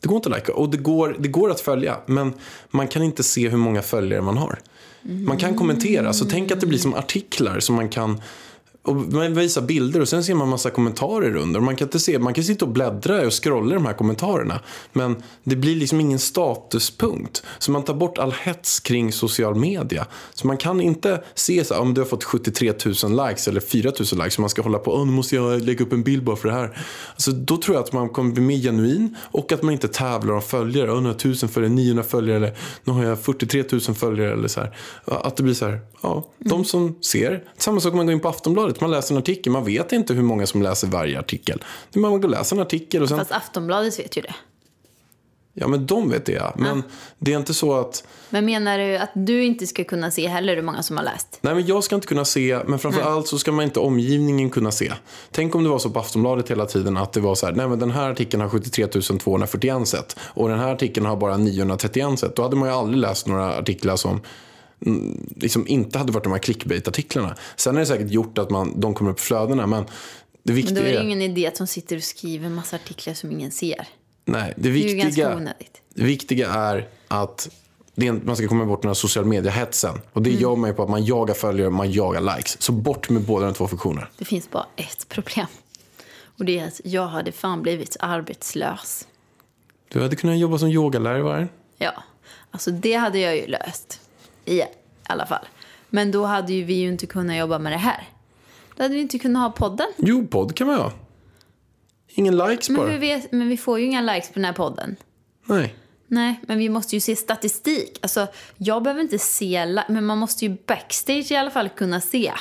Det 0.00 0.08
går 0.08 0.16
inte 0.16 0.28
att 0.28 0.30
lajka. 0.30 0.54
Och 0.54 0.70
det 0.70 0.76
går, 0.76 1.16
det 1.18 1.28
går 1.28 1.50
att 1.50 1.60
följa, 1.60 1.96
men 2.06 2.32
man 2.70 2.88
kan 2.88 3.02
inte 3.02 3.22
se 3.22 3.48
hur 3.48 3.58
många 3.58 3.82
följare 3.82 4.22
man 4.22 4.36
har. 4.36 4.58
Man 5.02 5.36
kan 5.36 5.56
kommentera, 5.56 6.12
så 6.12 6.24
tänk 6.24 6.50
att 6.50 6.60
det 6.60 6.66
blir 6.66 6.78
som 6.78 6.94
artiklar 6.94 7.60
som 7.60 7.74
man 7.76 7.88
kan 7.88 8.20
och 8.82 8.96
man 8.96 9.34
visar 9.34 9.62
bilder 9.62 10.00
och 10.00 10.08
sen 10.08 10.24
ser 10.24 10.34
man 10.34 10.48
massa 10.48 10.70
kommentarer 10.70 11.36
under. 11.36 11.60
Man 11.60 11.76
kan, 11.76 11.86
inte 11.88 11.98
se, 11.98 12.18
man 12.18 12.34
kan 12.34 12.44
sitta 12.44 12.64
och 12.64 12.70
bläddra 12.70 13.26
och 13.26 13.44
scrolla 13.44 13.70
i 13.70 13.74
de 13.74 13.86
här 13.86 13.92
kommentarerna. 13.92 14.60
Men 14.92 15.22
det 15.44 15.56
blir 15.56 15.76
liksom 15.76 16.00
ingen 16.00 16.18
statuspunkt. 16.18 17.42
Så 17.58 17.70
man 17.70 17.82
tar 17.82 17.94
bort 17.94 18.18
all 18.18 18.32
hets 18.32 18.80
kring 18.80 19.12
social 19.12 19.54
media. 19.54 20.06
Så 20.34 20.46
man 20.46 20.56
kan 20.56 20.80
inte 20.80 21.22
se 21.34 21.64
så 21.64 21.78
om 21.78 21.94
du 21.94 22.00
har 22.00 22.08
fått 22.08 22.24
73 22.24 22.72
000 23.04 23.26
likes 23.26 23.48
eller 23.48 23.60
4 23.60 23.92
000 24.12 24.24
likes. 24.24 24.34
Så 24.34 24.40
man 24.40 24.50
ska 24.50 24.62
hålla 24.62 24.78
på, 24.78 25.04
nu 25.04 25.12
måste 25.12 25.36
jag 25.36 25.62
lägga 25.62 25.84
upp 25.84 25.92
en 25.92 26.02
bild 26.02 26.24
bara 26.24 26.36
för 26.36 26.48
det 26.48 26.54
här. 26.54 26.78
Alltså, 27.12 27.30
då 27.30 27.56
tror 27.56 27.76
jag 27.76 27.84
att 27.84 27.92
man 27.92 28.08
kommer 28.08 28.32
bli 28.32 28.42
mer 28.42 28.56
genuin 28.56 29.16
och 29.22 29.52
att 29.52 29.62
man 29.62 29.72
inte 29.72 29.88
tävlar 29.88 30.34
om 30.34 30.42
följare. 30.42 30.86
Nu 30.86 30.92
har 30.92 31.02
jag 31.02 31.16
1000 31.16 31.48
följare, 31.48 31.72
900 31.72 32.04
följare 32.04 32.36
eller 32.36 32.56
nu 32.84 32.92
har 32.92 33.04
jag 33.04 33.20
43 33.20 33.64
000 33.72 33.80
följare. 33.80 34.32
Eller 34.32 34.48
så 34.48 34.60
här. 34.60 34.76
Att 35.04 35.36
det 35.36 35.42
blir 35.42 35.54
så 35.54 35.66
här, 35.66 35.80
ja, 36.02 36.26
de 36.38 36.64
som 36.64 36.98
ser. 37.00 37.44
Samma 37.58 37.80
sak 37.80 37.92
om 37.92 37.96
man 37.96 38.06
går 38.06 38.12
in 38.12 38.20
på 38.20 38.28
Aftonbladet. 38.28 38.69
Man 38.80 38.90
läser 38.90 39.14
en 39.14 39.18
artikel, 39.18 39.52
man 39.52 39.64
vet 39.64 39.92
inte 39.92 40.14
hur 40.14 40.22
många 40.22 40.46
som 40.46 40.62
läser 40.62 40.88
varje 40.88 41.18
artikel. 41.18 41.64
Man 41.94 42.12
går 42.12 42.24
och 42.24 42.30
läser 42.30 42.56
en 42.56 42.62
artikel 42.62 43.02
och 43.02 43.08
sen, 43.08 43.18
Fast 43.18 43.32
Aftonbladet 43.32 43.98
vet 43.98 44.16
ju 44.16 44.22
det. 44.22 44.34
ja 45.54 45.68
men 45.68 45.86
de 45.86 46.10
vet 46.10 46.26
det 46.26 46.32
ja. 46.32 46.54
Men 46.56 46.82
det 47.18 47.32
är 47.32 47.36
inte 47.38 47.54
så 47.54 47.74
att, 47.74 48.04
Men 48.30 48.44
menar 48.44 48.78
du 48.78 48.96
att 48.96 49.10
du 49.14 49.44
inte 49.44 49.66
ska 49.66 49.84
kunna 49.84 50.10
se 50.10 50.28
heller 50.28 50.56
hur 50.56 50.62
många 50.62 50.82
som 50.82 50.96
har 50.96 51.04
läst? 51.04 51.38
nej 51.40 51.54
men 51.54 51.66
jag 51.66 51.84
ska 51.84 51.94
inte 51.94 52.06
kunna 52.06 52.24
se, 52.24 52.58
men 52.66 52.78
framför 52.78 53.02
allt 53.02 53.28
så 53.28 53.38
ska 53.38 53.52
man 53.52 53.64
inte 53.64 53.80
omgivningen 53.80 54.50
kunna 54.50 54.70
se. 54.70 54.92
Tänk 55.30 55.54
om 55.54 55.64
det 55.64 55.70
var 55.70 55.78
så 55.78 55.90
på 55.90 56.00
Aftonbladet 56.00 56.50
hela 56.50 56.66
tiden 56.66 56.96
att 56.96 57.12
det 57.12 57.20
var 57.20 57.34
så 57.34 57.46
här, 57.46 57.52
nej 57.52 57.68
men 57.68 57.78
den 57.78 57.90
här 57.90 58.10
artikeln 58.10 58.40
har 58.42 58.48
73 58.48 58.86
241 58.86 59.88
sett 59.88 60.16
och 60.22 60.48
den 60.48 60.58
här 60.58 60.72
artikeln 60.72 61.06
har 61.06 61.16
bara 61.16 61.36
931 61.36 62.18
sett. 62.18 62.36
Då 62.36 62.42
hade 62.42 62.56
man 62.56 62.68
ju 62.68 62.74
aldrig 62.74 62.98
läst 62.98 63.26
några 63.26 63.58
artiklar 63.58 63.96
som 63.96 64.20
liksom 65.36 65.66
inte 65.68 65.98
hade 65.98 66.12
varit 66.12 66.24
de 66.24 66.32
här 66.32 66.38
clickbait-artiklarna. 66.38 67.36
Sen 67.56 67.76
är 67.76 67.80
det 67.80 67.86
säkert 67.86 68.10
gjort 68.10 68.38
att 68.38 68.50
man, 68.50 68.80
de 68.80 68.94
kommer 68.94 69.10
upp 69.10 69.18
i 69.18 69.22
flödena, 69.22 69.66
men 69.66 69.82
det 69.84 69.90
Men 70.42 70.54
viktiga 70.54 70.74
då 70.80 70.84
är 70.86 70.92
det 70.92 70.98
är... 70.98 71.02
ingen 71.02 71.22
idé 71.22 71.46
att 71.46 71.54
de 71.54 71.66
sitter 71.66 71.96
och 71.96 72.02
skriver 72.02 72.46
en 72.46 72.54
massa 72.54 72.76
artiklar 72.76 73.14
som 73.14 73.30
ingen 73.32 73.50
ser. 73.50 73.88
Nej, 74.24 74.52
det 74.56 74.62
Det 74.62 74.68
är 74.68 74.72
viktiga, 74.72 75.02
ganska 75.04 75.36
onödigt. 75.36 75.80
det 75.94 76.04
viktiga 76.04 76.48
är 76.50 76.88
att 77.08 77.50
det 77.94 78.06
är, 78.06 78.12
man 78.12 78.36
ska 78.36 78.48
komma 78.48 78.64
bort 78.66 78.82
den 78.82 78.88
här 78.88 78.94
social 78.94 79.24
media-hetsen. 79.24 79.94
Och 80.12 80.16
Mm. 80.20 80.22
det 80.32 80.40
gör 80.40 80.56
man 80.56 80.70
ju 80.70 80.76
på 80.76 80.82
att 80.82 80.90
man 80.90 81.04
jagar 81.04 81.34
följare, 81.34 81.70
man 81.70 81.92
jagar 81.92 82.36
likes. 82.36 82.62
Så 82.62 82.72
bort 82.72 83.08
med 83.10 83.22
båda 83.22 83.44
de 83.46 83.54
två 83.54 83.68
funktionerna. 83.68 84.06
Det 84.18 84.24
finns 84.24 84.50
bara 84.50 84.66
ett 84.76 85.08
problem. 85.08 85.46
Och 86.38 86.44
det 86.44 86.58
är 86.58 86.66
att 86.66 86.80
jag 86.84 87.06
hade 87.06 87.32
fan 87.32 87.62
blivit 87.62 87.96
arbetslös. 88.00 89.06
Du 89.88 90.02
hade 90.02 90.16
kunnat 90.16 90.38
jobba 90.38 90.58
som 90.58 90.68
yogalärare, 90.68 91.22
var 91.22 91.38
det? 91.38 91.48
Ja, 91.78 92.02
alltså 92.50 92.70
det 92.70 92.94
hade 92.94 93.18
jag 93.18 93.36
ju 93.36 93.46
löst. 93.46 94.00
I 94.50 94.64
alla 95.02 95.26
fall. 95.26 95.46
Men 95.90 96.10
då 96.10 96.24
hade 96.24 96.52
ju 96.52 96.64
vi 96.64 96.74
ju 96.74 96.88
inte 96.88 97.06
kunnat 97.06 97.36
jobba 97.36 97.58
med 97.58 97.72
det 97.72 97.76
här. 97.78 98.08
Då 98.76 98.82
hade 98.82 98.94
vi 98.94 99.00
inte 99.00 99.18
kunnat 99.18 99.42
ha 99.42 99.68
podden. 99.68 99.86
Jo, 99.96 100.26
podd 100.26 100.56
kan 100.56 100.66
man 100.66 100.76
ha. 100.76 100.92
Ingen 102.08 102.36
likes 102.36 102.68
Men, 102.68 102.80
bara. 102.80 102.98
vet, 102.98 103.32
men 103.32 103.48
vi 103.48 103.56
får 103.56 103.78
ju 103.78 103.86
inga 103.86 104.00
likes 104.00 104.28
på 104.28 104.34
den 104.34 104.44
här 104.44 104.52
podden. 104.52 104.96
Nej. 105.44 105.74
Nej, 106.06 106.40
men 106.42 106.58
vi 106.58 106.68
måste 106.68 106.96
ju 106.96 107.00
se 107.00 107.16
statistik. 107.16 107.98
Alltså, 108.02 108.26
jag 108.56 108.82
behöver 108.82 109.02
inte 109.02 109.18
se, 109.18 109.82
men 109.88 110.06
man 110.06 110.18
måste 110.18 110.44
ju 110.44 110.56
backstage 110.66 111.30
i 111.30 111.36
alla 111.36 111.50
fall 111.50 111.68
kunna 111.68 112.00
se 112.00 112.32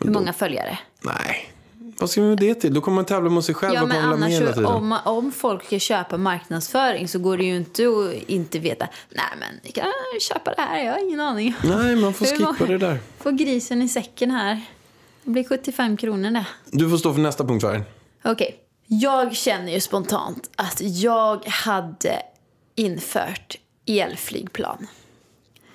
hur 0.00 0.10
många 0.10 0.32
följare. 0.32 0.78
Nej. 1.02 1.52
Vad 1.98 2.10
ska 2.10 2.20
vi 2.22 2.28
med 2.28 2.38
det 2.38 2.54
till? 2.54 2.74
Då 2.74 2.80
kommer 2.80 2.94
man 2.94 3.04
tävla 3.04 3.30
mot 3.30 3.44
sig 3.44 3.54
själv 3.54 3.74
Ja, 3.74 3.86
men 3.86 3.88
med 3.88 4.04
annars 4.04 4.38
tiden. 4.38 4.66
om, 4.66 4.98
om 5.04 5.32
folk 5.32 5.64
ska 5.64 5.78
köpa 5.78 6.16
marknadsföring 6.16 7.08
så 7.08 7.18
går 7.18 7.36
det 7.36 7.44
ju 7.44 7.56
inte 7.56 7.82
att 7.82 8.28
inte 8.28 8.58
veta. 8.58 8.88
Nej, 9.10 9.24
men 9.40 9.60
ni 9.64 9.70
kan 9.72 9.84
köpa 10.20 10.54
det 10.54 10.62
här, 10.62 10.84
jag 10.84 10.92
har 10.92 10.98
ingen 11.08 11.20
aning. 11.20 11.54
Nej, 11.64 11.96
man 11.96 12.14
får 12.14 12.26
skippa 12.26 12.66
det 12.66 12.78
där. 12.78 12.98
Får 13.18 13.32
grisen 13.32 13.82
i 13.82 13.88
säcken 13.88 14.30
här. 14.30 14.60
Det 15.24 15.30
blir 15.30 15.44
75 15.44 15.96
kronor 15.96 16.30
det. 16.30 16.46
Du 16.70 16.90
får 16.90 16.96
stå 16.96 17.12
för 17.14 17.20
nästa 17.20 17.44
punkt, 17.44 17.62
Vargen. 17.62 17.84
Okej. 18.24 18.58
Jag 18.86 19.36
känner 19.36 19.72
ju 19.72 19.80
spontant 19.80 20.50
att 20.56 20.80
jag 20.80 21.46
hade 21.46 22.22
infört 22.74 23.58
elflygplan. 23.86 24.86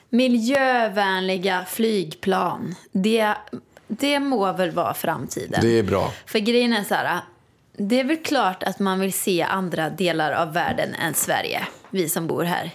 Miljövänliga 0.09 1.65
flygplan. 1.69 2.75
Det, 2.91 3.33
det 3.87 4.19
må 4.19 4.53
väl 4.53 4.71
vara 4.71 4.93
framtiden. 4.93 5.59
Det 5.61 5.79
är 5.79 5.83
bra. 5.83 6.13
För 6.25 6.39
grejen 6.39 6.73
är 6.73 6.83
så 6.83 6.95
här. 6.95 7.19
Det 7.77 7.99
är 7.99 8.03
väl 8.03 8.17
klart 8.17 8.63
att 8.63 8.79
man 8.79 8.99
vill 8.99 9.13
se 9.13 9.41
andra 9.41 9.89
delar 9.89 10.31
av 10.31 10.53
världen 10.53 10.93
än 10.93 11.13
Sverige. 11.13 11.67
Vi 11.89 12.09
som 12.09 12.27
bor 12.27 12.43
här. 12.43 12.71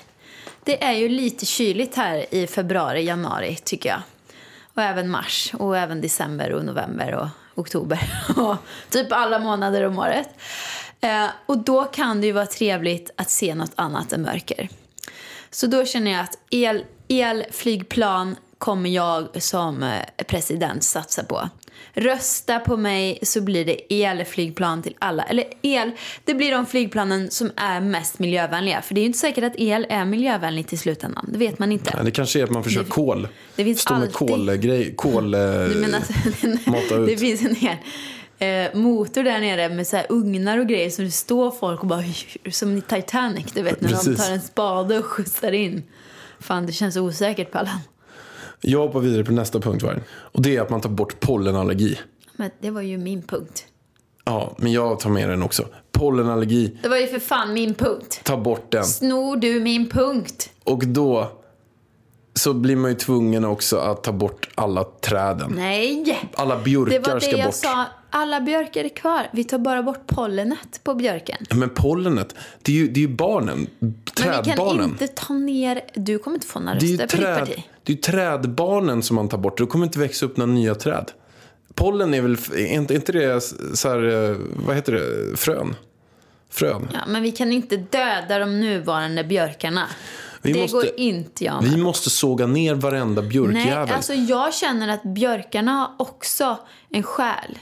Det 0.65 0.85
är 0.85 0.93
ju 0.93 1.09
lite 1.09 1.47
kyligt 1.47 1.95
här 1.95 2.35
i 2.35 2.47
februari, 2.47 3.05
januari 3.05 3.57
tycker 3.65 3.89
jag. 3.89 4.03
Och 4.75 4.83
även 4.83 5.11
mars 5.11 5.53
och 5.59 5.79
även 5.79 6.01
december 6.01 6.53
och 6.53 6.65
november 6.65 7.15
och 7.15 7.29
oktober. 7.55 8.13
Och 8.37 8.57
typ 8.91 9.13
alla 9.13 9.39
månader 9.39 9.83
om 9.83 9.99
året. 9.99 10.29
Eh, 11.01 11.27
och 11.47 11.59
då 11.59 11.85
kan 11.85 12.21
det 12.21 12.27
ju 12.27 12.33
vara 12.33 12.47
trevligt 12.47 13.11
att 13.17 13.31
se 13.31 13.55
något 13.55 13.73
annat 13.75 14.13
än 14.13 14.23
mörker. 14.23 14.69
Så 15.51 15.67
då 15.67 15.85
känner 15.85 16.11
jag 16.11 16.21
att 16.21 16.39
el, 16.51 16.85
elflygplan 17.09 18.37
kommer 18.63 18.91
jag 18.91 19.43
som 19.43 19.83
eh, 19.83 20.25
president 20.27 20.85
satsa 20.85 21.25
på. 21.25 21.49
Rösta 21.95 22.59
på 22.59 22.77
mig 22.77 23.19
så 23.23 23.41
blir 23.41 23.65
det 23.65 24.05
elflygplan 24.05 24.83
till 24.83 24.95
alla. 24.99 25.23
Eller 25.23 25.45
el, 25.63 25.91
det 26.25 26.35
blir 26.35 26.53
de 26.53 26.67
flygplanen 26.67 27.31
som 27.31 27.51
är 27.57 27.81
mest 27.81 28.19
miljövänliga. 28.19 28.83
För 28.83 28.95
det 28.95 29.01
är 29.01 29.03
ju 29.03 29.07
inte 29.07 29.19
säkert 29.19 29.45
att 29.45 29.53
el 29.57 29.87
är 29.91 30.05
miljövänligt 30.05 30.73
i 30.73 30.77
slutändan. 30.77 31.29
Det 31.33 31.39
vet 31.39 31.59
man 31.59 31.73
inte. 31.73 31.91
Nej, 31.95 32.05
det 32.05 32.11
kanske 32.11 32.41
är 32.41 32.45
att 32.45 32.51
man 32.51 32.65
försöker 32.65 32.85
Det- 32.85 32.91
kol. 32.91 33.29
det 33.57 33.65
finns 33.65 33.81
Stå 33.81 33.95
med 33.95 34.03
alltid- 34.03 34.17
kolgrej. 34.17 34.95
Kol... 34.97 35.35
eh, 35.35 35.41
menar, 35.41 36.71
mata 36.71 36.95
ut. 36.97 37.07
det 37.09 37.17
finns 37.17 37.43
en 37.45 37.55
hel 37.57 37.77
eh, 38.39 38.75
motor 38.81 39.23
där 39.23 39.41
nere 39.41 39.69
med 39.69 39.87
så 39.87 39.97
här 39.97 40.07
ugnar 40.09 40.59
och 40.59 40.67
grejer. 40.69 40.91
Så 40.91 41.03
det 41.03 41.11
står 41.11 41.51
folk 41.51 41.81
och 41.81 41.87
bara 41.87 42.05
som 42.51 42.77
i 42.77 42.81
Titanic, 42.81 43.47
du 43.53 43.63
vet 43.63 43.81
när 43.81 43.89
de 43.89 43.95
Precis. 43.95 44.27
tar 44.27 44.33
en 44.35 44.41
spade 44.41 44.99
och 44.99 45.05
skjutsar 45.05 45.53
in. 45.53 45.83
Fan, 46.41 46.67
det 46.67 46.73
känns 46.73 46.97
osäkert 46.97 47.51
Pallan. 47.51 47.79
Jag 48.65 48.79
hoppar 48.79 49.01
vidare 49.01 49.25
på 49.25 49.33
nästa 49.33 49.61
punkt. 49.61 49.83
Vargen. 49.83 50.03
Och 50.11 50.43
det 50.43 50.57
är 50.57 50.61
att 50.61 50.71
man 50.71 50.81
tar 50.81 50.91
bort 50.91 51.21
pollenallergi. 51.21 51.99
Men 52.37 52.51
det 52.61 52.71
var 52.71 52.83
ju 52.83 52.99
min 52.99 53.23
punkt. 53.23 53.65
Ja, 54.25 54.55
men 54.59 54.73
jag 54.73 55.01
tar 55.01 55.11
med 55.11 55.29
den 55.29 55.43
också. 55.43 55.67
Pollenallergi, 55.93 56.77
Det 56.83 56.89
var 56.89 56.97
ju 56.97 57.07
för 57.07 57.19
fan 57.19 57.53
min 57.55 57.75
punkt. 57.75 58.21
ta 58.25 58.37
bort 58.37 58.71
den. 58.73 58.85
Snor 58.85 59.37
du 59.37 59.61
min 59.61 59.89
punkt? 59.91 60.51
Och 60.65 60.87
då 60.87 61.33
så 62.35 62.55
blir 62.55 62.77
man 62.77 62.91
ju 62.91 62.97
tvungen 62.97 63.45
också 63.45 63.77
att 63.79 64.05
ta 64.05 64.13
bort 64.13 64.49
alla 64.55 64.85
träden. 64.85 65.53
Nej! 65.57 66.21
Alla 66.35 66.57
Det 66.57 66.63
björkar 66.65 67.01
var 67.01 67.15
det 67.15 67.21
ska 67.21 67.37
jag 67.37 67.47
bort. 67.47 67.55
sa. 67.55 67.85
Alla 68.11 68.41
björkar 68.41 68.85
är 68.85 68.89
kvar. 68.89 69.29
Vi 69.33 69.45
tar 69.45 69.59
bara 69.59 69.83
bort 69.83 70.07
pollenet 70.07 70.81
på 70.85 70.95
björken. 70.95 71.37
Men 71.55 71.69
pollenet, 71.71 72.35
det 72.63 72.73
är 72.73 72.77
ju, 72.77 72.89
det 72.89 73.01
är 73.01 73.03
ju 73.03 73.09
barnen. 73.09 73.67
Men 73.79 73.95
vi 74.17 74.23
kan 74.23 74.45
Trädbarnen. 74.45 74.85
inte 74.85 75.09
ta 75.09 75.35
ner... 75.35 75.81
Du 75.95 76.19
kommer 76.19 76.35
inte 76.35 76.47
få 76.47 76.61
några 76.61 76.79
Det 76.79 76.87
röster 76.87 77.07
på 77.07 77.17
ditt 77.17 77.25
träd, 77.25 77.39
parti. 77.39 77.65
det 77.85 77.93
är 77.93 77.97
ju 77.97 78.03
trädbarnen 78.03 79.03
som 79.03 79.17
man 79.17 79.29
tar 79.29 79.39
bort. 79.39 79.59
Då 79.59 79.67
kommer 79.67 79.87
inte 79.87 79.99
växa 79.99 80.27
upp 80.27 80.37
några 80.37 80.53
nya 80.53 80.75
träd. 80.75 81.11
Pollen 81.75 82.15
är 82.15 82.21
väl, 82.23 82.37
är 82.55 82.67
inte, 82.67 82.95
är 82.95 82.97
inte 82.97 83.13
det 83.13 83.41
så 83.75 83.89
här, 83.89 84.31
eh, 84.31 84.37
vad 84.67 84.77
heter 84.77 84.93
det, 84.93 85.37
frön? 85.37 85.75
Frön. 86.51 86.89
Ja, 86.93 86.99
men 87.09 87.23
vi 87.23 87.31
kan 87.33 87.53
inte 87.53 87.77
döda 87.77 88.39
de 88.39 88.61
nuvarande 88.61 89.25
björkarna. 89.25 89.87
Vi 90.43 90.53
det 90.53 90.61
måste- 90.61 90.77
går 90.77 90.91
inte 91.01 91.45
jag 91.45 91.63
med. 91.63 91.71
Vi 91.73 91.77
måste 91.77 92.11
såga 92.11 92.47
ner 92.47 92.75
varenda 92.75 93.21
Nej, 93.23 93.31
björkjävel. 93.31 93.95
alltså 93.95 94.15
jag 94.15 94.55
känner 94.55 94.89
att 94.89 95.03
björkarna 95.03 95.73
har 95.73 95.91
också 95.99 96.59
en 96.91 97.03
själ. 97.03 97.59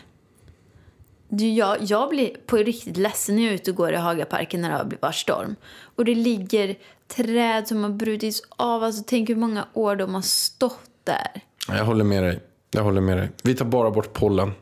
Du, 1.29 1.49
Jag, 1.49 1.77
jag 1.81 2.09
blir 2.09 2.37
på 2.47 2.57
riktigt 2.57 2.97
ledsen 2.97 3.37
när 3.37 3.43
jag 3.43 3.51
är 3.51 3.55
ute 3.55 3.71
och 3.71 3.77
går 3.77 3.93
i 3.93 3.97
Hagaparken 3.97 4.61
när 4.61 4.71
det 4.71 4.77
har 4.77 4.93
varit 5.01 5.15
storm. 5.15 5.57
Och 5.97 6.05
det 6.05 6.15
ligger 6.15 6.77
träd 7.09 7.69
som 7.69 7.83
har 7.83 7.91
brutits 7.91 8.43
av. 8.57 8.85
Alltså 8.85 9.03
tänk 9.07 9.29
hur 9.29 9.37
många 9.37 9.67
år 9.73 9.97
de 9.97 10.15
har 10.15 10.23
stått 10.23 10.81
där. 11.05 11.41
Jag 11.69 11.85
håller 11.85 12.05
med 12.05 12.23
dig. 12.23 12.41
Jag 12.71 12.83
håller 12.85 13.01
med 13.01 13.17
dig. 13.17 13.31
Vi 13.43 13.55
tar 13.55 13.65
bara 13.65 13.91
bort 13.91 14.13
pollen. 14.13 14.53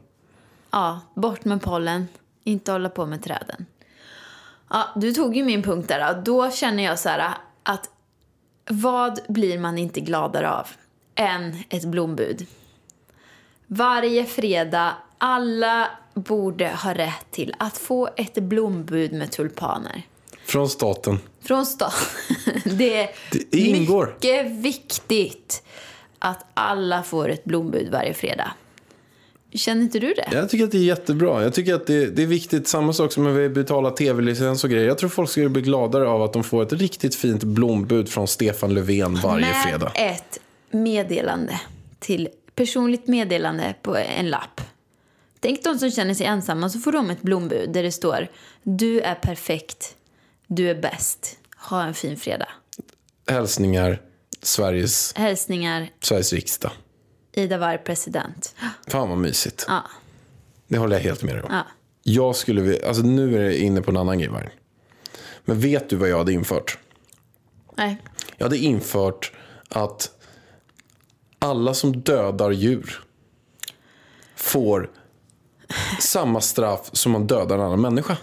Ja, 0.71 1.01
bort 1.15 1.45
med 1.45 1.63
pollen. 1.63 2.09
Inte 2.45 2.73
hålla 2.73 2.89
på 2.89 3.07
med 3.07 3.23
träden. 3.25 3.67
Ja, 4.71 4.89
du 4.97 5.13
tog 5.15 5.37
ju 5.37 5.45
min 5.45 5.63
punkt 5.63 5.89
där. 5.89 6.23
Då 6.25 6.51
känner 6.51 6.83
jag 6.85 6.99
så 6.99 7.09
här 7.09 7.35
att 7.63 7.91
vad 8.69 9.21
blir 9.29 9.59
man 9.59 9.79
inte 9.79 10.01
gladare 10.01 10.51
av 10.51 10.67
än 11.15 11.57
ett 11.69 11.85
blombud? 11.85 12.47
Varje 13.67 14.25
fredag, 14.25 14.93
alla 15.19 15.89
borde 16.15 16.69
ha 16.69 16.95
rätt 16.95 17.31
till 17.31 17.55
att 17.59 17.79
få 17.79 18.09
ett 18.17 18.35
blombud 18.35 19.13
med 19.13 19.31
tulpaner. 19.31 20.03
Från 20.47 20.69
staten. 20.69 21.19
Från 21.41 21.67
staten. 21.67 22.07
Det 22.65 23.03
är 23.03 23.11
Det 23.51 23.59
ingår. 23.59 24.07
mycket 24.07 24.47
viktigt 24.51 25.63
att 26.19 26.45
alla 26.55 27.03
får 27.03 27.29
ett 27.29 27.45
blombud 27.45 27.89
varje 27.93 28.15
fredag. 28.15 28.51
Känner 29.53 29.83
inte 29.83 29.99
du 29.99 30.15
det? 30.15 30.29
Jag 30.33 30.51
tycker 30.51 30.65
att 30.65 30.71
det 30.71 30.79
är 30.79 30.83
jättebra. 30.83 31.43
Jag 31.43 31.55
tycker 31.55 31.75
att 31.75 31.87
det, 31.87 32.07
det 32.07 32.23
är 32.23 32.27
viktigt. 32.27 32.69
Samma 32.69 32.93
sak 32.93 33.13
som 33.13 33.25
när 33.25 33.31
vi 33.31 33.49
betalar 33.49 33.91
tv-licens 33.91 34.65
och 34.65 34.71
grejer. 34.71 34.87
Jag 34.87 34.99
tror 34.99 35.11
folk 35.11 35.31
skulle 35.31 35.49
bli 35.49 35.63
gladare 35.63 36.09
av 36.09 36.23
att 36.23 36.33
de 36.33 36.45
får 36.45 36.63
ett 36.63 36.73
riktigt 36.73 37.15
fint 37.15 37.45
blombud 37.45 38.09
från 38.09 38.29
Stefan 38.29 38.75
Löfven 38.75 39.15
varje 39.15 39.47
med 39.47 39.63
fredag. 39.63 39.93
ett 39.95 40.39
meddelande 40.71 41.61
till 41.99 42.29
personligt 42.55 43.09
meddelande 43.09 43.75
på 43.83 43.97
en 43.97 44.31
lapp. 44.31 44.61
Tänk 45.41 45.65
de 45.65 45.79
som 45.79 45.91
känner 45.91 46.15
sig 46.15 46.27
ensamma 46.27 46.71
så 46.71 46.79
får 46.79 46.93
de 46.93 47.11
ett 47.11 47.23
blombud 47.23 47.73
där 47.73 47.83
det 47.83 47.93
står 47.93 48.29
Du 48.63 49.01
är 49.01 49.15
perfekt, 49.15 49.97
du 50.47 50.71
är 50.71 50.75
bäst, 50.75 51.39
ha 51.57 51.83
en 51.83 51.95
fin 51.95 52.17
fredag. 52.17 52.49
Hälsningar, 53.27 54.03
Sveriges, 54.43 55.13
Hälsningar 55.17 55.89
Sveriges 56.01 56.33
riksdag. 56.33 56.71
Ida 57.39 57.59
Warg, 57.59 57.79
president. 57.79 58.55
Fan 58.89 59.09
vad 59.09 59.19
mysigt. 59.19 59.65
Ja, 59.69 59.83
Det 60.69 60.79
håller 60.79 60.97
jag 60.97 61.03
helt 61.03 61.23
med 61.23 61.35
dig 61.35 61.43
om. 61.43 61.49
ja. 61.53 61.67
Jag 62.03 62.37
skulle 62.37 62.61
vilja, 62.61 62.89
alltså 62.89 63.03
nu 63.03 63.35
är 63.35 63.39
det 63.43 63.59
inne 63.59 63.83
på 63.83 63.91
en 63.91 63.97
annan 63.97 64.19
grej. 64.19 64.29
Varg. 64.29 64.49
Men 65.45 65.61
vet 65.61 65.91
du 65.91 65.97
vad 65.97 66.09
jag 66.09 66.19
hade 66.19 66.33
infört? 66.33 66.79
Nej. 67.77 68.03
Jag 68.37 68.45
hade 68.47 68.59
infört 68.59 69.33
att 69.69 70.11
alla 71.39 71.75
som 71.75 72.01
dödar 72.01 72.51
djur 72.51 73.01
får 74.37 74.91
samma 76.01 76.41
straff 76.41 76.91
som 76.93 77.13
man 77.13 77.27
dödar 77.27 77.55
en 77.55 77.61
annan 77.65 77.81
människa. 77.81 78.17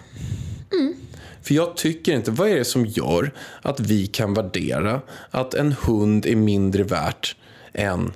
För 1.42 1.54
jag 1.54 1.76
tycker 1.76 2.12
inte, 2.12 2.30
vad 2.30 2.48
är 2.48 2.56
det 2.56 2.64
som 2.64 2.86
gör 2.86 3.34
att 3.62 3.80
vi 3.80 4.06
kan 4.06 4.34
värdera 4.34 5.00
att 5.30 5.54
en 5.54 5.72
hund 5.72 6.26
är 6.26 6.36
mindre 6.36 6.82
värt 6.82 7.36
än 7.72 8.12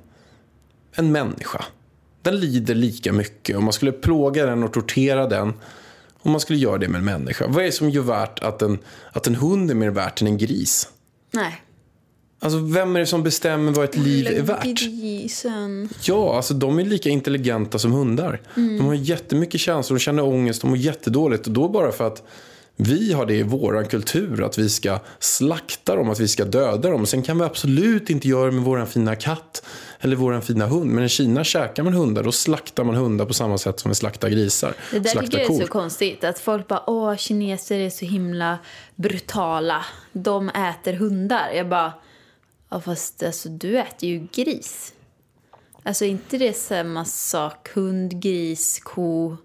en 0.95 1.12
människa? 1.12 1.64
Den 2.22 2.41
lider 2.41 2.74
lika 2.74 3.12
mycket. 3.12 3.57
Om 3.57 3.64
man 3.64 3.72
skulle 3.72 3.93
plåga 3.93 4.47
den 4.47 4.62
och 4.62 4.72
tortera 4.72 5.26
den 5.26 5.53
om 6.22 6.30
man 6.30 6.41
skulle 6.41 6.59
göra 6.59 6.78
det 6.78 6.88
med 6.88 6.99
en 6.99 7.05
människa. 7.05 7.47
Vad 7.49 7.62
är 7.62 7.66
det 7.66 7.72
som 7.72 7.91
gör 7.91 8.03
värt 8.03 8.38
att 8.38 8.62
en, 8.62 8.78
att 9.12 9.26
en 9.26 9.34
hund 9.34 9.70
är 9.70 9.74
mer 9.74 9.91
värt 9.91 10.20
än 10.20 10.26
en 10.26 10.38
gris? 10.38 10.88
Nej. 11.30 11.62
Alltså 12.43 12.59
vem 12.59 12.97
är 12.97 13.01
det 13.01 13.07
som 13.07 13.22
bestämmer 13.22 13.72
vad 13.72 13.84
ett 13.84 13.97
liv 13.97 14.26
är 14.26 14.43
värt? 14.43 14.64
Grisen. 14.64 15.88
Ja, 16.03 16.36
alltså 16.36 16.55
de 16.55 16.78
är 16.78 16.84
lika 16.84 17.09
intelligenta 17.09 17.78
som 17.78 17.93
hundar. 17.93 18.41
De 18.55 18.80
har 18.80 18.95
jättemycket 18.95 19.61
känslor, 19.61 19.97
de 19.97 20.01
känner 20.01 20.24
ångest, 20.24 20.61
de 20.61 20.70
mår 20.70 20.76
jättedåligt. 20.76 21.47
Och 21.47 21.53
då 21.53 21.68
bara 21.68 21.93
för 21.93 22.07
att 22.07 22.22
vi 22.83 23.12
har 23.12 23.26
det 23.26 23.35
i 23.35 23.43
vår 23.43 23.85
kultur, 23.85 24.43
att 24.43 24.59
vi 24.59 24.68
ska 24.68 24.99
slakta 25.18 25.97
dem, 25.97 26.11
att 26.11 26.20
vi 26.20 26.28
ska 26.28 26.45
döda 26.45 26.91
dem. 26.91 27.07
Sen 27.07 27.22
kan 27.22 27.39
vi 27.39 27.45
absolut 27.45 28.11
inte 28.11 28.28
göra 28.28 28.47
det 28.47 28.53
med 28.53 28.62
vår 28.64 28.85
fina 28.85 29.16
katt 29.16 29.62
eller 30.01 30.16
vår 30.16 30.41
fina 30.41 30.66
hund. 30.66 30.91
Men 30.91 31.05
i 31.05 31.09
Kina 31.09 31.45
käkar 31.45 31.83
man 31.83 31.93
hundar, 31.93 32.22
då 32.22 32.33
slaktar 32.33 32.85
man 32.85 32.95
hundar 32.95 33.26
på 33.26 33.35
samma 33.35 33.59
sätt 33.59 33.81
som 33.81 33.89
vi 33.89 33.95
slaktar 33.95 34.28
grisar. 34.28 34.74
Det 34.91 34.99
där 34.99 35.11
slaktar 35.11 35.31
tycker 35.31 35.43
jag 35.53 35.61
är 35.61 35.66
så 35.66 35.72
konstigt. 35.72 36.24
Att 36.24 36.39
folk 36.39 36.68
bara, 36.68 36.91
åh, 36.91 37.16
kineser 37.16 37.78
är 37.78 37.91
så 37.91 38.05
himla 38.05 38.59
brutala. 38.97 39.85
De 40.12 40.49
äter 40.49 40.93
hundar. 40.93 41.51
Jag 41.55 41.68
bara, 41.68 41.93
ja 42.68 42.81
fast 42.81 43.22
alltså, 43.22 43.49
du 43.49 43.78
äter 43.78 44.09
ju 44.09 44.26
gris. 44.33 44.93
Alltså 45.83 46.05
inte 46.05 46.39
det 46.39 46.57
samma 46.57 47.05
sak? 47.05 47.68
Hund, 47.74 48.22
gris, 48.22 48.81
ko, 48.83 49.37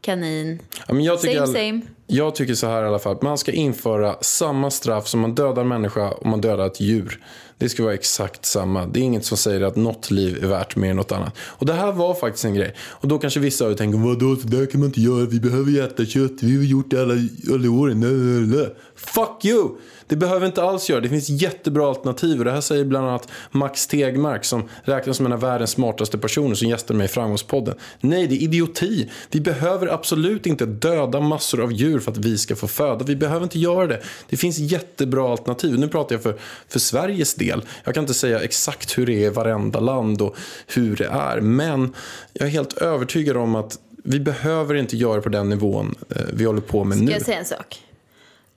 kanin. 0.00 0.62
Ja, 0.88 1.18
Same, 1.18 1.38
all- 1.40 1.46
same 1.52 1.80
jag 2.10 2.34
tycker 2.34 2.54
så 2.54 2.66
här 2.66 2.82
i 2.82 2.86
alla 2.86 2.98
fall. 2.98 3.18
Man 3.22 3.38
ska 3.38 3.52
införa 3.52 4.16
samma 4.20 4.70
straff 4.70 5.06
som 5.08 5.20
man 5.20 5.34
dödar 5.34 5.62
en 5.62 5.68
människa 5.68 6.10
och 6.10 6.26
man 6.26 6.40
dödar 6.40 6.66
ett 6.66 6.80
djur. 6.80 7.20
Det 7.58 7.68
ska 7.68 7.82
vara 7.82 7.94
exakt 7.94 8.44
samma. 8.44 8.86
Det 8.86 9.00
är 9.00 9.04
inget 9.04 9.24
som 9.24 9.36
säger 9.36 9.60
att 9.60 9.76
något 9.76 10.10
liv 10.10 10.44
är 10.44 10.48
värt 10.48 10.76
mer 10.76 10.90
än 10.90 10.96
något 10.96 11.12
annat. 11.12 11.34
Och 11.38 11.66
det 11.66 11.72
här 11.72 11.92
var 11.92 12.14
faktiskt 12.14 12.44
en 12.44 12.54
grej. 12.54 12.74
Och 12.80 13.08
då 13.08 13.18
kanske 13.18 13.40
vissa 13.40 13.64
av 13.64 13.70
er 13.70 13.74
tänker, 13.74 13.98
vadå, 13.98 14.34
det 14.34 14.56
där 14.56 14.66
kan 14.66 14.80
man 14.80 14.86
inte 14.86 15.00
göra. 15.00 15.26
Vi 15.26 15.40
behöver 15.40 15.70
ju 15.70 15.80
äta 15.80 16.04
kött. 16.04 16.42
Vi 16.42 16.56
har 16.56 16.64
gjort 16.64 16.90
det 16.90 17.02
alla, 17.02 17.14
alla 17.54 17.70
åren. 17.70 18.00
Nö, 18.00 18.10
nö, 18.10 18.56
nö. 18.56 18.66
Fuck 18.98 19.44
you! 19.44 19.68
Det 20.06 20.16
behöver 20.16 20.46
inte 20.46 20.62
alls 20.62 20.90
göra. 20.90 21.00
Det 21.00 21.08
finns 21.08 21.28
jättebra 21.28 21.88
alternativ. 21.88 22.38
Och 22.38 22.44
det 22.44 22.50
här 22.52 22.60
säger 22.60 22.84
bland 22.84 23.08
annat 23.08 23.28
Max 23.50 23.86
Tegmark 23.86 24.44
som 24.44 24.68
räknas 24.84 25.16
som 25.16 25.26
en 25.26 25.32
av 25.32 25.40
världens 25.40 25.70
smartaste 25.70 26.18
personer 26.18 26.54
som 26.54 26.68
gästar 26.68 26.94
mig 26.94 27.04
i 27.04 27.08
Framgångspodden. 27.08 27.74
Nej, 28.00 28.26
det 28.26 28.34
är 28.34 28.42
idioti. 28.42 29.10
Vi 29.30 29.40
behöver 29.40 29.86
absolut 29.86 30.46
inte 30.46 30.66
döda 30.66 31.20
massor 31.20 31.60
av 31.62 31.72
djur 31.72 31.98
för 31.98 32.10
att 32.12 32.18
vi 32.18 32.38
ska 32.38 32.56
få 32.56 32.68
föda. 32.68 33.04
Vi 33.04 33.16
behöver 33.16 33.42
inte 33.42 33.58
göra 33.58 33.86
det. 33.86 34.00
Det 34.28 34.36
finns 34.36 34.58
jättebra 34.58 35.30
alternativ. 35.32 35.78
Nu 35.78 35.88
pratar 35.88 36.14
jag 36.14 36.22
för, 36.22 36.38
för 36.68 36.78
Sveriges 36.78 37.34
del. 37.34 37.62
Jag 37.84 37.94
kan 37.94 38.02
inte 38.04 38.14
säga 38.14 38.40
exakt 38.40 38.98
hur 38.98 39.06
det 39.06 39.12
är 39.12 39.26
i 39.26 39.30
varenda 39.30 39.80
land 39.80 40.22
och 40.22 40.36
hur 40.66 40.96
det 40.96 41.06
är. 41.06 41.40
Men 41.40 41.94
jag 42.32 42.48
är 42.48 42.52
helt 42.52 42.72
övertygad 42.72 43.36
om 43.36 43.54
att 43.54 43.78
vi 44.04 44.20
behöver 44.20 44.74
inte 44.74 44.96
göra 44.96 45.16
det 45.16 45.22
på 45.22 45.28
den 45.28 45.48
nivån 45.48 45.94
eh, 46.16 46.22
vi 46.32 46.44
håller 46.44 46.60
på 46.60 46.84
med 46.84 46.98
Ska 46.98 47.06
nu. 47.06 47.12
jag 47.12 47.22
säga 47.22 47.38
en 47.38 47.44
sak? 47.44 47.82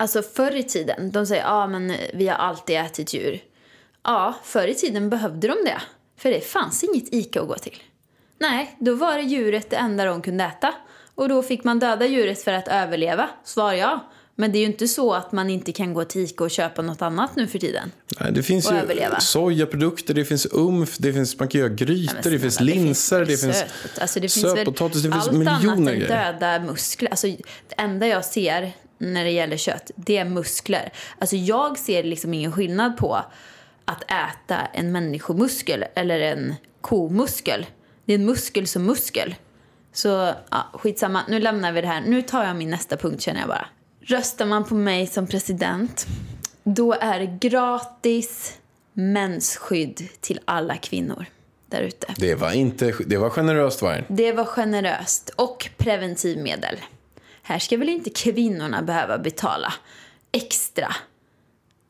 Alltså 0.02 0.22
förr 0.22 0.56
i 0.56 0.64
tiden, 0.64 1.12
de 1.12 1.26
säger 1.26 1.43
ja 1.43 1.68
men 1.68 1.93
vi 2.14 2.28
har 2.28 2.36
alltid 2.36 2.78
ätit 2.78 3.14
djur. 3.14 3.39
Ja, 4.04 4.36
förr 4.43 4.68
i 4.68 4.76
tiden 4.76 5.10
behövde 5.10 5.47
de 5.47 5.54
det. 5.66 5.82
För 6.18 6.30
det 6.30 6.41
fanns 6.41 6.84
inget 6.84 7.14
Ica 7.14 7.41
att 7.41 7.47
gå 7.47 7.56
till. 7.56 7.78
Nej, 8.39 8.76
då 8.80 8.93
var 8.95 9.18
det 9.18 9.24
djuret 9.24 9.70
det 9.70 9.76
enda 9.76 10.06
de 10.06 10.22
kunde 10.22 10.43
äta. 10.43 10.74
Och 11.16 11.30
då 11.30 11.43
fick 11.43 11.64
man 11.64 11.80
döda 11.80 12.06
djuret 12.06 12.43
för 12.43 12.54
att 12.54 12.68
överleva. 12.68 13.30
Svar 13.43 13.74
ja. 13.74 14.12
Men 14.36 14.52
det 14.52 14.58
är 14.58 14.60
ju 14.60 14.66
inte 14.66 14.88
så 14.88 15.14
att 15.14 15.32
man 15.32 15.49
inte 15.49 15.72
kan 15.72 15.93
gå 15.93 16.04
till 16.04 16.22
Ica 16.22 16.43
och 16.43 16.52
köpa 16.52 16.82
något 16.82 17.02
annat 17.02 17.36
nu 17.36 17.47
för 17.47 17.60
tiden. 17.60 17.91
Nej, 18.20 18.32
det 18.32 18.43
finns 18.43 18.72
ju 18.72 18.76
överleva. 18.76 19.20
sojaprodukter, 19.20 20.14
det 20.14 20.26
finns 20.26 20.47
umf, 20.52 20.97
det 20.97 21.14
finns, 21.14 21.39
man 21.39 21.47
kan 21.47 21.62
göra 21.62 21.70
grytor, 21.70 22.14
men 22.24 22.34
det 22.34 22.39
finns 22.39 22.56
snälla, 22.56 22.74
linser, 22.74 23.20
det 23.20 23.26
väl 23.26 23.38
finns, 23.38 23.58
söt- 23.58 24.02
alltså 24.02 24.20
det 24.20 24.34
finns 24.34 24.52
sötpotatis, 24.52 25.04
det 25.04 25.12
finns 25.12 25.28
allt 25.28 25.36
annat 25.36 25.62
miljoner 25.62 25.91
än 25.91 25.99
grejer. 25.99 26.34
döda 26.34 26.60
muskler. 26.66 27.10
Alltså, 27.10 27.28
det 27.28 27.76
enda 27.78 28.08
jag 28.08 28.26
ser 28.26 28.74
när 29.02 29.24
det 29.24 29.32
gäller 29.32 29.58
kött, 29.58 29.91
det 29.95 30.18
är 30.18 30.26
muskler. 30.26 30.93
Alltså 31.20 31.36
jag 31.36 31.78
ser 31.78 32.04
liksom 32.04 32.34
ingen 32.34 32.52
skillnad 32.52 32.97
på 32.97 33.22
att 33.86 34.04
äta 34.04 34.58
en 34.74 34.91
människomuskel 34.91 35.86
eller 35.95 36.20
en 36.20 36.56
komuskel. 36.82 37.66
Det 38.06 38.14
är 38.14 38.18
en 38.18 38.26
muskel 38.26 38.68
som 38.68 38.86
muskel. 38.86 39.36
Så 39.93 40.34
ja, 40.49 40.70
skitsamma, 40.74 41.22
nu 41.30 41.39
lämnar 41.39 41.72
vi 41.72 41.82
det 41.82 41.88
här. 41.88 42.02
Nu 42.02 42.22
tar 42.22 42.43
jag 42.43 42.56
min 42.56 42.70
nästa 42.70 42.97
punkt 42.97 43.22
känner 43.22 43.39
jag 43.39 43.49
bara. 43.49 43.66
Röstar 44.02 44.45
man 44.45 44.64
på 44.64 44.76
mig 44.76 45.08
som 45.08 45.28
president, 45.28 46.06
då 46.64 46.93
är 46.93 47.20
det 47.20 47.49
gratis 47.49 48.58
mensskydd 48.93 50.10
till 50.22 50.39
alla 50.45 50.78
kvinnor 50.78 51.26
där 51.70 51.82
ute. 51.82 52.14
Det 52.18 52.36
var, 52.36 52.52
inte, 52.52 52.93
det 53.06 53.18
var 53.18 53.30
generöst 53.30 53.82
Vargen. 53.82 54.06
Det 54.08 54.32
var 54.32 54.45
generöst. 54.45 55.30
Och 55.36 55.70
preventivmedel. 55.78 56.76
Här 57.42 57.60
ska 57.60 57.78
väl 57.78 57.89
inte 57.89 58.10
kvinnorna 58.10 58.82
behöva 58.82 59.18
betala 59.18 59.74
extra? 60.32 60.96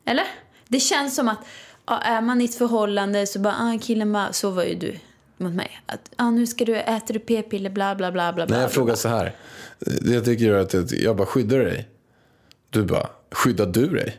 Eller? 0.05 0.27
Det 0.67 0.79
känns 0.79 1.15
som 1.15 1.27
att 1.27 1.39
ja, 1.85 1.99
är 2.01 2.21
man 2.21 2.41
i 2.41 2.45
ett 2.45 2.55
förhållande 2.55 3.27
så 3.27 3.39
bara, 3.39 3.55
ah, 3.59 3.79
killen 3.81 4.13
bara, 4.13 4.33
så 4.33 4.49
var 4.49 4.63
ju 4.63 4.75
du 4.75 4.95
mot 5.37 5.53
mig. 5.53 5.81
Att, 5.85 6.11
ah, 6.15 6.31
nu 6.31 6.47
ska 6.47 6.65
du, 6.65 6.75
äter 6.75 7.13
du 7.13 7.19
p-piller, 7.19 7.69
bla 7.69 7.95
bla 7.95 8.11
bla 8.11 8.33
bla. 8.33 8.45
Nej, 8.45 8.59
jag 8.59 8.71
frågar 8.71 8.95
så 8.95 9.09
här. 9.09 9.35
Det 9.79 10.13
jag 10.13 10.25
tycker 10.25 10.53
är 10.53 10.57
att 10.57 10.91
jag 10.91 11.15
bara 11.15 11.27
skyddar 11.27 11.59
dig. 11.59 11.89
Du 12.69 12.83
bara, 12.83 13.09
skyddar 13.31 13.65
du 13.65 13.87
dig? 13.87 14.17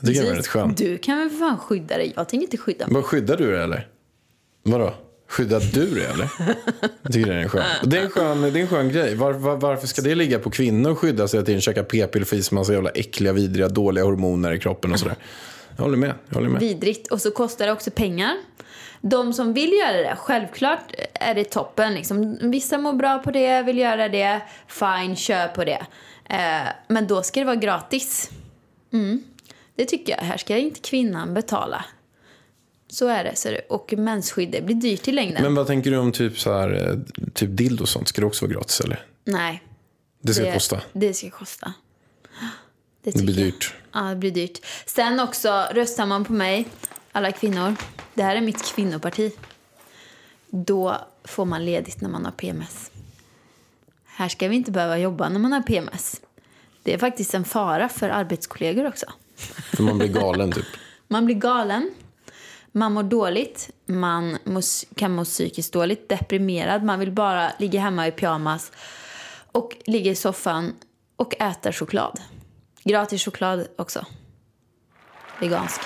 Det 0.00 0.18
är 0.18 0.24
väldigt 0.24 0.46
skönt. 0.46 0.78
Du 0.78 0.98
kan 0.98 1.18
väl 1.18 1.30
för 1.30 1.38
fan 1.38 1.58
skydda 1.58 1.96
dig? 1.96 2.12
Jag 2.16 2.28
tänker 2.28 2.44
inte 2.44 2.56
skydda 2.56 2.86
mig. 2.86 2.94
Vad 2.94 3.04
skyddar 3.04 3.36
du 3.36 3.52
dig 3.52 3.62
eller? 3.62 3.88
Vadå? 4.62 4.94
Skyddar 5.28 5.60
du 5.60 5.94
dig 5.94 6.04
eller? 6.04 6.28
Jag 7.02 7.12
tycker 7.12 7.30
det 7.30 7.36
är 7.36 7.42
en 7.42 7.48
skön. 7.48 7.64
Det 7.82 7.98
är 7.98 8.02
en 8.02 8.10
skön, 8.10 8.40
det 8.40 8.48
är 8.48 8.62
en 8.62 8.68
skön 8.68 8.88
grej. 8.88 9.14
Var, 9.14 9.32
var, 9.32 9.56
varför 9.56 9.86
ska 9.86 10.02
det 10.02 10.14
ligga 10.14 10.38
på 10.38 10.50
kvinnor 10.50 10.92
att 10.92 10.98
skydda 10.98 11.28
sig 11.28 11.44
till 11.44 11.60
käka 11.60 11.82
p-piller 11.82 12.26
för 12.26 12.36
i 12.36 12.54
massa 12.54 12.72
jävla 12.72 12.90
äckliga, 12.90 13.32
vidriga, 13.32 13.68
dåliga 13.68 14.04
hormoner 14.04 14.52
i 14.52 14.58
kroppen 14.58 14.92
och 14.92 14.98
sådär. 14.98 15.16
Jag 15.76 15.84
håller 15.84 15.96
med. 15.96 16.14
Jag 16.28 16.34
håller 16.34 16.48
med. 16.48 16.60
Vidrigt. 16.60 17.12
Och 17.12 17.20
så 17.20 17.30
kostar 17.30 17.66
det 17.66 17.72
också 17.72 17.90
pengar. 17.90 18.36
De 19.00 19.32
som 19.32 19.52
vill 19.52 19.72
göra 19.72 19.96
det, 19.96 20.16
självklart 20.18 20.94
är 21.14 21.34
det 21.34 21.44
toppen. 21.44 21.94
Liksom. 21.94 22.38
Vissa 22.42 22.78
mår 22.78 22.92
bra 22.92 23.18
på 23.18 23.30
det, 23.30 23.62
vill 23.62 23.78
göra 23.78 24.08
det. 24.08 24.40
Fine, 24.66 25.16
kör 25.16 25.48
på 25.48 25.64
det. 25.64 25.86
Eh, 26.24 26.68
men 26.88 27.06
då 27.06 27.22
ska 27.22 27.40
det 27.40 27.46
vara 27.46 27.56
gratis. 27.56 28.30
Mm. 28.92 29.22
Det 29.76 29.84
tycker 29.84 30.12
jag. 30.12 30.22
Här 30.22 30.36
ska 30.36 30.56
inte 30.56 30.80
kvinnan 30.80 31.34
betala. 31.34 31.84
Så 32.90 33.08
är 33.08 33.24
det. 33.24 33.36
Så 33.36 33.50
det. 33.50 33.60
Och 33.68 33.94
mensskydd, 33.96 34.50
det 34.50 34.62
blir 34.62 34.76
dyrt 34.76 35.08
i 35.08 35.12
längden. 35.12 35.42
Men 35.42 35.54
vad 35.54 35.66
tänker 35.66 35.90
du 35.90 35.96
om 35.96 36.12
typ, 36.12 36.38
så 36.38 36.52
här, 36.52 36.88
eh, 36.90 37.28
typ 37.34 37.50
dildo 37.56 37.82
och 37.82 37.88
sånt? 37.88 38.08
Ska 38.08 38.20
det 38.20 38.26
också 38.26 38.44
vara 38.46 38.54
gratis 38.54 38.80
eller? 38.80 39.04
Nej. 39.24 39.62
Det 40.20 40.34
ska 40.34 40.52
kosta. 40.52 40.80
Det 40.92 41.14
ska 41.14 41.30
kosta. 41.30 41.72
Det, 43.02 43.10
Det 43.10 43.22
blir 43.22 43.38
jag. 43.38 43.44
dyrt. 43.46 43.74
Ja, 43.92 44.00
det 44.00 44.16
blir 44.16 44.30
dyrt. 44.30 44.58
Sen 44.86 45.20
också, 45.20 45.64
röstar 45.72 46.06
man 46.06 46.24
på 46.24 46.32
mig, 46.32 46.68
alla 47.12 47.32
kvinnor, 47.32 47.74
det 48.14 48.22
här 48.22 48.36
är 48.36 48.40
mitt 48.40 48.74
kvinnoparti, 48.74 49.32
då 50.50 50.96
får 51.24 51.44
man 51.44 51.64
ledigt 51.64 52.00
när 52.00 52.08
man 52.08 52.24
har 52.24 52.32
PMS. 52.32 52.90
Här 54.04 54.28
ska 54.28 54.48
vi 54.48 54.56
inte 54.56 54.70
behöva 54.70 54.98
jobba 54.98 55.28
när 55.28 55.38
man 55.38 55.52
har 55.52 55.62
PMS. 55.62 56.20
Det 56.82 56.94
är 56.94 56.98
faktiskt 56.98 57.34
en 57.34 57.44
fara 57.44 57.88
för 57.88 58.08
arbetskollegor 58.08 58.86
också. 58.86 59.06
För 59.74 59.82
man 59.82 59.98
blir 59.98 60.08
galen 60.08 60.52
typ. 60.52 60.64
Man 61.10 61.24
blir 61.26 61.36
galen, 61.36 61.90
man 62.78 62.92
mår 62.92 63.02
dåligt, 63.02 63.70
man 63.86 64.38
kan 64.96 65.14
må 65.14 65.24
psykiskt 65.24 65.72
dåligt, 65.72 66.08
deprimerad, 66.08 66.82
man 66.82 66.98
vill 66.98 67.12
bara 67.12 67.52
ligga 67.58 67.80
hemma 67.80 68.06
i 68.06 68.10
pyjamas 68.10 68.72
och 69.52 69.76
ligga 69.84 70.10
i 70.10 70.14
soffan 70.14 70.74
och 71.16 71.40
äta 71.40 71.72
choklad. 71.72 72.20
Gratis 72.84 73.24
choklad 73.24 73.66
också. 73.76 74.06
Vegansk. 75.40 75.80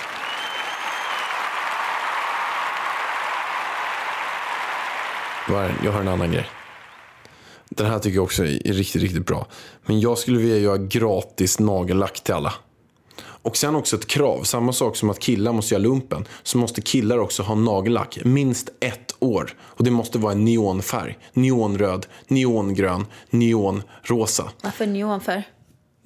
Jag 5.83 5.91
har 5.91 6.01
en 6.01 6.07
annan 6.07 6.31
grej. 6.31 6.49
Den 7.69 7.87
här 7.87 7.99
tycker 7.99 8.15
jag 8.15 8.23
också 8.23 8.43
är 8.43 8.73
riktigt, 8.73 9.01
riktigt 9.01 9.25
bra. 9.25 9.47
Men 9.85 9.99
jag 9.99 10.17
skulle 10.17 10.37
vilja 10.37 10.57
göra 10.57 10.77
gratis 10.77 11.59
nagellack 11.59 12.23
till 12.23 12.33
alla. 12.33 12.53
Och 13.43 13.57
sen 13.57 13.75
också 13.75 13.95
ett 13.95 14.07
krav. 14.07 14.43
Samma 14.43 14.73
sak 14.73 14.95
som 14.95 15.09
att 15.09 15.19
killar 15.19 15.53
måste 15.53 15.73
göra 15.73 15.83
lumpen. 15.83 16.25
Så 16.43 16.57
måste 16.57 16.81
killar 16.81 17.17
också 17.17 17.43
ha 17.43 17.55
nagellack. 17.55 18.19
Minst 18.23 18.69
ett 18.79 19.15
år. 19.19 19.53
Och 19.61 19.83
det 19.83 19.91
måste 19.91 20.17
vara 20.17 20.31
en 20.31 20.45
neonfärg. 20.45 21.17
Neonröd, 21.33 22.05
neongrön, 22.27 23.05
neonrosa. 23.29 24.51
Varför 24.61 24.85
neon 24.85 25.21
för? 25.21 25.43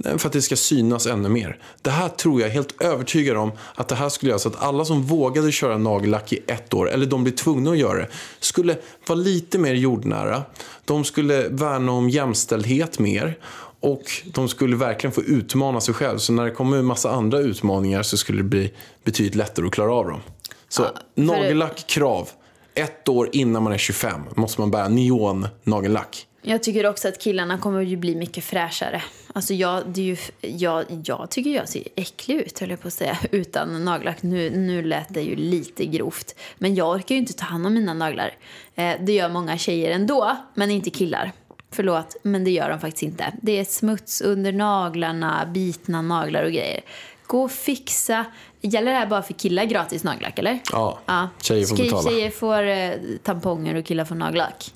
För 0.04 0.28
att 0.28 0.34
det 0.34 0.42
ska 0.42 0.56
synas 0.56 1.06
ännu 1.08 1.30
mer. 1.30 1.60
Det 1.82 1.90
här 1.90 2.10
tror 2.10 2.42
jag 2.42 2.50
helt 2.50 2.82
övertygad 2.82 3.38
om 3.38 3.52
att 3.76 3.88
det 3.88 3.96
här 3.96 4.10
skulle 4.10 4.30
göra 4.30 4.40
så 4.40 4.50
att 4.50 4.64
alla 4.64 4.86
som 4.86 5.04
vågade 5.04 5.52
köra 5.52 5.78
nagellack 5.78 6.34
i 6.34 6.40
ett 6.48 6.74
år, 6.74 6.90
eller 6.92 7.06
de 7.06 7.24
blir 7.24 7.34
tvungna 7.34 7.72
att 7.72 7.78
göra 7.78 8.00
det, 8.00 8.08
skulle 8.40 8.78
vara 9.08 9.20
lite 9.20 9.58
mer 9.58 9.74
jordnära. 9.74 10.44
De 10.86 11.04
skulle 11.04 11.48
värna 11.50 11.92
om 11.92 12.10
jämställdhet 12.10 13.00
mer. 13.00 13.38
Och 13.80 14.04
de 14.26 14.50
skulle 14.50 14.76
verkligen 14.76 15.12
få 15.12 15.22
utmana 15.22 15.82
sig 15.82 15.94
själv. 15.94 16.18
Så 16.18 16.34
när 16.34 16.46
det 16.46 16.52
kommer 16.52 16.78
en 16.78 16.86
massa 16.86 17.12
andra 17.12 17.40
utmaningar 17.40 18.04
så 18.04 18.18
skulle 18.18 18.40
det 18.40 18.44
bli 18.44 18.74
betydligt 19.04 19.36
lättare 19.36 19.66
att 19.66 19.72
klara 19.72 19.94
av 19.94 20.08
dem. 20.08 20.22
Så 20.70 20.86
nagellack 21.16 21.88
krav. 21.88 22.30
Ett 22.74 23.10
år 23.10 23.30
innan 23.32 23.64
man 23.64 23.74
är 23.74 23.78
25 23.78 24.22
måste 24.36 24.62
man 24.62 24.72
bära 24.72 24.88
neon 24.88 25.48
nagellack. 25.64 26.28
Jag 26.42 26.64
tycker 26.64 26.86
också 26.86 27.08
att 27.08 27.20
killarna 27.20 27.58
kommer 27.58 27.82
ju 27.82 27.98
bli 27.98 28.16
mycket 28.16 28.44
fräschare. 28.44 29.04
Alltså 29.34 29.54
jag, 29.54 29.84
det 29.88 30.02
är 30.02 30.06
ju, 30.06 30.18
jag, 30.42 30.86
jag 31.06 31.30
tycker 31.30 31.50
jag 31.50 31.70
ser 31.70 31.84
äcklig 31.96 32.36
ut, 32.36 32.60
höll 32.60 32.70
jag 32.70 32.82
på 32.82 32.88
att 32.88 32.94
säga, 32.94 33.18
utan 33.32 33.86
nagellack. 33.86 34.24
Nu, 34.24 34.50
nu 34.50 34.84
lät 34.84 35.14
det 35.14 35.22
ju 35.22 35.36
lite 35.36 35.86
grovt. 35.86 36.36
Men 36.58 36.76
jag 36.76 36.96
orkar 36.96 37.16
ju 37.16 37.20
inte 37.20 37.34
ta 37.34 37.46
hand 37.46 37.68
om 37.68 37.74
mina 37.74 37.94
naglar. 37.94 38.34
Eh, 38.76 38.94
det 39.00 39.14
gör 39.14 39.30
många 39.30 39.58
tjejer 39.58 39.92
ändå, 39.92 40.38
men 40.54 40.72
inte 40.72 40.90
killar. 40.90 41.32
Förlåt, 41.78 42.16
men 42.22 42.44
det 42.44 42.52
gör 42.52 42.70
de 42.70 42.80
faktiskt 42.80 43.04
inte. 43.04 43.34
Det 43.42 43.60
är 43.60 43.64
smuts 43.66 44.22
under 44.22 44.52
naglarna, 44.52 45.46
bitna 45.54 46.02
naglar 46.02 46.44
och 46.44 46.52
grejer. 46.52 46.82
Gå 47.28 47.44
och 47.44 47.52
fixa. 47.52 48.26
Gäller 48.62 48.92
det 48.92 48.98
här 48.98 49.08
bara 49.08 49.22
för 49.22 49.34
killar 49.34 49.64
gratis 49.66 50.04
nagellack, 50.04 50.40
eller? 50.40 50.60
Ja, 50.72 51.00
Ja. 51.06 51.30
tjejer 51.42 51.66
får 51.66 51.76
Skriv 51.76 51.90
betala. 51.92 52.10
tjejer 52.10 52.30
får 52.30 52.64
eh, 52.68 52.92
tamponger 53.24 53.76
och 53.76 53.86
killar 53.86 54.06
får 54.06 54.16
nagellack. 54.16 54.74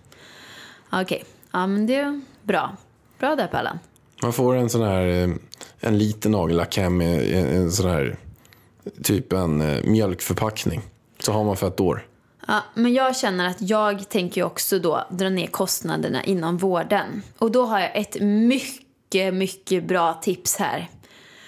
Okej, 0.92 1.24
ja 1.52 1.68
men 1.68 1.86
det 1.88 1.96
är 1.96 2.22
bra. 2.44 2.76
Bra 3.20 3.36
där 3.36 3.48
Pallan. 3.48 3.80
Man 4.24 4.34
får 4.34 4.56
en 4.56 4.70
sån 4.70 4.82
här, 4.82 5.08
eh, 5.08 5.30
en 5.80 5.98
liten 5.98 6.32
nagellack 6.32 6.78
hem 6.78 7.02
en, 7.02 7.20
en 7.48 7.72
sån 7.72 7.90
här, 7.90 8.18
typ 9.04 9.34
en 9.34 9.62
eh, 9.62 9.84
mjölkförpackning. 9.84 10.82
Så 11.20 11.32
har 11.32 11.44
man 11.44 11.58
för 11.58 11.68
ett 11.68 11.80
år. 11.80 12.06
Ja, 12.52 12.64
men 12.74 12.94
jag 12.94 13.18
känner 13.18 13.48
att 13.48 13.62
jag 13.62 14.10
tänker 14.10 14.44
också 14.44 14.80
då 14.80 15.08
dra 15.10 15.30
ner 15.30 15.48
kostnaderna 15.48 16.24
inom 16.24 16.58
vården. 16.58 17.22
Och 17.38 17.52
då 17.52 17.66
har 17.66 17.80
jag 17.80 17.98
ett 17.98 18.22
mycket, 18.22 19.34
mycket 19.34 19.84
bra 19.84 20.14
tips 20.14 20.58
här. 20.58 20.90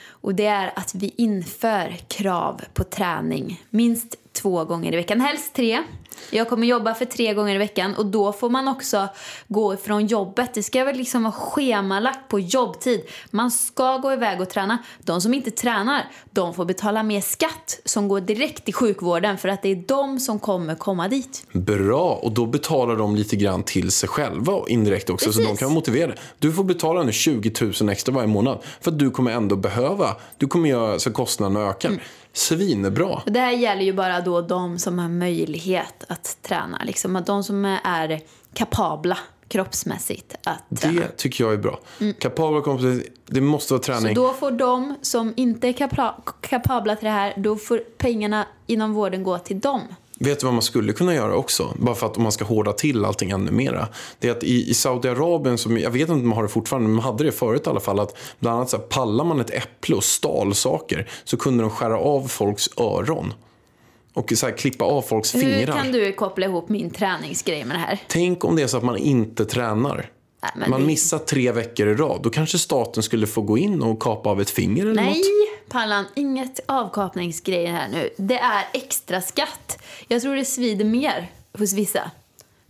Och 0.09 0.35
det 0.35 0.45
är 0.45 0.73
att 0.75 0.95
vi 0.95 1.13
inför 1.17 1.95
krav 2.07 2.61
på 2.73 2.83
träning 2.83 3.63
minst 3.69 4.15
två 4.33 4.65
gånger 4.65 4.93
i 4.93 4.95
veckan, 4.95 5.21
helst 5.21 5.53
tre. 5.53 5.83
Jag 6.29 6.49
kommer 6.49 6.67
jobba 6.67 6.93
för 6.93 7.05
tre 7.05 7.33
gånger 7.33 7.55
i 7.55 7.57
veckan 7.57 7.95
och 7.95 8.05
då 8.05 8.33
får 8.33 8.49
man 8.49 8.67
också 8.67 9.07
gå 9.47 9.73
ifrån 9.73 10.07
jobbet. 10.07 10.53
Det 10.53 10.63
ska 10.63 10.83
väl 10.83 10.97
liksom 10.97 11.23
vara 11.23 11.33
schemalagt 11.33 12.29
på 12.29 12.39
jobbtid. 12.39 13.01
Man 13.31 13.51
ska 13.51 13.97
gå 13.97 14.13
iväg 14.13 14.41
och 14.41 14.49
träna. 14.49 14.77
De 14.99 15.21
som 15.21 15.33
inte 15.33 15.51
tränar, 15.51 16.11
de 16.31 16.53
får 16.53 16.65
betala 16.65 17.03
mer 17.03 17.21
skatt 17.21 17.79
som 17.85 18.07
går 18.07 18.21
direkt 18.21 18.65
till 18.65 18.73
sjukvården 18.73 19.37
för 19.37 19.49
att 19.49 19.61
det 19.61 19.69
är 19.69 19.83
de 19.87 20.19
som 20.19 20.39
kommer 20.39 20.75
komma 20.75 21.07
dit. 21.07 21.47
Bra, 21.51 22.19
och 22.21 22.31
då 22.31 22.45
betalar 22.45 22.95
de 22.95 23.15
lite 23.15 23.35
grann 23.35 23.63
till 23.63 23.91
sig 23.91 24.09
själva 24.09 24.53
och 24.53 24.69
indirekt 24.69 25.09
också. 25.09 25.25
Så 25.33 25.39
Precis. 25.39 25.47
de 25.47 25.57
kan 25.57 25.67
vara 25.67 25.75
motiverade. 25.75 26.15
Du 26.39 26.53
får 26.53 26.63
betala 26.63 27.03
nu 27.03 27.11
20 27.11 27.51
000 27.81 27.89
extra 27.89 28.13
varje 28.13 28.27
månad. 28.27 28.59
För 28.81 28.91
att 28.91 28.99
du 28.99 29.11
kommer 29.11 29.31
ändå 29.31 29.55
behöva. 29.55 30.15
Du 30.37 30.47
kommer 30.47 30.69
göra 30.69 30.99
så 30.99 31.11
kostnaderna 31.11 31.69
ökar. 31.69 31.89
Mm. 31.89 32.01
Svinbra. 32.35 33.21
Och 33.25 33.31
det 33.31 33.39
här 33.39 33.51
gäller 33.51 33.81
ju 33.81 33.93
bara 33.93 34.21
då 34.21 34.41
de 34.41 34.79
som 34.79 34.99
har 34.99 35.09
möjlighet 35.09 36.02
att 36.09 36.37
träna. 36.41 36.81
Liksom 36.85 37.15
att 37.15 37.25
de 37.25 37.43
som 37.43 37.65
är 37.83 38.21
kapabla 38.53 39.17
kroppsmässigt 39.47 40.35
att 40.43 40.81
träna. 40.81 41.01
Det 41.01 41.07
tycker 41.17 41.43
jag 41.43 41.53
är 41.53 41.57
bra. 41.57 41.79
Kapabla 42.19 42.61
kompetenser, 42.61 43.07
det 43.25 43.41
måste 43.41 43.73
vara 43.73 43.83
Så 43.83 43.85
träning. 43.85 44.15
då 44.15 44.33
får 44.33 44.51
de 44.51 44.95
som 45.01 45.33
inte 45.35 45.67
är 45.67 45.73
kapla- 45.73 46.13
kapabla 46.41 46.95
till 46.95 47.05
det 47.05 47.11
här, 47.11 47.33
då 47.37 47.55
får 47.55 47.77
pengarna 47.97 48.47
inom 48.67 48.93
vården 48.93 49.23
gå 49.23 49.37
till 49.39 49.59
dem. 49.59 49.81
Vet 50.19 50.39
du 50.39 50.45
vad 50.45 50.53
man 50.53 50.61
skulle 50.61 50.93
kunna 50.93 51.13
göra 51.15 51.35
också? 51.35 51.73
Bara 51.79 51.95
för 51.95 52.07
att 52.07 52.17
om 52.17 52.23
man 52.23 52.31
ska 52.31 52.45
hårda 52.45 52.73
till 52.73 53.05
allting 53.05 53.29
ännu 53.31 53.51
mera. 53.51 53.87
Det 54.19 54.27
är 54.27 54.31
att 54.31 54.43
i, 54.43 54.69
i 54.69 54.73
Saudiarabien, 54.73 55.57
som, 55.57 55.77
jag 55.77 55.91
vet 55.91 56.01
inte 56.01 56.11
om 56.13 56.19
de 56.21 56.31
har 56.31 56.43
det 56.43 56.49
fortfarande, 56.49 56.87
men 56.89 56.97
de 56.97 57.03
hade 57.05 57.23
det 57.23 57.31
förut 57.31 57.67
i 57.67 57.69
alla 57.69 57.79
fall. 57.79 57.99
Att 57.99 58.17
bland 58.39 58.57
annat 58.57 58.69
så 58.69 58.77
här, 58.77 58.83
pallar 58.83 59.25
man 59.25 59.39
ett 59.39 59.49
äpple 59.49 59.95
och 59.95 60.03
stal 60.03 60.55
saker 60.55 61.09
så 61.23 61.37
kunde 61.37 61.63
de 61.63 61.69
skära 61.69 61.97
av 61.99 62.27
folks 62.27 62.69
öron. 62.77 63.33
Och 64.13 64.33
så 64.35 64.45
här, 64.45 64.57
klippa 64.57 64.85
av 64.85 65.01
folks 65.01 65.35
Hur 65.35 65.39
fingrar. 65.39 65.73
kan 65.77 65.91
du 65.91 66.13
koppla 66.13 66.45
ihop 66.45 66.69
min 66.69 66.89
träningsgrej 66.89 67.65
med 67.65 67.75
det 67.75 67.79
här? 67.79 67.99
Tänk 68.07 68.45
om 68.45 68.55
det 68.55 68.61
är 68.61 68.67
så 68.67 68.77
att 68.77 68.83
man 68.83 68.97
inte 68.97 69.45
tränar. 69.45 70.09
Nej, 70.55 70.69
man 70.69 70.81
det- 70.81 70.87
missar 70.87 71.17
tre 71.19 71.51
veckor 71.51 71.87
i 71.87 71.93
rad. 71.95 72.19
Då 72.23 72.29
kanske 72.29 72.59
staten 72.59 73.03
skulle 73.03 73.27
få 73.27 73.41
gå 73.41 73.57
in 73.57 73.81
och 73.81 73.99
kapa 74.01 74.29
av 74.29 74.41
ett 74.41 74.49
finger 74.49 74.81
eller 74.85 74.93
Nej, 74.93 75.05
något. 75.17 75.69
Pallan, 75.69 76.05
inget 76.15 76.59
avkapningsgrejer 76.65 77.71
här 77.71 77.89
nu. 77.89 78.09
Det 78.17 78.37
är 78.37 78.63
extra 78.73 79.21
skatt. 79.21 79.83
Jag 80.07 80.21
tror 80.21 80.35
det 80.35 80.45
svider 80.45 80.85
mer 80.85 81.31
hos 81.57 81.73
vissa. 81.73 82.11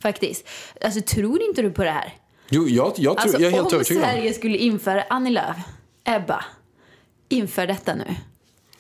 Faktiskt. 0.02 0.48
Alltså 0.82 1.02
tror 1.02 1.42
inte 1.42 1.62
du 1.62 1.72
på 1.72 1.84
det 1.84 1.92
här? 1.92 2.14
Jo, 2.50 2.68
jag, 2.68 2.86
jag, 2.88 2.96
tror, 2.96 3.20
Alltså, 3.20 3.42
jag 3.42 3.52
är 3.52 3.56
helt 3.56 3.74
övertygad 3.74 4.04
om. 4.04 4.10
Sverige 4.10 4.34
skulle 4.34 4.58
införa, 4.58 5.04
Annie 5.10 5.30
Lööf, 5.32 5.58
Ebba, 6.04 6.46
inför 7.30 7.68
detta 7.68 7.96
nu. 7.96 8.16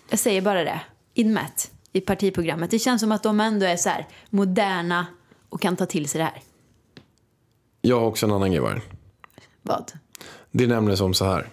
Jag 0.09 0.19
säger 0.19 0.41
bara 0.41 0.63
det, 0.63 0.79
inmätt 1.13 1.71
i 1.93 2.01
partiprogrammet. 2.01 2.71
Det 2.71 2.79
känns 2.79 3.01
som 3.01 3.11
att 3.11 3.23
de 3.23 3.39
ändå 3.39 3.65
är 3.65 3.75
så 3.75 3.89
här 3.89 4.07
moderna 4.29 5.07
och 5.49 5.61
kan 5.61 5.75
ta 5.75 5.85
till 5.85 6.09
sig 6.09 6.19
det 6.19 6.25
här. 6.25 6.41
Jag 7.81 7.99
har 7.99 8.07
också 8.07 8.25
en 8.25 8.31
annan 8.31 8.51
grej. 8.51 8.81
Vad? 9.61 9.91
Det 10.51 10.63
är 10.63 10.67
nämligen 10.67 10.97
som 10.97 11.13
så 11.13 11.25
här. 11.25 11.49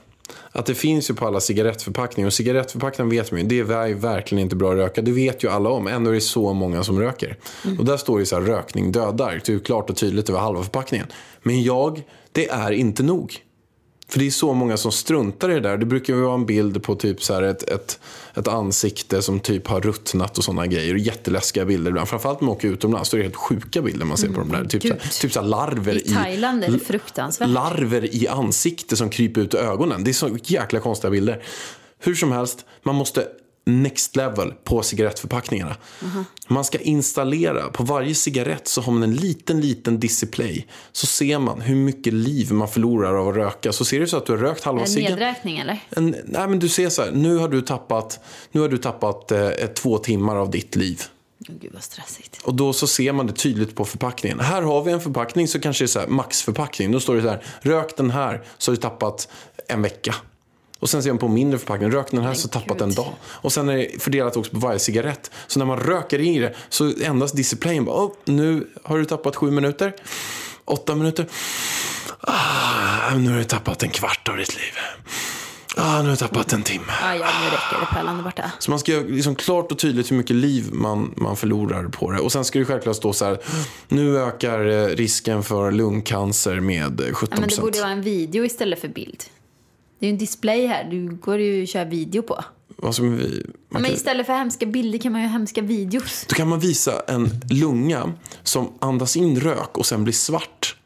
Att 0.53 0.67
det 0.67 0.75
finns 0.75 1.11
ju 1.11 1.15
på 1.15 1.27
alla 1.27 1.41
cigarettförpackningar. 1.41 2.27
Och 2.27 2.33
cigarettförpackningen 2.33 3.11
vet 3.11 3.31
man 3.31 3.41
ju, 3.41 3.47
det 3.47 3.59
är 3.59 3.95
verkligen 3.95 4.43
inte 4.43 4.57
bra 4.57 4.71
att 4.71 4.77
röka. 4.77 5.03
Det 5.03 5.13
vet 5.13 5.45
ju 5.45 5.49
alla 5.49 5.71
om. 5.71 5.87
Ändå 5.87 6.11
är 6.11 6.15
det 6.15 6.21
så 6.21 6.53
många 6.53 6.85
som 6.85 7.01
röker. 7.01 7.37
Och 7.79 7.85
där 7.85 7.97
står 7.97 8.19
det 8.19 8.27
så 8.27 8.41
här, 8.41 8.43
rökning 8.43 8.93
dödar. 8.93 9.41
Det 9.47 9.53
är 9.53 9.59
klart 9.59 9.91
och 9.91 9.97
tydligt 9.97 10.29
över 10.29 10.39
halva 10.39 10.63
förpackningen. 10.63 11.07
Men 11.43 11.63
jag, 11.63 12.03
det 12.33 12.49
är 12.49 12.71
inte 12.71 13.03
nog. 13.03 13.37
För 14.11 14.19
det 14.19 14.27
är 14.27 14.31
så 14.31 14.55
många 14.55 14.77
som 14.77 14.93
struntar 14.93 15.51
i 15.51 15.55
det 15.55 15.61
där. 15.61 15.77
Det 15.77 15.87
brukar 15.87 16.15
ju 16.15 16.21
vara 16.21 16.35
en 16.35 16.47
bild 16.47 16.83
på 16.83 16.95
typ 16.95 17.23
så 17.23 17.35
här 17.35 17.43
ett, 17.43 17.63
ett, 17.63 18.01
ett 18.35 18.49
ansikte 18.49 19.23
som 19.23 19.41
typ 19.41 19.69
har 19.69 19.81
ruttnat 19.81 20.39
och 20.39 20.45
sådana 20.45 20.67
grejer. 20.67 20.95
Och 20.95 20.99
jätteläskiga 20.99 21.65
bilder 21.65 21.91
ibland. 21.91 22.09
Framförallt 22.09 22.41
när 22.41 22.47
man 22.47 22.57
åker 22.57 22.69
utomlands. 22.69 23.11
Då 23.11 23.17
är 23.17 23.19
det 23.19 23.25
helt 23.25 23.37
sjuka 23.37 23.83
bilder 23.83 24.07
man 24.07 24.19
ser 24.19 24.29
på 24.29 24.41
de 24.41 24.53
där. 24.53 24.65
Typ, 24.65 24.83
så 24.83 24.89
Gud. 24.89 25.01
typ 25.21 25.33
så 25.33 25.41
här 25.41 25.47
larver 25.47 25.97
I 25.97 26.01
Thailand 26.01 26.65
är 26.65 26.69
det 26.69 26.79
fruktansvärt. 26.79 27.49
larver 27.49 28.15
i 28.15 28.29
ansikte 28.29 28.97
som 28.97 29.11
kryper 29.11 29.41
ut 29.41 29.55
ur 29.55 29.59
ögonen. 29.59 30.05
Det 30.05 30.11
är 30.11 30.13
så 30.13 30.39
jäkla 30.45 30.81
konstiga 30.81 31.11
bilder. 31.11 31.43
Hur 31.99 32.15
som 32.15 32.33
helst, 32.33 32.65
man 32.83 32.95
måste 32.95 33.29
next 33.67 34.17
level 34.17 34.53
på 34.65 34.83
cigarettförpackningarna. 34.83 35.77
Man 36.49 36.65
ska 36.65 36.79
installera, 36.79 37.69
på 37.69 37.83
varje 37.83 38.15
cigarett 38.15 38.69
så 38.69 38.81
har 38.81 38.93
man 38.93 39.03
en 39.03 39.15
liten, 39.15 39.61
liten 39.61 40.01
display. 40.01 40.67
Så 40.93 41.07
ser 41.07 41.39
man 41.39 41.61
hur 41.61 41.75
mycket 41.77 42.13
liv 42.13 42.53
man 42.53 42.69
förlorar 42.69 43.15
av 43.15 43.29
att 43.29 43.37
röka. 43.37 43.73
Så 43.73 43.85
ser 43.85 44.01
det 44.01 44.07
så 44.07 44.17
att 44.17 44.27
du 44.27 44.33
har 44.33 44.39
rökt 44.39 44.65
halva 44.65 44.81
En 44.83 44.89
ciggen. 44.89 45.11
nedräkning 45.13 45.59
eller? 45.59 45.81
En, 45.91 46.17
nej 46.25 46.49
men 46.49 46.59
du 46.59 46.69
ser 46.69 46.89
så 46.89 47.03
här, 47.03 47.11
nu 47.13 47.37
har 47.37 47.49
du 47.49 47.61
tappat, 47.63 48.21
nu 48.53 48.61
har 48.61 48.69
du 48.69 48.79
tappat 48.79 49.33
eh, 49.33 49.51
två 49.51 49.99
timmar 49.99 50.37
av 50.37 50.51
ditt 50.51 50.77
liv. 50.77 51.03
Gud 51.49 51.71
vad 51.73 51.83
stressigt. 51.83 52.43
Och 52.45 52.55
då 52.55 52.73
så 52.73 52.87
ser 52.87 53.13
man 53.13 53.27
det 53.27 53.33
tydligt 53.33 53.75
på 53.75 53.85
förpackningen. 53.85 54.41
Här 54.41 54.63
har 54.63 54.83
vi 54.83 54.93
en 54.93 55.01
förpackning 55.01 55.49
så 55.49 55.61
kanske 55.61 55.85
det 55.85 55.87
är 55.87 56.05
så 56.07 56.13
maxförpackning. 56.13 56.93
Då 56.93 57.01
står 57.01 57.15
det 57.17 57.23
så 57.23 57.29
här, 57.29 57.45
rök 57.61 57.97
den 57.97 58.11
här 58.11 58.43
så 58.59 58.71
har 58.71 58.77
du 58.77 58.83
tappat 58.83 59.29
en 59.69 59.83
vecka. 59.83 60.15
Och 60.81 60.91
sen 60.91 61.03
ser 61.03 61.11
man 61.11 61.19
på 61.19 61.29
mindre 61.29 61.59
förpackning, 61.59 61.91
rök 61.91 62.11
den 62.11 62.25
här 62.25 62.35
så 62.35 62.49
tappat 62.49 62.81
en 62.81 62.95
dag. 62.95 63.13
Och 63.23 63.53
sen 63.53 63.69
är 63.69 63.77
det 63.77 64.03
fördelat 64.03 64.37
också 64.37 64.53
på 64.53 64.59
varje 64.59 64.79
cigarett. 64.79 65.31
Så 65.47 65.59
när 65.59 65.67
man 65.67 65.79
röker 65.79 66.19
i 66.19 66.39
det 66.39 66.55
så 66.69 66.93
ändras 67.03 67.33
displayen 67.33 67.85
bara, 67.85 68.05
oh, 68.05 68.13
nu 68.25 68.67
har 68.83 68.99
du 68.99 69.05
tappat 69.05 69.37
sju 69.37 69.51
minuter, 69.51 69.95
åtta 70.65 70.95
minuter. 70.95 71.27
Ah, 72.21 73.15
nu 73.15 73.31
har 73.31 73.39
du 73.39 73.45
tappat 73.45 73.83
en 73.83 73.91
kvart 73.91 74.29
av 74.29 74.37
ditt 74.37 74.57
liv. 74.57 74.73
Ah, 75.77 75.99
nu 75.99 76.05
har 76.05 76.11
du 76.11 76.17
tappat 76.17 76.53
en 76.53 76.63
timme. 76.63 76.93
Ah, 77.03 77.15
ja, 77.15 77.27
nu 77.41 77.47
räcker 77.47 77.81
det. 77.81 77.87
Pärlan 77.95 78.19
är 78.19 78.23
borta. 78.23 78.53
Så 78.59 78.71
man 78.71 78.79
ska 78.79 78.93
göra 78.93 79.05
liksom 79.09 79.35
klart 79.35 79.73
och 79.73 79.79
tydligt 79.79 80.11
hur 80.11 80.17
mycket 80.17 80.37
liv 80.37 80.69
man, 80.73 81.15
man 81.17 81.37
förlorar 81.37 81.85
på 81.89 82.11
det. 82.11 82.21
Och 82.21 82.33
sen 82.33 82.45
ska 82.45 82.59
det 82.59 82.65
självklart 82.65 82.97
stå 82.97 83.13
så 83.13 83.25
här. 83.25 83.39
Nu 83.89 84.19
ökar 84.19 84.67
eh, 84.67 84.87
risken 84.87 85.43
för 85.43 85.73
lungcancer 85.73 86.61
med 86.61 87.01
eh, 87.01 87.13
17 87.13 87.29
Ja, 87.31 87.41
men 87.41 87.49
det 87.49 87.61
borde 87.61 87.81
vara 87.81 87.91
en 87.91 88.03
video 88.03 88.45
istället 88.45 88.81
för 88.81 88.89
bild. 88.89 89.25
Det 90.01 90.07
är 90.07 90.09
ju 90.09 90.13
en 90.13 90.19
display 90.19 90.67
här. 90.67 90.85
Du 90.91 91.09
går 91.09 91.39
ju 91.39 91.63
att 91.63 91.69
köra 91.69 91.85
video 91.85 92.23
på. 92.23 92.45
Som 92.93 93.17
vi, 93.17 93.43
Ja, 93.47 93.53
man 93.69 93.83
men 93.83 93.85
kan, 93.85 93.95
istället 93.95 94.27
för 94.27 94.33
hemska 94.33 94.67
bilder 94.67 94.99
kan 94.99 95.13
man 95.13 95.21
ju 95.21 95.27
ha 95.27 95.33
hemska 95.33 95.63
videos. 95.63 96.27
då 96.29 96.35
kan 96.35 96.49
man 96.49 96.61
visa 96.61 97.01
en 97.09 97.31
lunga 97.51 98.13
som 98.43 98.73
andas 98.79 99.17
in 99.17 99.41
rök 99.41 99.79
och 99.79 99.87
sen 99.87 100.05
blir 100.05 100.15
svart. 100.15 100.77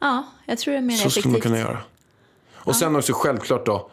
Ja, 0.00 0.26
jag 0.46 0.58
tror 0.58 0.72
det 0.74 0.78
är 0.78 0.82
mer 0.82 0.94
Så 0.96 1.00
effektivt. 1.00 1.22
skulle 1.22 1.32
man 1.32 1.40
kunna 1.40 1.58
göra. 1.58 1.78
Och 2.52 2.76
sen 2.76 2.96
också 2.96 3.12
självklart 3.12 3.66
då. 3.66 3.90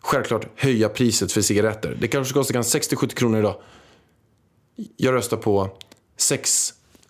Självklart 0.00 0.46
höja 0.56 0.88
priset 0.88 1.32
för 1.32 1.40
cigaretter. 1.42 1.96
Det 2.00 2.08
kanske 2.08 2.34
kostar 2.34 2.52
kanske 2.52 2.78
60-70 2.78 3.14
kronor 3.14 3.38
idag. 3.38 3.56
Jag 4.96 5.14
röstar 5.14 5.36
på 5.36 5.70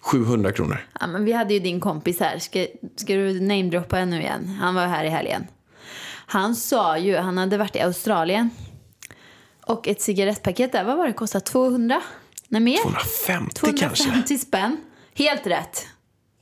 600-700 0.02 0.52
kronor. 0.52 0.86
Ja, 1.00 1.06
men 1.06 1.24
vi 1.24 1.32
hade 1.32 1.54
ju 1.54 1.60
din 1.60 1.80
kompis 1.80 2.20
här. 2.20 2.38
Ska, 2.38 2.66
ska 2.96 3.14
du 3.14 3.40
namedroppa 3.40 4.04
nu 4.04 4.20
igen? 4.20 4.48
Han 4.60 4.74
var 4.74 4.86
här 4.86 5.04
i 5.04 5.08
helgen. 5.08 5.46
Han 6.30 6.54
sa 6.54 6.98
ju, 6.98 7.16
han 7.16 7.38
hade 7.38 7.56
varit 7.58 7.76
i 7.76 7.80
Australien. 7.80 8.50
Och 9.66 9.88
ett 9.88 10.02
cigarettpaket 10.02 10.72
där, 10.72 10.84
vad 10.84 10.96
var 10.96 11.06
det, 11.06 11.12
kostade 11.12 11.44
200? 11.44 12.00
Nej, 12.48 12.60
mer? 12.60 12.78
250 12.82 13.60
kanske. 13.60 14.04
250 14.04 14.38
spänn. 14.38 14.76
Helt 15.14 15.46
rätt. 15.46 15.86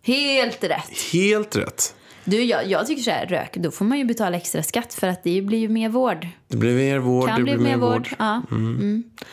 Helt 0.03 0.64
rätt. 0.64 0.91
Helt 1.12 1.57
rätt. 1.57 1.95
Du, 2.24 2.43
jag, 2.43 2.66
jag 2.66 2.87
tycker 2.87 3.03
så 3.03 3.11
här, 3.11 3.26
rök, 3.26 3.57
då 3.57 3.70
får 3.70 3.84
man 3.84 3.99
ju 3.99 4.05
betala 4.05 4.37
extra 4.37 4.62
skatt 4.62 4.95
för 4.95 5.07
att 5.07 5.24
det 5.24 5.43
blir 5.43 5.59
ju 5.59 5.68
mer 5.68 5.89
vård. 5.89 6.26
Det 6.49 6.57
blir 6.57 6.74
mer 6.76 6.99
vård. 6.99 7.28
Kan 7.28 7.39
det 7.39 7.43
bli 7.45 7.57
blir 7.57 7.64
mer 7.64 7.76
vård. 7.76 8.09
Ja. 8.18 8.43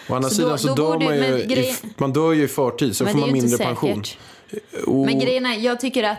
Å 0.09 0.15
andra 0.15 0.29
Så 0.29 0.35
sidan 0.35 0.51
då- 0.51 0.57
så 0.57 0.75
dör 0.75 0.99
man 0.99 1.15
ju, 1.15 1.23
i, 1.39 1.75
man 1.97 2.13
dör 2.13 2.33
ju 2.33 2.43
i 2.43 2.47
förtid 2.47 2.95
så 2.95 3.03
Men 3.03 3.13
får 3.13 3.19
man 3.19 3.31
mindre 3.31 3.57
pension. 3.57 4.03
Men 5.05 5.19
grejen 5.19 5.45
är, 5.45 5.59
jag 5.59 5.79
tycker 5.79 6.03
att 6.03 6.17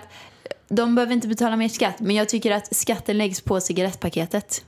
de 0.75 0.95
behöver 0.95 1.12
inte 1.12 1.29
betala 1.29 1.57
mer 1.57 1.68
skatt, 1.68 2.01
men 2.01 2.16
jag 2.16 2.29
tycker 2.29 2.51
att 2.51 2.77
skatten 2.77 3.18
läggs 3.18 3.41
på 3.41 3.61
cigarettpaketet. 3.61 4.64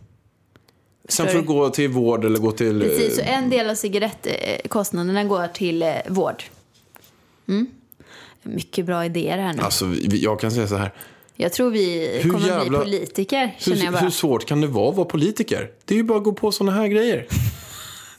sen 1.08 1.26
får 1.26 1.34
du 1.34 1.42
gå 1.42 1.70
till 1.70 1.88
vård 1.88 2.24
eller 2.24 2.38
gå 2.38 2.52
till... 2.52 2.80
Precis, 2.80 3.14
så 3.16 3.20
eh, 3.20 3.38
en 3.38 3.50
del 3.50 3.70
av 3.70 3.74
cigarettkostnaderna 3.74 5.24
går 5.24 5.46
till 5.46 5.82
eh, 5.82 5.94
vård. 6.08 6.42
Mm. 7.48 7.66
Mycket 8.42 8.86
bra 8.86 9.04
idéer 9.04 9.38
här 9.38 9.52
nu. 9.52 9.62
Alltså, 9.62 9.94
jag 10.10 10.40
kan 10.40 10.50
säga 10.50 10.66
så 10.68 10.76
här. 10.76 10.92
jag 11.36 11.52
tror 11.52 11.70
vi 11.70 12.18
hur 12.22 12.30
kommer 12.30 12.46
jävla- 12.46 12.78
bli 12.84 12.98
politiker, 12.98 13.54
känner 13.58 13.76
jag 13.78 13.84
Hur, 13.84 13.92
bara. 13.92 14.00
hur 14.00 14.10
svårt 14.10 14.46
kan 14.46 14.60
det 14.60 14.66
vara 14.66 14.90
att 14.90 14.96
vara 14.96 15.06
politiker? 15.08 15.70
Det 15.84 15.94
är 15.94 15.98
ju 15.98 16.04
bara 16.04 16.18
att 16.18 16.24
gå 16.24 16.32
på 16.32 16.52
såna 16.52 16.72
här 16.72 16.86
grejer. 16.88 17.26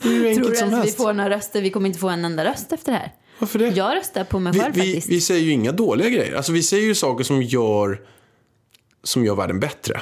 Det 0.02 0.10
är 0.10 0.12
ju 0.14 0.20
tror 0.22 0.28
enkelt 0.30 0.50
du 0.50 0.56
som 0.56 0.74
att 0.74 0.86
vi 0.86 0.92
får 0.92 1.14
några 1.14 1.30
röster? 1.30 1.62
Vi 1.62 1.70
kommer 1.70 1.88
inte 1.88 2.00
få 2.00 2.10
en 2.10 2.26
enda 2.26 2.46
röst 2.46 2.72
efter 2.72 2.92
det 2.92 2.98
här. 2.98 3.12
Varför 3.40 3.60
det? 3.60 3.68
Jag 3.68 3.96
röstar 3.96 4.24
på 4.24 4.40
mig 4.40 4.54
vi, 4.54 4.60
själv 4.60 4.74
vi, 4.76 4.82
faktiskt. 4.82 5.10
vi 5.10 5.22
säger 5.22 5.42
ju 5.42 5.52
inga 5.52 5.72
dåliga 5.72 6.10
grejer. 6.10 6.36
Alltså, 6.36 6.52
vi 6.52 6.64
säger 6.64 6.84
ju 6.84 6.96
saker 6.96 7.24
som 7.24 7.42
gör, 7.44 8.02
som 9.04 9.26
gör 9.26 9.36
världen 9.36 9.60
bättre. 9.60 10.02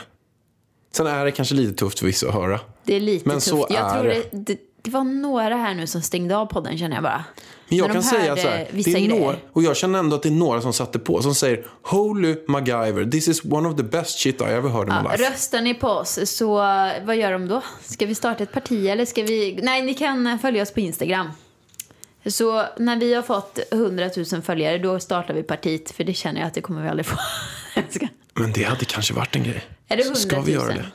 Sen 0.93 1.07
är 1.07 1.25
det 1.25 1.31
kanske 1.31 1.55
lite 1.55 1.73
tufft 1.73 1.99
för 1.99 2.05
vissa 2.05 2.27
att 2.27 2.33
höra. 2.33 2.59
Det 2.83 2.95
är 2.95 2.99
lite 2.99 3.27
Men 3.29 3.35
tufft. 3.37 3.47
så 3.47 3.67
jag 3.69 3.79
är 3.79 3.93
tror 4.01 4.03
det. 4.09 4.23
det, 4.31 4.57
det, 4.81 4.91
var 4.91 5.03
några 5.03 5.55
här 5.55 5.73
nu 5.75 5.87
som 5.87 6.01
stängde 6.01 6.37
av 6.37 6.45
podden 6.45 6.77
känner 6.77 6.95
jag 6.95 7.03
bara. 7.03 7.23
Men 7.69 7.77
jag 7.77 7.87
När 7.87 7.93
kan 7.93 8.03
säga 8.03 8.35
så 8.35 8.47
här, 8.47 8.67
det 8.71 8.87
är 8.93 9.07
några, 9.19 9.35
och 9.53 9.63
jag 9.63 9.77
känner 9.77 9.99
ändå 9.99 10.15
att 10.15 10.23
det 10.23 10.29
är 10.29 10.31
några 10.31 10.61
som 10.61 10.73
satte 10.73 10.99
på, 10.99 11.21
som 11.21 11.35
säger 11.35 11.65
Holy 11.83 12.35
MacGyver, 12.47 13.11
this 13.11 13.27
is 13.27 13.45
one 13.45 13.69
of 13.69 13.77
the 13.77 13.83
best 13.83 14.19
shit 14.19 14.41
I 14.41 14.43
ever 14.43 14.69
heard 14.69 14.87
in 14.89 14.95
my 14.95 15.01
Ja, 15.03 15.11
life. 15.11 15.29
röstar 15.31 15.61
ni 15.61 15.73
på 15.73 15.87
oss 15.87 16.19
så 16.25 16.55
vad 17.05 17.15
gör 17.15 17.31
de 17.31 17.47
då? 17.47 17.61
Ska 17.83 18.05
vi 18.05 18.15
starta 18.15 18.43
ett 18.43 18.51
parti 18.51 18.87
eller 18.87 19.05
ska 19.05 19.23
vi... 19.23 19.59
Nej, 19.63 19.81
ni 19.81 19.93
kan 19.93 20.39
följa 20.39 20.63
oss 20.63 20.71
på 20.73 20.79
Instagram. 20.79 21.27
Så 22.27 22.65
när 22.77 22.95
vi 22.95 23.13
har 23.13 23.21
fått 23.21 23.59
100 23.71 24.09
000 24.31 24.41
följare 24.41 24.77
då 24.77 24.99
startar 24.99 25.33
vi 25.33 25.43
partiet 25.43 25.91
för 25.91 26.03
det 26.03 26.13
känner 26.13 26.39
jag 26.41 26.47
att 26.47 26.53
det 26.53 26.61
kommer 26.61 26.81
vi 26.83 26.89
aldrig 26.89 27.05
få. 27.05 27.17
Ska- 27.89 28.07
Men 28.33 28.51
det 28.51 28.63
hade 28.63 28.85
kanske 28.85 29.13
varit 29.13 29.35
en 29.35 29.43
grej. 29.43 29.63
Är 29.87 29.97
det 29.97 30.03
Så 30.03 30.09
100 30.09 30.19
ska 30.21 30.35
000? 30.35 30.45
vi 30.45 30.51
göra 30.51 30.67
det? 30.73 30.85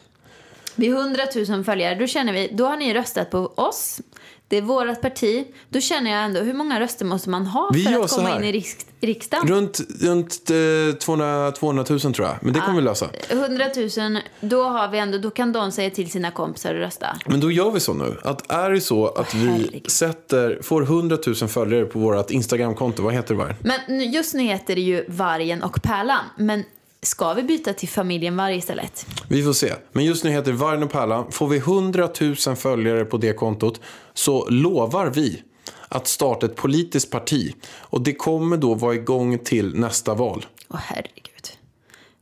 Vid 0.75 0.93
100 0.93 1.23
000 1.49 1.65
följare 1.65 1.95
då 1.95 2.07
känner 2.07 2.33
vi, 2.33 2.49
då 2.53 2.67
har 2.67 2.77
ni 2.77 2.95
röstat 2.95 3.31
på 3.31 3.39
oss. 3.57 4.01
Det 4.49 4.57
är 4.57 4.63
vårt 4.63 5.01
parti. 5.01 5.47
Då 5.69 5.81
känner 5.81 6.11
jag 6.11 6.25
ändå, 6.25 6.41
hur 6.41 6.55
många 6.55 6.81
röster 6.81 7.05
måste 7.05 7.29
man 7.31 7.47
ha 7.47 7.71
Vi 7.75 7.85
för 7.85 8.05
att 8.05 8.11
komma 8.11 8.37
in 8.37 8.45
i 8.45 8.53
riks- 9.01 9.07
riksdagen? 9.07 9.49
Runt, 9.49 9.81
runt 10.01 10.51
eh, 10.51 10.97
200, 10.99 11.53
200 11.53 11.85
000 11.91 12.01
tror 12.01 12.17
jag. 12.29 12.37
Men 12.41 12.53
det 12.55 12.61
kommer 12.61 12.77
vi 12.77 12.83
lösa. 12.85 13.09
100 13.29 13.65
000, 13.99 14.19
då 14.41 14.63
har 14.63 14.89
vi 14.89 14.99
ändå, 14.99 15.19
då 15.19 15.31
kan 15.31 15.53
de 15.53 15.73
säga 15.73 15.91
till 15.91 16.11
sina 16.11 16.31
kompisar 16.31 16.75
att 16.75 16.81
rösta. 16.81 17.17
Men 17.27 17.41
då 17.41 17.51
gör 17.51 17.71
vi 17.71 17.81
så 17.81 17.95
nu. 17.95 18.17
Att 18.25 18.53
är 18.53 18.71
det 18.71 18.81
så 18.81 19.07
att 19.07 19.35
vi 19.35 19.47
herregud. 19.49 19.91
sätter, 19.91 20.59
får 20.63 20.83
100 20.83 21.19
000 21.27 21.35
följare 21.35 21.85
på 21.85 21.99
vårt 21.99 22.31
Instagramkonto, 22.31 23.03
vad 23.03 23.15
heter 23.15 23.35
det 23.35 23.39
Vargen? 23.41 23.57
Men 23.61 23.81
nu- 23.89 24.05
just 24.05 24.35
nu 24.35 24.43
heter 24.43 24.75
det 24.75 24.81
ju 24.81 25.05
Vargen 25.09 25.63
och 25.63 25.83
Pärlan. 25.83 26.25
Men 26.39 26.65
ska 27.03 27.33
vi 27.33 27.43
byta 27.43 27.73
till 27.73 27.89
familjen 27.89 28.37
Varg 28.37 28.57
istället? 28.57 29.07
Vi 29.29 29.43
får 29.43 29.53
se. 29.53 29.73
Men 29.93 30.05
just 30.05 30.25
nu 30.25 30.31
heter 30.31 30.53
det 30.53 30.59
Vargen 30.59 30.83
och 30.83 30.91
Pärlan. 30.91 31.33
Får 31.33 31.49
vi 31.49 31.57
100 31.59 32.09
000 32.47 32.57
följare 32.57 33.05
på 33.05 33.17
det 33.17 33.33
kontot 33.33 33.81
så 34.15 34.49
lovar 34.49 35.07
vi 35.07 35.43
att 35.91 36.07
starta 36.07 36.47
ett 36.47 36.57
politiskt 36.57 37.11
parti. 37.11 37.55
Och 37.79 38.01
det 38.01 38.15
kommer 38.15 38.57
då 38.57 38.75
vara 38.75 38.95
igång 38.95 39.39
till 39.39 39.75
nästa 39.75 40.15
val. 40.15 40.47
Åh 40.69 40.81
herregud. 40.83 41.49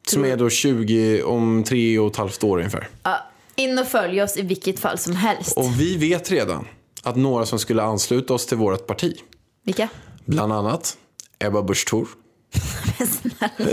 Som 0.08 0.24
är 0.24 0.36
då 0.36 0.50
20 0.50 1.22
om 1.22 1.64
tre 1.64 1.98
och 1.98 2.10
ett 2.10 2.16
halvt 2.16 2.44
år 2.44 2.58
ungefär. 2.58 2.88
Ja, 3.02 3.18
in 3.56 3.78
och 3.78 3.86
följ 3.86 4.22
oss 4.22 4.36
i 4.36 4.42
vilket 4.42 4.78
fall 4.80 4.98
som 4.98 5.16
helst. 5.16 5.56
Och 5.56 5.80
vi 5.80 5.96
vet 5.96 6.30
redan 6.30 6.66
att 7.02 7.16
några 7.16 7.46
som 7.46 7.58
skulle 7.58 7.82
ansluta 7.82 8.34
oss 8.34 8.46
till 8.46 8.56
vårt 8.56 8.86
parti. 8.86 9.16
Vilka? 9.64 9.88
Bland 10.24 10.52
annat 10.52 10.98
Ebba 11.38 11.62
Busch 11.62 11.86
Thor. 11.88 12.08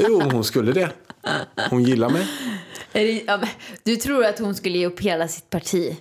Jo, 0.07 0.21
hon 0.31 0.43
skulle 0.43 0.71
det. 0.71 0.91
Hon 1.69 1.83
gillar 1.83 2.09
mig. 2.09 2.27
Du 3.83 3.95
tror 3.95 4.25
att 4.25 4.39
hon 4.39 4.55
skulle 4.55 4.77
ge 4.77 4.85
upp 4.85 4.99
hela 4.99 5.27
sitt 5.27 5.49
parti. 5.49 5.97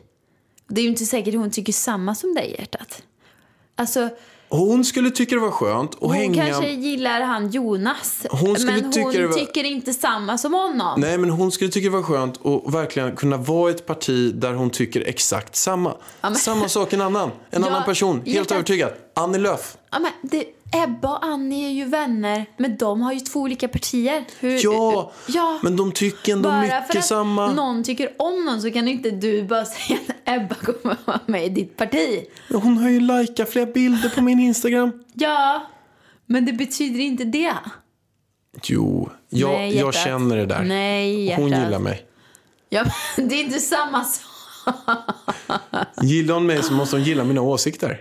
Det 0.69 0.81
är 0.81 0.83
ju 0.83 0.91
inte 0.91 1.05
säkert 1.05 1.35
hon 1.35 1.51
tycker 1.51 1.73
samma 1.73 2.15
som 2.15 2.35
dig, 2.35 2.57
hjärtat. 2.59 3.03
Alltså, 3.77 4.09
Hon 4.49 4.85
skulle 4.85 5.11
tycka 5.11 5.35
det 5.35 5.41
var 5.41 5.51
skönt 5.51 5.95
att 5.95 6.01
Hon 6.01 6.13
hänga... 6.13 6.45
kanske 6.47 6.71
gillar 6.71 7.21
han 7.21 7.51
Jonas. 7.51 8.27
Hon 8.31 8.57
men 8.65 8.85
hon 8.85 8.93
var- 8.93 9.33
tycker 9.33 9.65
inte 9.65 9.93
samma 9.93 10.39
som 10.39 10.55
honom. 10.55 11.01
Nej, 11.01 11.19
men 11.19 11.31
hon 11.31 11.53
skulle 11.53 11.71
tycka 11.71 11.85
det 11.85 11.97
var 11.97 12.03
skönt 12.03 12.47
att 12.47 12.75
verkligen 12.75 13.17
kunna 13.17 13.37
vara 13.37 13.71
i 13.71 13.75
ett 13.75 13.87
parti 13.87 14.35
där 14.35 14.53
hon 14.53 14.71
tycker 14.71 15.01
exakt 15.09 15.57
samma. 15.57 15.95
men- 16.23 16.35
Samma 16.35 16.69
sak 16.69 16.93
en 16.93 17.01
annan. 17.01 17.31
En 17.51 17.63
Ja, 17.63 17.69
annan 17.69 17.85
person. 17.85 18.17
Helt 18.17 18.29
jätte- 18.37 18.55
övertygad. 18.55 18.91
Annie 19.15 19.39
Lööf. 19.39 19.77
Ja, 19.91 19.99
men 19.99 20.13
det, 20.23 20.45
Ebba 20.73 21.09
och 21.09 21.25
Annie 21.25 21.67
är 21.67 21.71
ju 21.71 21.85
vänner, 21.85 22.47
men 22.57 22.77
de 22.77 23.03
har 23.03 23.13
ju 23.13 23.21
två 23.21 23.41
olika 23.41 23.69
partier. 23.69 24.25
Hur, 24.41 24.61
Ja, 24.65 25.13
ja. 25.29 25.59
men 25.63 25.77
de 25.77 25.93
tycker 25.93 26.33
ändå 26.33 26.49
bara 26.49 26.61
mycket 26.61 26.87
för 26.93 26.99
att 26.99 27.05
samma. 27.05 27.53
någon 27.53 27.85
tycker 27.85 28.13
om 28.19 28.45
någon 28.45 28.63
så 28.63 28.71
kan 28.71 28.89
inte 28.89 29.11
du 29.11 29.43
bara 29.45 29.65
säga 29.65 29.99
att 30.09 30.15
Ebba 30.29 30.55
kommer 30.55 30.97
vara 31.05 31.21
med 31.27 31.45
i 31.47 31.49
ditt 31.49 31.77
parti. 31.77 32.25
Hon 32.53 32.79
har 32.79 32.91
ju 32.91 33.01
likat 33.01 33.49
flera 33.51 33.67
bilder 33.67 34.09
på 34.09 34.21
min 34.23 34.41
Instagram. 34.41 34.93
Ja, 35.13 35.67
men 36.27 36.45
det 36.45 36.53
betyder 36.53 37.01
inte 37.01 37.25
det. 37.25 37.55
Jo, 38.65 39.11
jag, 39.29 39.51
Nej, 39.51 39.77
jag 39.77 39.95
känner 39.95 40.37
det 40.37 40.47
där. 40.47 40.63
Nej, 40.63 41.35
hon 41.37 41.49
hjärtat. 41.49 41.65
gillar 41.65 41.79
mig. 41.79 42.07
Ja, 42.69 42.85
men 43.17 43.29
det 43.29 43.35
är 43.35 43.41
inte 43.45 43.61
samma 43.61 44.05
sak. 44.05 44.25
Gillar 46.03 46.35
hon 46.35 46.47
mig 46.47 46.63
så 46.63 46.73
måste 46.73 46.97
hon 46.97 47.05
gilla 47.05 47.25
mina 47.25 47.41
åsikter. 47.41 48.01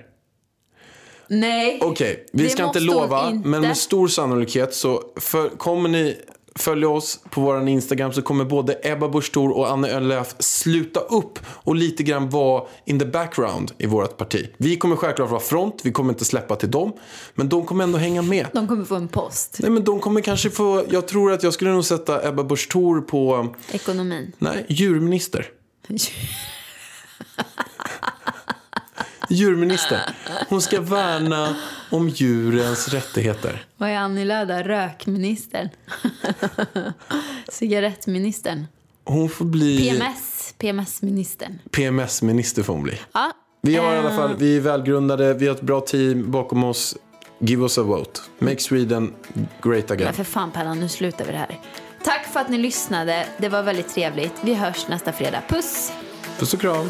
Nej. 1.40 1.80
Okej, 1.82 2.26
vi 2.34 2.44
Det 2.44 2.50
ska 2.50 2.64
inte 2.66 2.80
lova, 2.80 3.30
inte. 3.30 3.48
men 3.48 3.62
med 3.62 3.78
stor 3.78 4.08
sannolikhet 4.08 4.74
så 4.74 5.04
för, 5.16 5.50
kommer 5.50 5.90
ni 5.90 6.18
följa 6.56 6.90
oss 6.90 7.20
på 7.30 7.42
vår 7.42 7.68
Instagram 7.68 8.14
så 8.14 8.22
kommer 8.22 8.46
både 8.46 8.80
Ebba 8.84 9.10
Busch 9.10 9.38
och 9.38 9.72
Anne 9.72 10.00
Lööf 10.00 10.36
sluta 10.40 11.00
upp 11.00 11.40
och 11.46 11.76
lite 11.76 12.04
grann 12.04 12.30
vara 12.30 12.64
in 12.86 13.00
the 13.00 13.06
background 13.06 13.72
i 13.78 13.86
vårt 13.86 14.18
parti. 14.18 14.50
Vi 14.58 14.76
kommer 14.78 14.96
självklart 14.96 15.30
vara 15.30 15.40
front, 15.42 15.82
vi 15.84 15.92
kommer 15.92 16.14
inte 16.14 16.26
släppa 16.26 16.56
till 16.56 16.72
dem, 16.72 16.94
men 17.36 17.50
de 17.50 17.66
kommer 17.66 17.84
ändå 17.84 17.98
hänga 17.98 18.22
med. 18.22 18.48
De 18.54 18.68
kommer 18.68 18.86
få 18.86 18.96
en 18.96 19.08
post. 19.08 19.58
Nej, 19.62 19.72
men 19.72 19.84
de 19.84 20.00
kommer 20.00 20.22
kanske 20.22 20.50
få, 20.50 20.84
jag 20.90 21.08
tror 21.08 21.32
att 21.32 21.44
jag 21.44 21.54
skulle 21.54 21.72
nog 21.72 21.86
sätta 21.86 22.28
Ebba 22.28 22.44
Busch 22.44 22.70
på, 23.08 23.48
Ekonomin. 23.72 24.32
nej, 24.38 24.66
djurminister. 24.70 25.48
Djurminister. 29.34 30.00
Hon 30.50 30.62
ska 30.62 30.82
värna 30.82 31.56
om 31.90 32.10
djurens 32.10 32.88
rättigheter. 32.88 33.66
Vad 33.78 33.90
är 33.90 33.96
Annie 33.96 34.26
Lööf 34.26 34.48
då? 34.48 34.54
Rökministern. 34.54 35.70
Cigarettministern. 37.50 38.66
Hon 39.04 39.30
får 39.30 39.46
bli 39.46 39.78
PMS. 39.78 40.54
PMS-ministern. 40.58 41.60
PMS-minister 41.72 42.64
får 42.64 42.74
hon 42.74 42.84
bli. 42.84 43.00
Ja. 43.14 43.32
Vi 43.62 43.76
har 43.76 43.94
i 43.94 43.98
alla 43.98 44.10
eh, 44.10 44.16
fall, 44.16 44.36
vi 44.38 44.58
är 44.58 44.62
välgrundade, 44.62 45.34
vi 45.34 45.48
har 45.48 45.56
ett 45.56 45.62
bra 45.62 45.82
team 45.82 46.32
bakom 46.32 46.64
oss. 46.64 46.96
Give 47.40 47.62
us 47.62 47.78
a 47.78 47.84
vote. 47.84 48.20
Make 48.40 48.60
Sweden 48.60 49.14
great 49.62 49.92
again. 49.92 50.06
Men 50.06 50.14
för 50.14 50.24
fan 50.24 50.52
Pallan, 50.52 50.80
nu 50.80 50.90
slutar 50.90 51.26
vi 51.26 51.32
det 51.32 51.38
här. 51.38 51.60
Tack 52.04 52.26
för 52.26 52.40
att 52.40 52.50
ni 52.50 52.58
lyssnade. 52.58 53.26
Det 53.38 53.50
var 53.50 53.64
väldigt 53.64 53.90
trevligt. 53.90 54.34
Vi 54.42 54.54
hörs 54.54 54.88
nästa 54.88 55.12
fredag. 55.12 55.42
Puss! 55.48 55.92
Puss 56.40 56.54
och 56.54 56.62
kram. 56.62 56.90